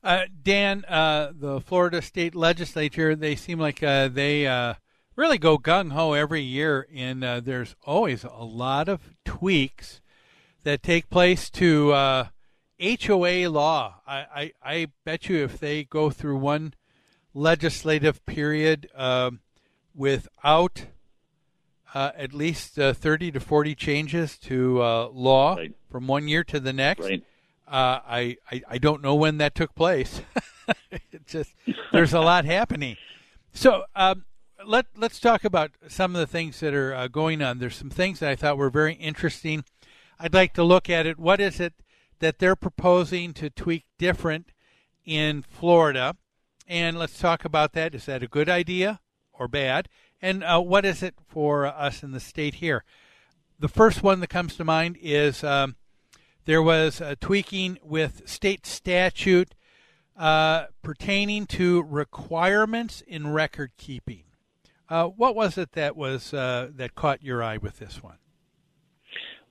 Uh, 0.01 0.21
Dan, 0.41 0.85
uh, 0.85 1.33
the 1.37 1.59
Florida 1.59 2.01
state 2.01 2.33
legislature, 2.33 3.13
they 3.13 3.35
seem 3.35 3.59
like 3.59 3.83
uh, 3.83 4.07
they 4.07 4.47
uh, 4.47 4.75
really 5.17 5.37
go 5.37 5.57
gung 5.57 5.91
ho 5.91 6.13
every 6.13 6.43
year, 6.43 6.87
and 6.95 7.25
uh, 7.25 7.41
there's 7.41 7.75
always 7.83 8.23
a 8.23 8.45
lot 8.45 8.87
of 8.87 9.17
tweaks 9.25 9.99
that 10.63 10.81
take 10.81 11.09
place 11.09 11.49
to 11.49 11.89
HOA 11.89 13.45
uh, 13.45 13.49
law. 13.49 13.95
I, 14.07 14.25
I, 14.33 14.51
I 14.63 14.87
bet 15.03 15.27
you 15.27 15.43
if 15.43 15.59
they 15.59 15.83
go 15.83 16.09
through 16.09 16.37
one 16.37 16.73
legislative 17.35 18.25
period 18.25 18.89
um, 18.95 19.41
without 19.93 20.87
uh, 21.93 22.11
at 22.17 22.33
least 22.33 22.79
uh, 22.79 22.93
30 22.93 23.33
to 23.33 23.39
40 23.39 23.75
changes 23.75 24.37
to 24.39 24.81
uh, 24.81 25.09
law 25.09 25.55
right. 25.55 25.75
from 25.91 26.07
one 26.07 26.27
year 26.27 26.43
to 26.45 26.59
the 26.59 26.73
next. 26.73 27.01
Right. 27.01 27.23
Uh, 27.67 27.99
I, 28.07 28.37
I, 28.51 28.61
I 28.69 28.77
don't 28.77 29.01
know 29.01 29.15
when 29.15 29.37
that 29.37 29.53
took 29.53 29.75
place. 29.75 30.21
it 30.91 31.27
just 31.27 31.53
there's 31.91 32.13
a 32.13 32.21
lot 32.21 32.45
happening. 32.45 32.95
So 33.53 33.83
um, 33.95 34.25
let 34.65 34.85
let's 34.95 35.19
talk 35.19 35.43
about 35.43 35.71
some 35.87 36.15
of 36.15 36.19
the 36.19 36.27
things 36.27 36.59
that 36.59 36.73
are 36.73 36.93
uh, 36.93 37.07
going 37.07 37.41
on. 37.41 37.59
There's 37.59 37.75
some 37.75 37.89
things 37.89 38.19
that 38.19 38.29
I 38.29 38.35
thought 38.35 38.57
were 38.57 38.69
very 38.69 38.93
interesting. 38.93 39.65
I'd 40.19 40.33
like 40.33 40.53
to 40.53 40.63
look 40.63 40.89
at 40.89 41.05
it. 41.05 41.19
What 41.19 41.41
is 41.41 41.59
it 41.59 41.73
that 42.19 42.39
they're 42.39 42.55
proposing 42.55 43.33
to 43.33 43.49
tweak 43.49 43.85
different 43.97 44.51
in 45.05 45.41
Florida? 45.41 46.15
And 46.67 46.97
let's 46.97 47.19
talk 47.19 47.45
about 47.45 47.73
that. 47.73 47.93
Is 47.93 48.05
that 48.05 48.23
a 48.23 48.27
good 48.27 48.49
idea 48.49 48.99
or 49.33 49.47
bad? 49.47 49.89
And 50.21 50.43
uh, 50.43 50.61
what 50.61 50.85
is 50.85 51.03
it 51.03 51.15
for 51.27 51.65
us 51.65 52.01
in 52.01 52.11
the 52.11 52.19
state 52.19 52.55
here? 52.55 52.83
The 53.59 53.67
first 53.67 54.03
one 54.03 54.19
that 54.21 54.27
comes 54.27 54.55
to 54.57 54.63
mind 54.63 54.97
is 55.01 55.43
um, 55.43 55.75
there 56.45 56.61
was 56.61 57.01
a 57.01 57.15
tweaking 57.15 57.77
with 57.83 58.27
state 58.27 58.65
statute 58.65 59.53
uh, 60.17 60.65
pertaining 60.81 61.45
to 61.45 61.83
requirements 61.83 63.01
in 63.07 63.31
record 63.31 63.71
keeping. 63.77 64.23
Uh, 64.89 65.05
what 65.07 65.35
was 65.35 65.57
it 65.57 65.73
that 65.73 65.95
was 65.95 66.33
uh, 66.33 66.69
that 66.75 66.95
caught 66.95 67.23
your 67.23 67.43
eye 67.43 67.57
with 67.57 67.79
this 67.79 68.01
one? 68.03 68.17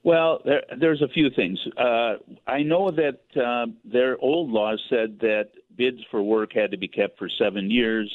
Well, 0.05 0.41
there, 0.45 0.62
there's 0.79 1.01
a 1.01 1.09
few 1.09 1.31
things. 1.31 1.59
Uh, 1.79 2.17
I 2.47 2.62
know 2.62 2.91
that 2.91 3.21
uh, 3.43 3.67
their 3.85 4.19
old 4.19 4.51
laws 4.51 4.81
said 4.91 5.19
that 5.21 5.49
bids 5.77 5.99
for 6.11 6.22
work 6.22 6.53
had 6.53 6.70
to 6.70 6.77
be 6.77 6.89
kept 6.89 7.18
for 7.18 7.29
seven 7.39 7.70
years. 7.70 8.12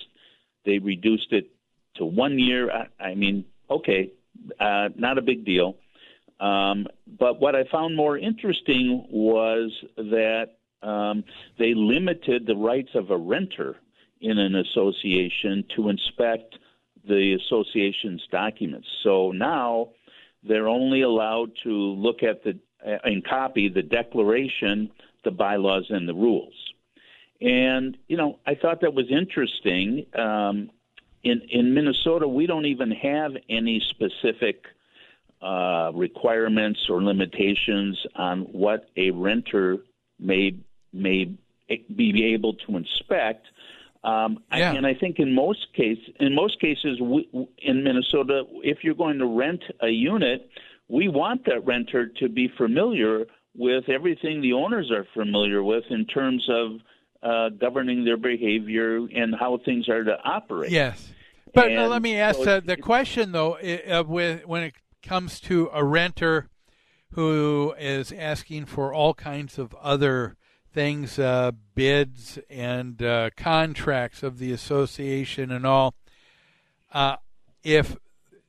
They 0.65 0.79
reduced 0.79 1.31
it 1.31 1.51
to 1.95 2.05
one 2.05 2.39
year. 2.39 2.71
I, 2.71 3.03
I 3.03 3.15
mean, 3.15 3.45
okay, 3.69 4.11
uh, 4.59 4.89
not 4.95 5.17
a 5.17 5.21
big 5.21 5.45
deal. 5.45 5.75
Um, 6.39 6.87
but 7.19 7.41
what 7.41 7.55
I 7.55 7.63
found 7.71 7.95
more 7.95 8.17
interesting 8.17 9.05
was 9.09 9.71
that 9.97 10.57
um, 10.81 11.23
they 11.57 11.73
limited 11.75 12.45
the 12.45 12.55
rights 12.55 12.91
of 12.95 13.11
a 13.11 13.17
renter 13.17 13.75
in 14.21 14.37
an 14.37 14.55
association 14.55 15.65
to 15.75 15.89
inspect 15.89 16.55
the 17.07 17.37
association's 17.45 18.21
documents. 18.31 18.87
So 19.03 19.31
now 19.31 19.89
they're 20.47 20.67
only 20.67 21.01
allowed 21.01 21.51
to 21.63 21.71
look 21.71 22.23
at 22.23 22.43
the 22.43 22.57
uh, 22.85 22.97
and 23.03 23.25
copy 23.27 23.67
the 23.67 23.81
declaration, 23.81 24.89
the 25.25 25.31
bylaws, 25.31 25.85
and 25.89 26.07
the 26.07 26.13
rules. 26.13 26.53
And 27.41 27.97
you 28.07 28.17
know, 28.17 28.39
I 28.45 28.55
thought 28.55 28.81
that 28.81 28.93
was 28.93 29.05
interesting. 29.09 30.05
Um, 30.17 30.71
in 31.23 31.41
in 31.49 31.73
Minnesota, 31.73 32.27
we 32.27 32.45
don't 32.47 32.65
even 32.65 32.91
have 32.91 33.31
any 33.49 33.81
specific 33.89 34.65
uh, 35.41 35.91
requirements 35.93 36.79
or 36.89 37.01
limitations 37.01 37.97
on 38.15 38.41
what 38.41 38.89
a 38.97 39.11
renter 39.11 39.77
may 40.19 40.55
may 40.91 41.31
be 41.95 42.33
able 42.33 42.53
to 42.55 42.77
inspect. 42.77 43.45
Um, 44.03 44.43
Yeah. 44.51 44.73
And 44.73 44.87
I 44.87 44.93
think 44.93 45.19
in 45.19 45.33
most 45.33 45.73
case, 45.73 45.99
in 46.19 46.33
most 46.33 46.59
cases, 46.59 46.99
we, 47.01 47.29
in 47.57 47.83
Minnesota, 47.83 48.43
if 48.63 48.83
you're 48.83 48.95
going 48.95 49.19
to 49.19 49.25
rent 49.25 49.63
a 49.81 49.89
unit, 49.89 50.49
we 50.87 51.07
want 51.09 51.45
that 51.45 51.65
renter 51.65 52.07
to 52.07 52.29
be 52.29 52.47
familiar 52.57 53.25
with 53.55 53.89
everything 53.89 54.41
the 54.41 54.53
owners 54.53 54.89
are 54.91 55.05
familiar 55.13 55.63
with 55.63 55.83
in 55.89 56.05
terms 56.05 56.47
of 56.49 56.79
uh, 57.21 57.49
governing 57.49 58.05
their 58.05 58.17
behavior 58.17 58.97
and 58.97 59.35
how 59.39 59.59
things 59.63 59.89
are 59.89 60.03
to 60.03 60.17
operate. 60.23 60.71
Yes. 60.71 61.11
But 61.53 61.71
And 61.71 61.89
let 61.89 62.01
me 62.01 62.15
ask 62.15 62.37
so 62.43 62.57
uh, 62.57 62.59
the 62.59 62.77
question 62.77 63.31
though, 63.31 63.55
uh, 63.57 64.03
with 64.07 64.45
when 64.45 64.63
it 64.63 64.75
comes 65.01 65.39
to 65.41 65.69
a 65.73 65.83
renter 65.83 66.49
who 67.13 67.73
is 67.79 68.11
asking 68.11 68.65
for 68.65 68.93
all 68.93 69.13
kinds 69.13 69.57
of 69.57 69.73
other 69.75 70.35
things, 70.71 71.17
uh, 71.17 71.51
bids 71.73 72.37
and 72.49 73.01
uh, 73.01 73.31
contracts 73.35 74.21
of 74.21 74.37
the 74.37 74.51
association 74.51 75.51
and 75.51 75.65
all. 75.65 75.95
Uh, 76.93 77.15
if 77.63 77.95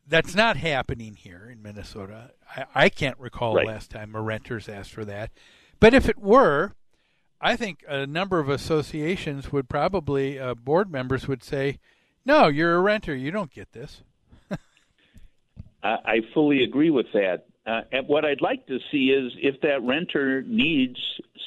that's 0.06 0.34
not 0.34 0.58
happening 0.58 1.14
here 1.14 1.48
in 1.50 1.62
Minnesota, 1.62 2.32
I, 2.54 2.64
I 2.74 2.88
can't 2.90 3.18
recall 3.18 3.54
Right. 3.54 3.66
the 3.66 3.72
last 3.72 3.90
time 3.90 4.14
a 4.14 4.20
renter's 4.20 4.68
asked 4.68 4.92
for 4.92 5.06
that. 5.06 5.30
But 5.78 5.94
if 5.94 6.08
it 6.08 6.18
were, 6.18 6.74
I 7.40 7.56
think 7.56 7.84
a 7.88 8.06
number 8.06 8.38
of 8.38 8.48
associations 8.48 9.50
would 9.50 9.68
probably, 9.68 10.38
uh, 10.38 10.54
board 10.54 10.90
members 10.90 11.26
would 11.26 11.42
say, 11.42 11.78
no, 12.24 12.48
you're 12.48 12.74
a 12.74 12.80
renter. 12.80 13.14
You 13.14 13.30
don't 13.30 13.50
get 13.50 13.72
this. 13.72 14.02
I, 14.50 14.56
I 15.82 16.20
fully 16.34 16.62
agree 16.62 16.90
with 16.90 17.06
that. 17.14 17.46
Uh, 17.66 17.82
and 17.92 18.08
what 18.08 18.24
I'd 18.24 18.40
like 18.40 18.66
to 18.66 18.78
see 18.90 19.10
is 19.10 19.32
if 19.36 19.60
that 19.62 19.82
renter 19.82 20.42
needs 20.42 20.98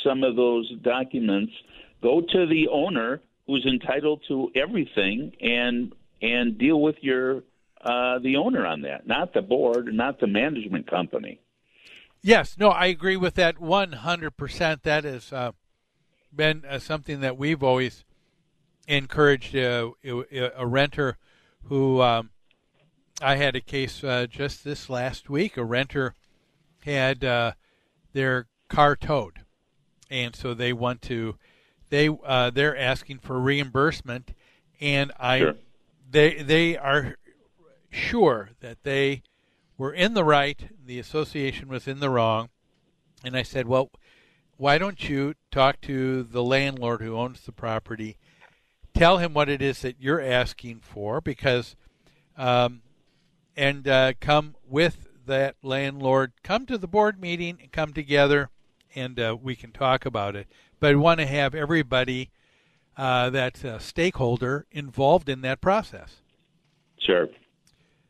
some 0.03 0.23
of 0.23 0.35
those 0.35 0.71
documents, 0.81 1.53
go 2.01 2.21
to 2.21 2.47
the 2.47 2.67
owner 2.71 3.21
who's 3.45 3.65
entitled 3.65 4.21
to 4.27 4.51
everything 4.55 5.33
and 5.41 5.93
and 6.21 6.57
deal 6.57 6.81
with 6.81 6.95
your 7.01 7.43
uh, 7.81 8.19
the 8.19 8.37
owner 8.37 8.65
on 8.65 8.81
that, 8.81 9.05
not 9.05 9.33
the 9.33 9.41
board, 9.41 9.93
not 9.93 10.19
the 10.19 10.27
management 10.27 10.89
company. 10.89 11.39
Yes, 12.21 12.55
no, 12.57 12.69
I 12.69 12.85
agree 12.85 13.17
with 13.17 13.33
that 13.35 13.57
100%. 13.57 14.81
That 14.83 15.03
has 15.03 15.33
uh, 15.33 15.51
been 16.35 16.63
uh, 16.67 16.79
something 16.79 17.21
that 17.21 17.37
we've 17.37 17.63
always 17.63 18.03
encouraged 18.87 19.55
uh, 19.55 19.91
a 20.03 20.67
renter 20.67 21.17
who 21.65 22.01
um, 22.01 22.29
I 23.21 23.35
had 23.35 23.55
a 23.55 23.61
case 23.61 24.03
uh, 24.03 24.27
just 24.29 24.63
this 24.63 24.89
last 24.89 25.29
week. 25.29 25.57
A 25.57 25.63
renter 25.63 26.15
had 26.85 27.23
uh, 27.23 27.53
their 28.13 28.47
car 28.67 28.95
towed, 28.95 29.41
and 30.09 30.35
so 30.35 30.53
they 30.53 30.73
want 30.73 31.01
to 31.03 31.35
they 31.89 32.09
uh, 32.25 32.49
they're 32.49 32.77
asking 32.77 33.19
for 33.19 33.39
reimbursement, 33.39 34.33
and 34.81 35.11
I 35.19 35.39
Sure. 35.39 35.55
they 36.09 36.41
they 36.41 36.77
are 36.77 37.15
sure 37.89 38.49
that 38.59 38.83
they 38.83 39.21
were 39.77 39.93
in 39.93 40.13
the 40.13 40.23
right, 40.23 40.69
the 40.85 40.99
association 40.99 41.67
was 41.67 41.87
in 41.87 41.99
the 41.99 42.09
wrong, 42.09 42.49
and 43.23 43.37
I 43.37 43.43
said, 43.43 43.67
well, 43.67 43.91
why 44.57 44.77
don't 44.77 45.09
you 45.09 45.33
talk 45.51 45.81
to 45.81 46.23
the 46.23 46.43
landlord 46.43 47.01
who 47.01 47.17
owns 47.17 47.41
the 47.41 47.51
property, 47.51 48.17
tell 48.93 49.17
him 49.17 49.33
what 49.33 49.49
it 49.49 49.61
is 49.61 49.81
that 49.81 49.97
you're 49.99 50.21
asking 50.21 50.79
for, 50.81 51.21
because, 51.21 51.75
um, 52.37 52.81
and 53.55 53.87
uh, 53.87 54.13
come 54.19 54.55
with 54.67 55.07
that 55.25 55.55
landlord, 55.61 56.33
come 56.43 56.65
to 56.65 56.77
the 56.77 56.87
board 56.87 57.19
meeting, 57.19 57.57
and 57.61 57.71
come 57.71 57.93
together, 57.93 58.49
and 58.95 59.19
uh, 59.19 59.35
we 59.41 59.55
can 59.55 59.71
talk 59.71 60.05
about 60.05 60.35
it. 60.35 60.47
But 60.79 60.91
I 60.91 60.95
want 60.95 61.19
to 61.19 61.25
have 61.25 61.55
everybody 61.55 62.29
uh, 62.97 63.29
that's 63.29 63.63
a 63.63 63.79
stakeholder 63.79 64.65
involved 64.71 65.29
in 65.29 65.41
that 65.41 65.61
process. 65.61 66.21
Sure. 66.99 67.27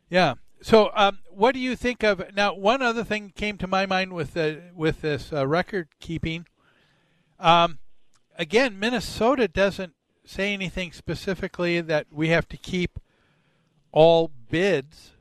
Yeah. 0.09 0.35
So, 0.63 0.91
um, 0.95 1.19
what 1.29 1.53
do 1.53 1.59
you 1.59 1.75
think 1.75 2.03
of 2.03 2.23
now? 2.33 2.53
One 2.53 2.81
other 2.81 3.03
thing 3.03 3.33
came 3.35 3.57
to 3.57 3.67
my 3.67 3.85
mind 3.85 4.13
with 4.13 4.37
uh, 4.37 4.53
with 4.73 5.01
this 5.01 5.33
uh, 5.33 5.45
record 5.45 5.89
keeping. 5.99 6.45
Um, 7.37 7.79
again, 8.37 8.79
Minnesota 8.79 9.49
doesn't 9.49 9.93
say 10.25 10.53
anything 10.53 10.93
specifically 10.93 11.81
that 11.81 12.07
we 12.13 12.29
have 12.29 12.47
to 12.47 12.55
keep 12.55 12.97
all 13.91 14.31
bids, 14.49 15.11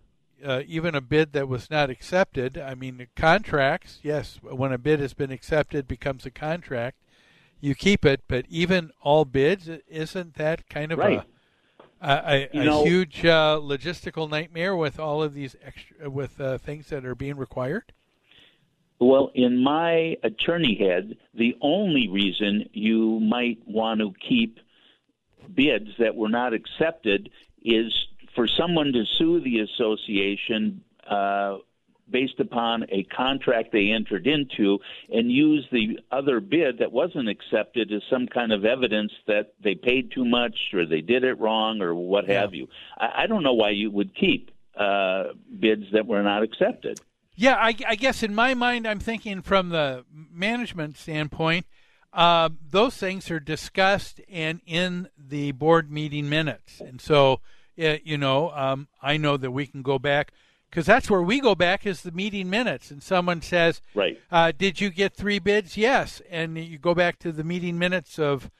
uh, 0.45 0.62
even 0.64 0.95
a 0.95 1.01
bid 1.01 1.32
that 1.32 1.49
was 1.49 1.68
not 1.68 1.90
accepted. 1.90 2.57
I 2.57 2.76
mean, 2.76 2.99
the 2.99 3.09
contracts. 3.16 3.99
Yes, 4.05 4.38
when 4.43 4.72
a 4.72 4.78
bid 4.78 5.01
has 5.01 5.12
been 5.12 5.32
accepted, 5.32 5.88
becomes 5.88 6.24
a 6.24 6.30
contract. 6.30 6.99
You 7.61 7.74
keep 7.74 8.05
it, 8.05 8.22
but 8.28 8.47
even 8.49 8.93
all 9.01 9.24
bids, 9.24 9.68
isn't 9.88 10.34
that 10.34 10.68
kind 10.68 10.93
of 10.93 10.99
Right. 11.01 11.18
a 11.18 11.26
a, 12.03 12.48
a, 12.53 12.64
know- 12.64 12.84
huge 12.84 13.24
uh, 13.24 13.59
logistical 13.62 14.28
nightmare 14.28 14.76
with 14.76 14.98
all 14.98 15.22
of 15.22 15.34
these 15.34 15.57
extra 15.64 16.11
with 16.11 16.40
uh, 16.40 16.59
things 16.59 16.88
that 16.88 17.05
are 17.05 17.14
being 17.14 17.36
required? 17.36 17.92
Well, 19.00 19.32
in 19.34 19.62
my 19.62 20.16
attorney 20.22 20.76
head, 20.78 21.16
the 21.34 21.57
only 21.61 22.09
reason 22.09 22.68
you 22.72 23.18
might 23.18 23.59
want 23.66 24.00
to 24.00 24.12
keep 24.28 24.61
bids 25.53 25.88
that 25.98 26.14
were 26.14 26.28
not 26.28 26.53
accepted 26.53 27.30
is 27.62 27.92
for 28.34 28.46
someone 28.46 28.92
to 28.92 29.05
sue 29.18 29.40
the 29.40 29.59
association 29.59 30.84
uh, 31.09 31.59
based 32.12 32.38
upon 32.38 32.84
a 32.90 33.04
contract 33.04 33.72
they 33.72 33.90
entered 33.90 34.26
into 34.26 34.78
and 35.12 35.32
use 35.32 35.66
the 35.72 35.98
other 36.10 36.40
bid 36.40 36.78
that 36.78 36.92
wasn't 36.92 37.28
accepted 37.28 37.92
as 37.92 38.02
some 38.10 38.26
kind 38.26 38.52
of 38.52 38.64
evidence 38.64 39.12
that 39.26 39.54
they 39.62 39.74
paid 39.74 40.12
too 40.12 40.24
much 40.24 40.56
or 40.72 40.86
they 40.86 41.00
did 41.00 41.24
it 41.24 41.40
wrong 41.40 41.80
or 41.80 41.94
what 41.94 42.28
have 42.28 42.54
you. 42.54 42.68
I, 42.98 43.22
I 43.22 43.26
don't 43.26 43.42
know 43.42 43.54
why 43.54 43.70
you 43.70 43.90
would 43.90 44.14
keep 44.14 44.50
uh, 44.76 45.24
bids 45.58 45.84
that 45.92 46.06
were 46.06 46.22
not 46.22 46.42
accepted. 46.42 47.00
Yeah, 47.34 47.54
I, 47.54 47.74
I 47.86 47.94
guess 47.94 48.22
in 48.22 48.34
my 48.34 48.54
mind, 48.54 48.86
I'm 48.86 49.00
thinking 49.00 49.40
from 49.40 49.70
the 49.70 50.04
management 50.12 50.98
standpoint, 50.98 51.66
uh, 52.12 52.50
those 52.70 52.96
things 52.96 53.30
are 53.30 53.40
discussed 53.40 54.20
and 54.30 54.60
in 54.66 55.08
the 55.16 55.52
board 55.52 55.90
meeting 55.90 56.28
minutes. 56.28 56.80
And 56.80 57.00
so, 57.00 57.40
uh, 57.82 57.96
you 58.04 58.18
know, 58.18 58.50
um, 58.50 58.88
I 59.00 59.16
know 59.16 59.38
that 59.38 59.50
we 59.50 59.66
can 59.66 59.82
go 59.82 59.98
back 59.98 60.32
because 60.73 60.87
that's 60.87 61.11
where 61.11 61.23
we 61.23 61.39
go 61.39 61.55
back 61.55 61.85
is 61.85 62.01
the 62.01 62.12
meeting 62.12 62.49
minutes. 62.49 62.91
And 62.91 63.03
someone 63.03 63.43
says, 63.43 63.83
Right. 63.95 64.18
uh, 64.31 64.53
Did 64.57 64.81
you 64.81 64.89
get 64.89 65.12
three 65.12 65.39
bids? 65.39 65.77
Yes. 65.77 66.23
And 66.31 66.57
you 66.57 66.79
go 66.79 66.95
back 66.95 67.18
to 67.18 67.31
the 67.31 67.45
meeting 67.45 67.79
minutes 67.79 68.18
of 68.18 68.51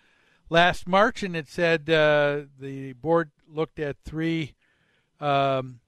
last 0.51 0.87
March, 0.87 1.23
and 1.23 1.35
it 1.35 1.49
said 1.49 1.89
uh, 1.89 2.41
the 2.61 2.93
board 2.93 3.31
looked 3.49 3.79
at 3.79 3.97
three 4.05 4.55
um, 5.21 5.81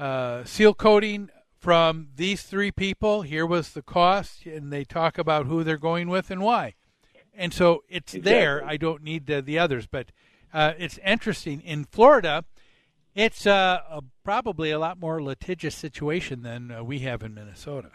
uh, 0.00 0.42
seal 0.42 0.74
coating 0.74 1.30
from 1.60 2.08
these 2.16 2.42
three 2.42 2.72
people. 2.72 3.22
Here 3.22 3.46
was 3.46 3.70
the 3.70 3.82
cost, 3.82 4.44
and 4.44 4.72
they 4.72 4.82
talk 4.82 5.16
about 5.16 5.46
who 5.46 5.62
they're 5.62 5.78
going 5.78 6.08
with 6.08 6.28
and 6.32 6.42
why. 6.42 6.74
And 7.32 7.54
so 7.54 7.84
it's 7.88 8.14
there. 8.14 8.64
I 8.64 8.76
don't 8.76 9.04
need 9.04 9.26
the, 9.26 9.40
the 9.40 9.60
others, 9.60 9.86
but 9.86 10.08
uh, 10.52 10.72
it's 10.76 10.98
interesting. 11.06 11.60
In 11.60 11.84
Florida, 11.84 12.44
it's 13.14 13.46
uh, 13.46 13.80
a, 13.90 14.02
probably 14.24 14.70
a 14.70 14.78
lot 14.78 14.98
more 14.98 15.22
litigious 15.22 15.74
situation 15.74 16.42
than 16.42 16.70
uh, 16.70 16.82
we 16.82 17.00
have 17.00 17.22
in 17.22 17.34
Minnesota. 17.34 17.90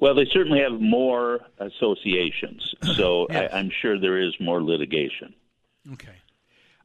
Well, 0.00 0.14
they 0.14 0.26
certainly 0.32 0.60
have 0.60 0.80
more 0.80 1.40
associations, 1.58 2.74
so 2.96 3.26
Yes. 3.30 3.52
I, 3.52 3.58
I'm 3.58 3.70
sure 3.82 3.98
there 3.98 4.20
is 4.20 4.34
more 4.40 4.62
litigation. 4.62 5.34
Okay. 5.92 6.16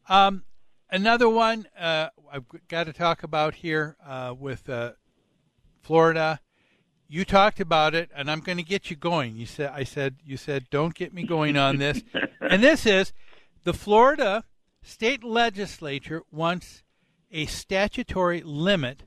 Um, 0.09 0.43
another 0.89 1.29
one 1.29 1.67
uh, 1.77 2.09
I've 2.31 2.45
got 2.67 2.85
to 2.85 2.93
talk 2.93 3.23
about 3.23 3.55
here 3.55 3.95
uh, 4.05 4.33
with 4.37 4.67
uh, 4.69 4.93
Florida. 5.81 6.39
You 7.07 7.25
talked 7.25 7.59
about 7.59 7.93
it, 7.93 8.09
and 8.15 8.31
I'm 8.31 8.39
going 8.39 8.57
to 8.57 8.63
get 8.63 8.89
you 8.89 8.95
going. 8.95 9.35
You 9.35 9.45
said, 9.45 9.71
I 9.73 9.83
said, 9.83 10.15
you 10.25 10.37
said, 10.37 10.67
don't 10.71 10.95
get 10.95 11.13
me 11.13 11.23
going 11.23 11.57
on 11.57 11.77
this. 11.77 12.01
and 12.41 12.63
this 12.63 12.87
is 12.87 13.13
the 13.63 13.73
Florida 13.73 14.45
state 14.81 15.23
legislature 15.23 16.23
wants 16.31 16.81
a 17.33 17.47
statutory 17.47 18.41
limit 18.41 19.03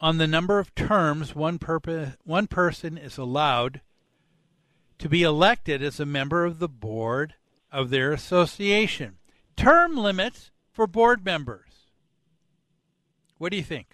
on 0.00 0.18
the 0.18 0.26
number 0.26 0.58
of 0.58 0.74
terms 0.74 1.34
one, 1.34 1.58
purpose, 1.58 2.16
one 2.24 2.46
person 2.46 2.98
is 2.98 3.16
allowed 3.16 3.80
to 4.98 5.08
be 5.08 5.22
elected 5.22 5.82
as 5.82 6.00
a 6.00 6.06
member 6.06 6.44
of 6.44 6.58
the 6.58 6.68
board 6.68 7.34
of 7.70 7.90
their 7.90 8.12
association. 8.12 9.16
Term 9.56 9.96
limits 9.96 10.50
for 10.72 10.86
board 10.86 11.24
members. 11.24 11.92
What 13.38 13.52
do 13.52 13.56
you 13.56 13.62
think? 13.62 13.86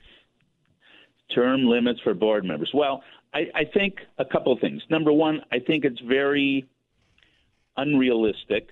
Term 1.34 1.66
limits 1.66 2.00
for 2.02 2.14
board 2.14 2.44
members. 2.44 2.70
Well, 2.72 3.02
I, 3.34 3.46
I 3.54 3.64
think 3.64 3.96
a 4.18 4.24
couple 4.24 4.52
of 4.52 4.60
things. 4.60 4.82
Number 4.90 5.12
one, 5.12 5.42
I 5.52 5.58
think 5.58 5.84
it's 5.84 6.00
very 6.00 6.66
unrealistic. 7.76 8.70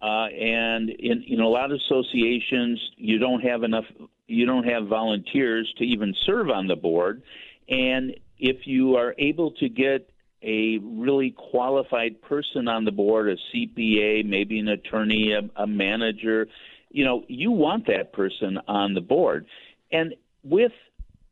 Uh, 0.00 0.26
and 0.26 0.90
in, 0.90 1.24
in 1.26 1.40
a 1.40 1.48
lot 1.48 1.72
of 1.72 1.80
associations, 1.80 2.80
you 2.96 3.18
don't 3.18 3.40
have 3.40 3.62
enough, 3.62 3.84
you 4.26 4.46
don't 4.46 4.64
have 4.64 4.86
volunteers 4.86 5.72
to 5.78 5.84
even 5.84 6.14
serve 6.24 6.50
on 6.50 6.66
the 6.68 6.76
board. 6.76 7.22
And 7.68 8.14
if 8.38 8.66
you 8.66 8.96
are 8.96 9.14
able 9.18 9.52
to 9.52 9.68
get 9.68 10.10
a 10.42 10.78
really 10.78 11.32
qualified 11.32 12.22
person 12.22 12.68
on 12.68 12.84
the 12.84 12.92
board, 12.92 13.28
a 13.28 13.36
CPA, 13.52 14.24
maybe 14.24 14.60
an 14.60 14.68
attorney, 14.68 15.32
a, 15.32 15.60
a 15.60 15.66
manager, 15.66 16.46
you 16.90 17.04
know, 17.04 17.24
you 17.28 17.50
want 17.50 17.86
that 17.88 18.12
person 18.12 18.58
on 18.68 18.94
the 18.94 19.00
board. 19.00 19.46
And 19.90 20.14
with 20.44 20.72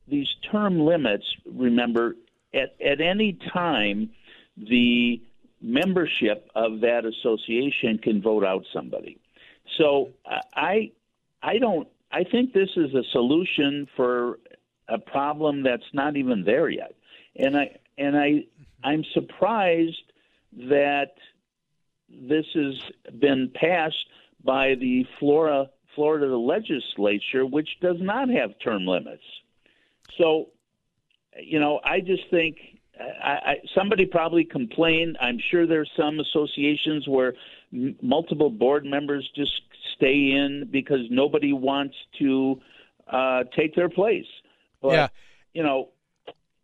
these 0.08 0.28
term 0.50 0.80
limits, 0.80 1.24
remember, 1.46 2.16
at, 2.52 2.74
at 2.84 3.00
any 3.00 3.38
time, 3.52 4.10
the 4.56 5.22
membership 5.66 6.48
of 6.54 6.80
that 6.80 7.04
association 7.04 7.98
can 7.98 8.22
vote 8.22 8.44
out 8.44 8.64
somebody. 8.72 9.18
So 9.76 10.10
uh, 10.24 10.38
I, 10.54 10.92
I 11.42 11.58
don't. 11.58 11.88
I 12.12 12.22
think 12.22 12.52
this 12.52 12.70
is 12.76 12.94
a 12.94 13.02
solution 13.10 13.88
for 13.96 14.38
a 14.88 14.98
problem 14.98 15.64
that's 15.64 15.92
not 15.92 16.16
even 16.16 16.44
there 16.44 16.68
yet, 16.68 16.94
and 17.34 17.56
I 17.56 17.76
and 17.98 18.16
I 18.16 18.44
I'm 18.84 19.04
surprised 19.12 20.12
that 20.70 21.14
this 22.08 22.46
has 22.54 22.74
been 23.18 23.50
passed 23.54 24.06
by 24.44 24.76
the 24.76 25.04
Florida 25.18 25.68
Florida 25.96 26.36
legislature, 26.36 27.44
which 27.44 27.68
does 27.80 27.96
not 27.98 28.28
have 28.28 28.50
term 28.62 28.86
limits. 28.86 29.24
So, 30.18 30.50
you 31.40 31.58
know, 31.58 31.80
I 31.84 32.00
just 32.00 32.22
think 32.30 32.56
I, 32.98 33.30
I, 33.30 33.54
somebody 33.74 34.06
probably 34.06 34.44
complained. 34.44 35.18
I'm 35.20 35.38
sure 35.50 35.66
there's 35.66 35.90
some 35.96 36.18
associations 36.20 37.06
where 37.06 37.34
m- 37.72 37.96
multiple 38.00 38.50
board 38.50 38.84
members 38.84 39.28
just 39.34 39.62
stay 39.96 40.32
in 40.32 40.68
because 40.70 41.00
nobody 41.10 41.52
wants 41.52 41.94
to 42.18 42.60
uh, 43.08 43.44
take 43.56 43.74
their 43.74 43.88
place. 43.88 44.26
But, 44.80 44.92
yeah. 44.92 45.08
you 45.52 45.62
know, 45.62 45.88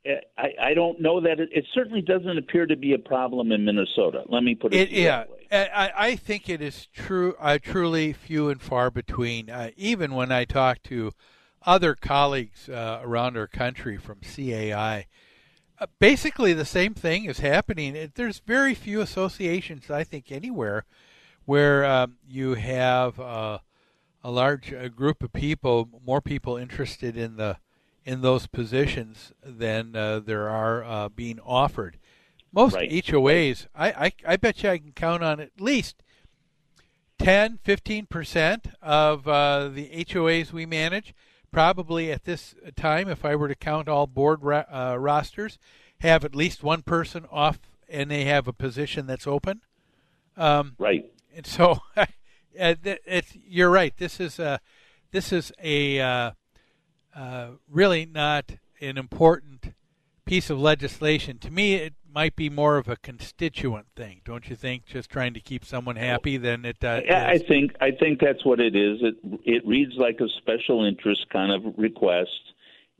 I, 0.04 0.48
I 0.60 0.74
don't 0.74 1.00
know 1.00 1.20
that 1.20 1.38
it, 1.38 1.50
it, 1.52 1.64
certainly 1.72 2.00
doesn't 2.00 2.36
appear 2.36 2.66
to 2.66 2.76
be 2.76 2.92
a 2.92 2.98
problem 2.98 3.52
in 3.52 3.64
Minnesota. 3.64 4.24
Let 4.28 4.42
me 4.42 4.54
put 4.54 4.74
it, 4.74 4.90
it 4.90 4.90
yeah. 4.90 5.24
I, 5.52 5.92
I 5.96 6.16
think 6.16 6.48
it 6.48 6.60
is 6.60 6.86
true, 6.86 7.36
uh, 7.38 7.58
truly 7.62 8.12
few 8.12 8.48
and 8.48 8.60
far 8.60 8.90
between. 8.90 9.48
Uh, 9.48 9.70
even 9.76 10.14
when 10.14 10.32
I 10.32 10.44
talk 10.44 10.82
to 10.84 11.12
other 11.64 11.94
colleagues 11.94 12.68
uh, 12.68 13.00
around 13.02 13.36
our 13.36 13.46
country 13.46 13.96
from 13.96 14.18
CAI, 14.22 15.06
basically 15.98 16.52
the 16.52 16.64
same 16.64 16.94
thing 16.94 17.24
is 17.24 17.40
happening. 17.40 17.96
It, 17.96 18.14
there's 18.14 18.40
very 18.40 18.74
few 18.74 19.00
associations, 19.00 19.90
I 19.90 20.04
think, 20.04 20.30
anywhere 20.30 20.84
where 21.44 21.84
um, 21.84 22.16
you 22.28 22.54
have 22.54 23.18
uh, 23.18 23.58
a 24.22 24.30
large 24.30 24.72
uh, 24.72 24.88
group 24.88 25.22
of 25.22 25.32
people, 25.32 25.88
more 26.04 26.20
people 26.20 26.56
interested 26.56 27.16
in 27.16 27.36
the 27.36 27.58
in 28.04 28.20
those 28.20 28.48
positions 28.48 29.32
than 29.44 29.94
uh, 29.94 30.18
there 30.18 30.48
are 30.48 30.82
uh, 30.82 31.08
being 31.08 31.38
offered. 31.44 31.98
Most 32.52 32.74
right. 32.74 32.90
HOAs, 32.90 33.68
I, 33.74 33.92
I, 33.92 34.12
I 34.26 34.36
bet 34.36 34.62
you 34.62 34.70
I 34.70 34.78
can 34.78 34.92
count 34.92 35.22
on 35.22 35.38
at 35.38 35.60
least 35.60 36.02
10, 37.18 37.60
15% 37.64 38.74
of 38.82 39.28
uh, 39.28 39.68
the 39.68 39.88
HOAs 40.04 40.52
we 40.52 40.66
manage. 40.66 41.14
Probably 41.52 42.10
at 42.10 42.24
this 42.24 42.54
time, 42.76 43.08
if 43.08 43.24
I 43.24 43.36
were 43.36 43.48
to 43.48 43.54
count 43.54 43.88
all 43.88 44.06
board 44.06 44.42
ra- 44.42 44.64
uh, 44.70 44.96
rosters, 44.98 45.58
have 46.00 46.24
at 46.24 46.34
least 46.34 46.62
one 46.62 46.82
person 46.82 47.26
off 47.30 47.60
and 47.88 48.10
they 48.10 48.24
have 48.24 48.48
a 48.48 48.52
position 48.52 49.06
that's 49.06 49.26
open. 49.26 49.60
Um, 50.36 50.74
right. 50.78 51.04
And 51.36 51.46
so, 51.46 51.80
it's, 52.54 53.36
you're 53.46 53.70
right. 53.70 53.94
This 53.96 54.18
is 54.18 54.38
a, 54.38 54.60
this 55.10 55.32
is 55.32 55.52
a 55.62 56.00
uh, 56.00 56.30
uh, 57.14 57.48
really 57.68 58.06
not 58.06 58.52
an 58.80 58.96
important 58.96 59.74
piece 60.24 60.48
of 60.50 60.58
legislation. 60.58 61.38
To 61.38 61.50
me, 61.50 61.74
it 61.74 61.94
might 62.14 62.36
be 62.36 62.50
more 62.50 62.76
of 62.76 62.88
a 62.88 62.96
constituent 62.96 63.86
thing, 63.96 64.20
don't 64.24 64.48
you 64.48 64.56
think? 64.56 64.86
Just 64.86 65.10
trying 65.10 65.34
to 65.34 65.40
keep 65.40 65.64
someone 65.64 65.96
happy 65.96 66.36
than 66.36 66.64
it. 66.64 66.82
Uh, 66.82 67.00
I 67.10 67.38
think 67.38 67.72
I 67.80 67.90
think 67.90 68.20
that's 68.20 68.44
what 68.44 68.60
it 68.60 68.76
is. 68.76 68.98
It 69.02 69.16
it 69.44 69.66
reads 69.66 69.92
like 69.96 70.20
a 70.20 70.28
special 70.38 70.84
interest 70.84 71.26
kind 71.30 71.52
of 71.52 71.74
request, 71.76 72.30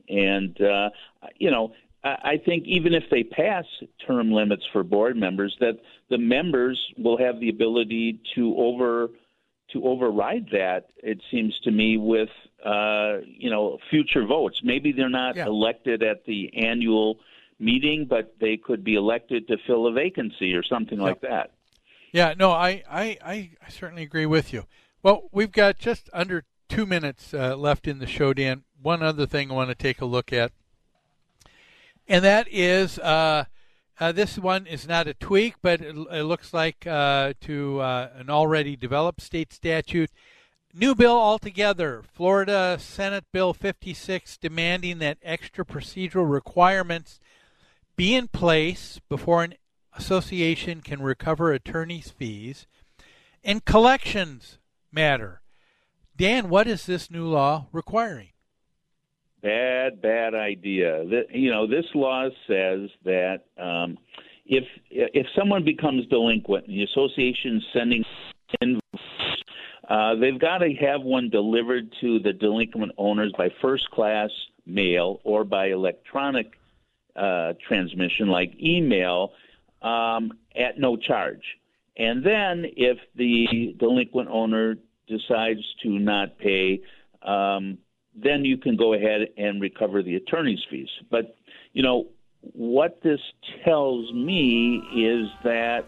and 0.09 0.59
uh, 0.61 0.89
you 1.37 1.51
know. 1.51 1.73
I 2.05 2.35
think 2.45 2.65
even 2.65 2.93
if 2.93 3.03
they 3.09 3.23
pass 3.23 3.63
term 4.05 4.29
limits 4.29 4.63
for 4.73 4.83
board 4.83 5.15
members, 5.15 5.55
that 5.61 5.79
the 6.09 6.17
members 6.17 6.77
will 6.97 7.17
have 7.17 7.39
the 7.39 7.47
ability 7.47 8.19
to 8.35 8.53
over 8.57 9.07
to 9.71 9.85
override 9.85 10.47
that. 10.51 10.87
It 10.97 11.21
seems 11.31 11.57
to 11.63 11.71
me 11.71 11.97
with 11.97 12.29
uh, 12.65 13.19
you 13.25 13.49
know 13.49 13.77
future 13.89 14.25
votes. 14.25 14.59
Maybe 14.63 14.91
they're 14.91 15.09
not 15.09 15.35
yeah. 15.35 15.45
elected 15.45 16.03
at 16.03 16.25
the 16.25 16.51
annual 16.55 17.19
meeting, 17.59 18.05
but 18.09 18.35
they 18.39 18.57
could 18.57 18.83
be 18.83 18.95
elected 18.95 19.47
to 19.47 19.57
fill 19.65 19.87
a 19.87 19.91
vacancy 19.91 20.53
or 20.53 20.63
something 20.63 20.99
like 20.99 21.21
that. 21.21 21.51
Yeah, 22.11 22.33
no, 22.37 22.51
I, 22.51 22.83
I, 22.89 23.17
I, 23.25 23.49
certainly 23.69 24.03
agree 24.03 24.27
with 24.27 24.53
you. 24.53 24.65
Well, 25.01 25.29
we've 25.31 25.51
got 25.51 25.79
just 25.79 26.11
under 26.13 26.45
two 26.69 26.85
minutes 26.85 27.33
uh, 27.33 27.55
left 27.55 27.87
in 27.87 27.97
the 27.97 28.05
show, 28.05 28.33
Dan. 28.33 28.63
One 28.79 29.01
other 29.01 29.25
thing 29.25 29.49
I 29.49 29.55
want 29.55 29.69
to 29.69 29.75
take 29.75 29.99
a 29.99 30.05
look 30.05 30.31
at, 30.31 30.51
and 32.07 32.23
that 32.23 32.47
is 32.51 32.99
uh, 32.99 33.45
uh, 33.99 34.11
this 34.11 34.37
one 34.37 34.67
is 34.67 34.87
not 34.87 35.07
a 35.07 35.13
tweak, 35.13 35.55
but 35.61 35.81
it, 35.81 35.95
it 35.95 36.23
looks 36.23 36.53
like 36.53 36.85
uh, 36.85 37.33
to 37.41 37.79
uh, 37.79 38.09
an 38.15 38.29
already 38.29 38.75
developed 38.75 39.21
state 39.21 39.53
statute. 39.53 40.11
New 40.73 40.95
bill 40.95 41.15
altogether 41.15 42.01
Florida 42.01 42.77
Senate 42.79 43.25
Bill 43.31 43.53
56 43.53 44.37
demanding 44.37 44.97
that 44.99 45.19
extra 45.21 45.63
procedural 45.63 46.29
requirements 46.29 47.19
be 47.95 48.15
in 48.15 48.27
place 48.27 48.99
before 49.09 49.43
an 49.43 49.55
association 49.95 50.81
can 50.81 51.01
recover 51.01 51.51
attorney's 51.51 52.09
fees 52.09 52.67
and 53.43 53.65
collections 53.65 54.57
matter. 54.91 55.41
Dan, 56.15 56.49
what 56.49 56.67
is 56.67 56.85
this 56.85 57.09
new 57.09 57.27
law 57.27 57.67
requiring? 57.71 58.29
Bad, 59.41 60.01
bad 60.01 60.33
idea. 60.35 61.03
You 61.29 61.51
know, 61.51 61.67
this 61.67 61.85
law 61.93 62.29
says 62.47 62.89
that 63.03 63.41
um, 63.57 63.97
if 64.45 64.63
if 64.89 65.27
someone 65.37 65.65
becomes 65.65 66.07
delinquent, 66.07 66.67
the 66.67 66.83
association 66.83 67.57
is 67.57 67.63
sending 67.73 68.05
in, 68.61 68.79
uh, 69.89 70.15
they've 70.15 70.39
got 70.39 70.59
to 70.59 70.73
have 70.75 71.01
one 71.01 71.29
delivered 71.29 71.93
to 71.99 72.19
the 72.19 72.31
delinquent 72.31 72.93
owners 72.97 73.33
by 73.37 73.49
first 73.61 73.89
class 73.91 74.29
mail 74.65 75.19
or 75.25 75.43
by 75.43 75.67
electronic 75.67 76.53
uh, 77.15 77.53
transmission 77.67 78.27
like 78.27 78.53
email 78.61 79.33
um, 79.81 80.31
at 80.55 80.79
no 80.79 80.97
charge. 80.97 81.43
And 81.97 82.25
then 82.25 82.65
if 82.75 82.97
the 83.15 83.75
delinquent 83.77 84.29
owner 84.29 84.77
decides 85.07 85.61
to 85.83 85.89
not 85.89 86.37
pay, 86.39 86.81
um, 87.21 87.77
then 88.15 88.45
you 88.45 88.57
can 88.57 88.75
go 88.75 88.93
ahead 88.93 89.29
and 89.37 89.61
recover 89.61 90.01
the 90.01 90.15
attorney's 90.15 90.63
fees. 90.69 90.89
But, 91.09 91.35
you 91.73 91.83
know, 91.83 92.07
what 92.41 93.01
this 93.01 93.21
tells 93.63 94.11
me 94.13 94.77
is 94.95 95.29
that 95.43 95.85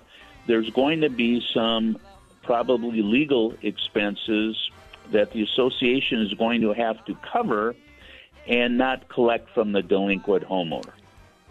there's 0.47 0.69
going 0.71 1.01
to 1.01 1.09
be 1.09 1.41
some 1.53 1.97
probably 2.43 3.01
legal 3.01 3.53
expenses 3.63 4.55
that 5.11 5.31
the 5.31 5.43
association 5.43 6.21
is 6.21 6.33
going 6.35 6.61
to 6.61 6.73
have 6.73 7.03
to 7.05 7.15
cover 7.31 7.75
and 8.47 8.77
not 8.77 9.09
collect 9.09 9.49
from 9.53 9.71
the 9.71 9.81
delinquent 9.81 10.43
homeowner. 10.45 10.93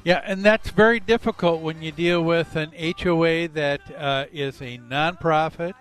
Yeah, 0.05 0.20
and 0.22 0.44
that's 0.44 0.70
very 0.70 1.00
difficult 1.00 1.62
when 1.62 1.80
you 1.80 1.90
deal 1.90 2.22
with 2.22 2.57
an 2.57 2.72
HOA 2.72 3.48
that 3.48 3.80
uh, 3.96 4.26
is 4.32 4.61
a 4.61 4.78
nonprofit 4.78 5.72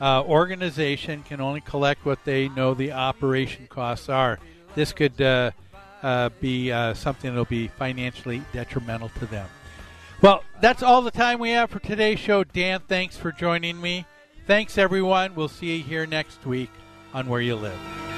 uh, 0.00 0.22
organization, 0.22 1.22
can 1.22 1.40
only 1.40 1.62
collect 1.62 2.04
what 2.04 2.22
they 2.24 2.48
know 2.50 2.74
the 2.74 2.92
operation 2.92 3.66
costs 3.66 4.08
are. 4.08 4.38
This 4.74 4.92
could 4.92 5.20
uh, 5.20 5.50
uh 6.02 6.28
be 6.40 6.70
uh, 6.70 6.94
something 6.94 7.32
that 7.32 7.36
will 7.36 7.44
be 7.46 7.68
financially 7.68 8.42
detrimental 8.52 9.08
to 9.18 9.26
them. 9.26 9.48
Well, 10.20 10.44
that's 10.60 10.82
all 10.82 11.02
the 11.02 11.10
time 11.10 11.38
we 11.38 11.50
have 11.50 11.70
for 11.70 11.78
today's 11.78 12.18
show. 12.18 12.44
Dan, 12.44 12.80
thanks 12.86 13.16
for 13.16 13.32
joining 13.32 13.80
me. 13.80 14.04
Thanks, 14.46 14.78
everyone. 14.78 15.34
We'll 15.34 15.48
see 15.48 15.76
you 15.76 15.82
here 15.82 16.06
next 16.06 16.44
week 16.44 16.70
on 17.14 17.28
Where 17.28 17.40
You 17.40 17.56
Live. 17.56 18.17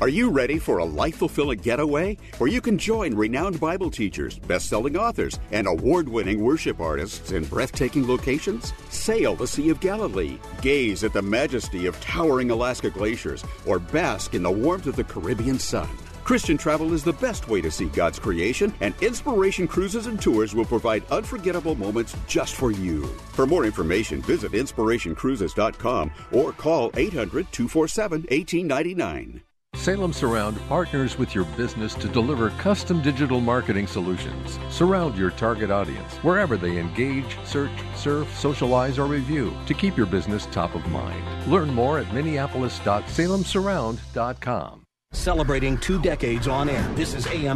Are 0.00 0.08
you 0.08 0.30
ready 0.30 0.58
for 0.58 0.78
a 0.78 0.84
life 0.84 1.16
fulfilling 1.16 1.60
getaway 1.60 2.16
where 2.38 2.50
you 2.50 2.60
can 2.60 2.76
join 2.76 3.14
renowned 3.14 3.60
Bible 3.60 3.92
teachers, 3.92 4.40
best 4.40 4.68
selling 4.68 4.96
authors, 4.96 5.38
and 5.52 5.68
award 5.68 6.08
winning 6.08 6.42
worship 6.42 6.80
artists 6.80 7.30
in 7.30 7.44
breathtaking 7.44 8.06
locations? 8.08 8.72
Sail 8.90 9.36
the 9.36 9.46
Sea 9.46 9.70
of 9.70 9.78
Galilee, 9.78 10.38
gaze 10.60 11.04
at 11.04 11.12
the 11.12 11.22
majesty 11.22 11.86
of 11.86 11.98
towering 12.00 12.50
Alaska 12.50 12.90
glaciers, 12.90 13.44
or 13.66 13.78
bask 13.78 14.34
in 14.34 14.42
the 14.42 14.50
warmth 14.50 14.86
of 14.86 14.96
the 14.96 15.04
Caribbean 15.04 15.60
sun. 15.60 15.88
Christian 16.24 16.58
travel 16.58 16.92
is 16.92 17.04
the 17.04 17.12
best 17.12 17.48
way 17.48 17.60
to 17.60 17.70
see 17.70 17.86
God's 17.86 18.18
creation, 18.18 18.74
and 18.80 18.94
Inspiration 19.00 19.68
Cruises 19.68 20.08
and 20.08 20.20
Tours 20.20 20.56
will 20.56 20.64
provide 20.64 21.06
unforgettable 21.12 21.76
moments 21.76 22.16
just 22.26 22.56
for 22.56 22.72
you. 22.72 23.04
For 23.34 23.46
more 23.46 23.64
information, 23.64 24.22
visit 24.22 24.52
inspirationcruises.com 24.52 26.10
or 26.32 26.52
call 26.52 26.90
800 26.96 27.52
247 27.52 28.22
1899. 28.22 29.42
Salem 29.74 30.12
Surround 30.12 30.58
partners 30.68 31.18
with 31.18 31.34
your 31.34 31.44
business 31.56 31.94
to 31.94 32.06
deliver 32.08 32.50
custom 32.50 33.02
digital 33.02 33.40
marketing 33.40 33.86
solutions. 33.86 34.58
Surround 34.70 35.16
your 35.18 35.30
target 35.30 35.70
audience 35.70 36.14
wherever 36.22 36.56
they 36.56 36.78
engage, 36.78 37.36
search, 37.44 37.70
surf, 37.94 38.26
socialize, 38.38 38.98
or 38.98 39.06
review 39.06 39.54
to 39.66 39.74
keep 39.74 39.94
your 39.96 40.06
business 40.06 40.46
top 40.46 40.74
of 40.74 40.86
mind. 40.88 41.22
Learn 41.50 41.74
more 41.74 41.98
at 41.98 42.12
minneapolis.salemsurround.com. 42.14 44.80
Celebrating 45.12 45.78
two 45.78 46.00
decades 46.02 46.48
on 46.48 46.68
air. 46.68 46.86
This 46.94 47.14
is 47.14 47.26
AM 47.28 47.52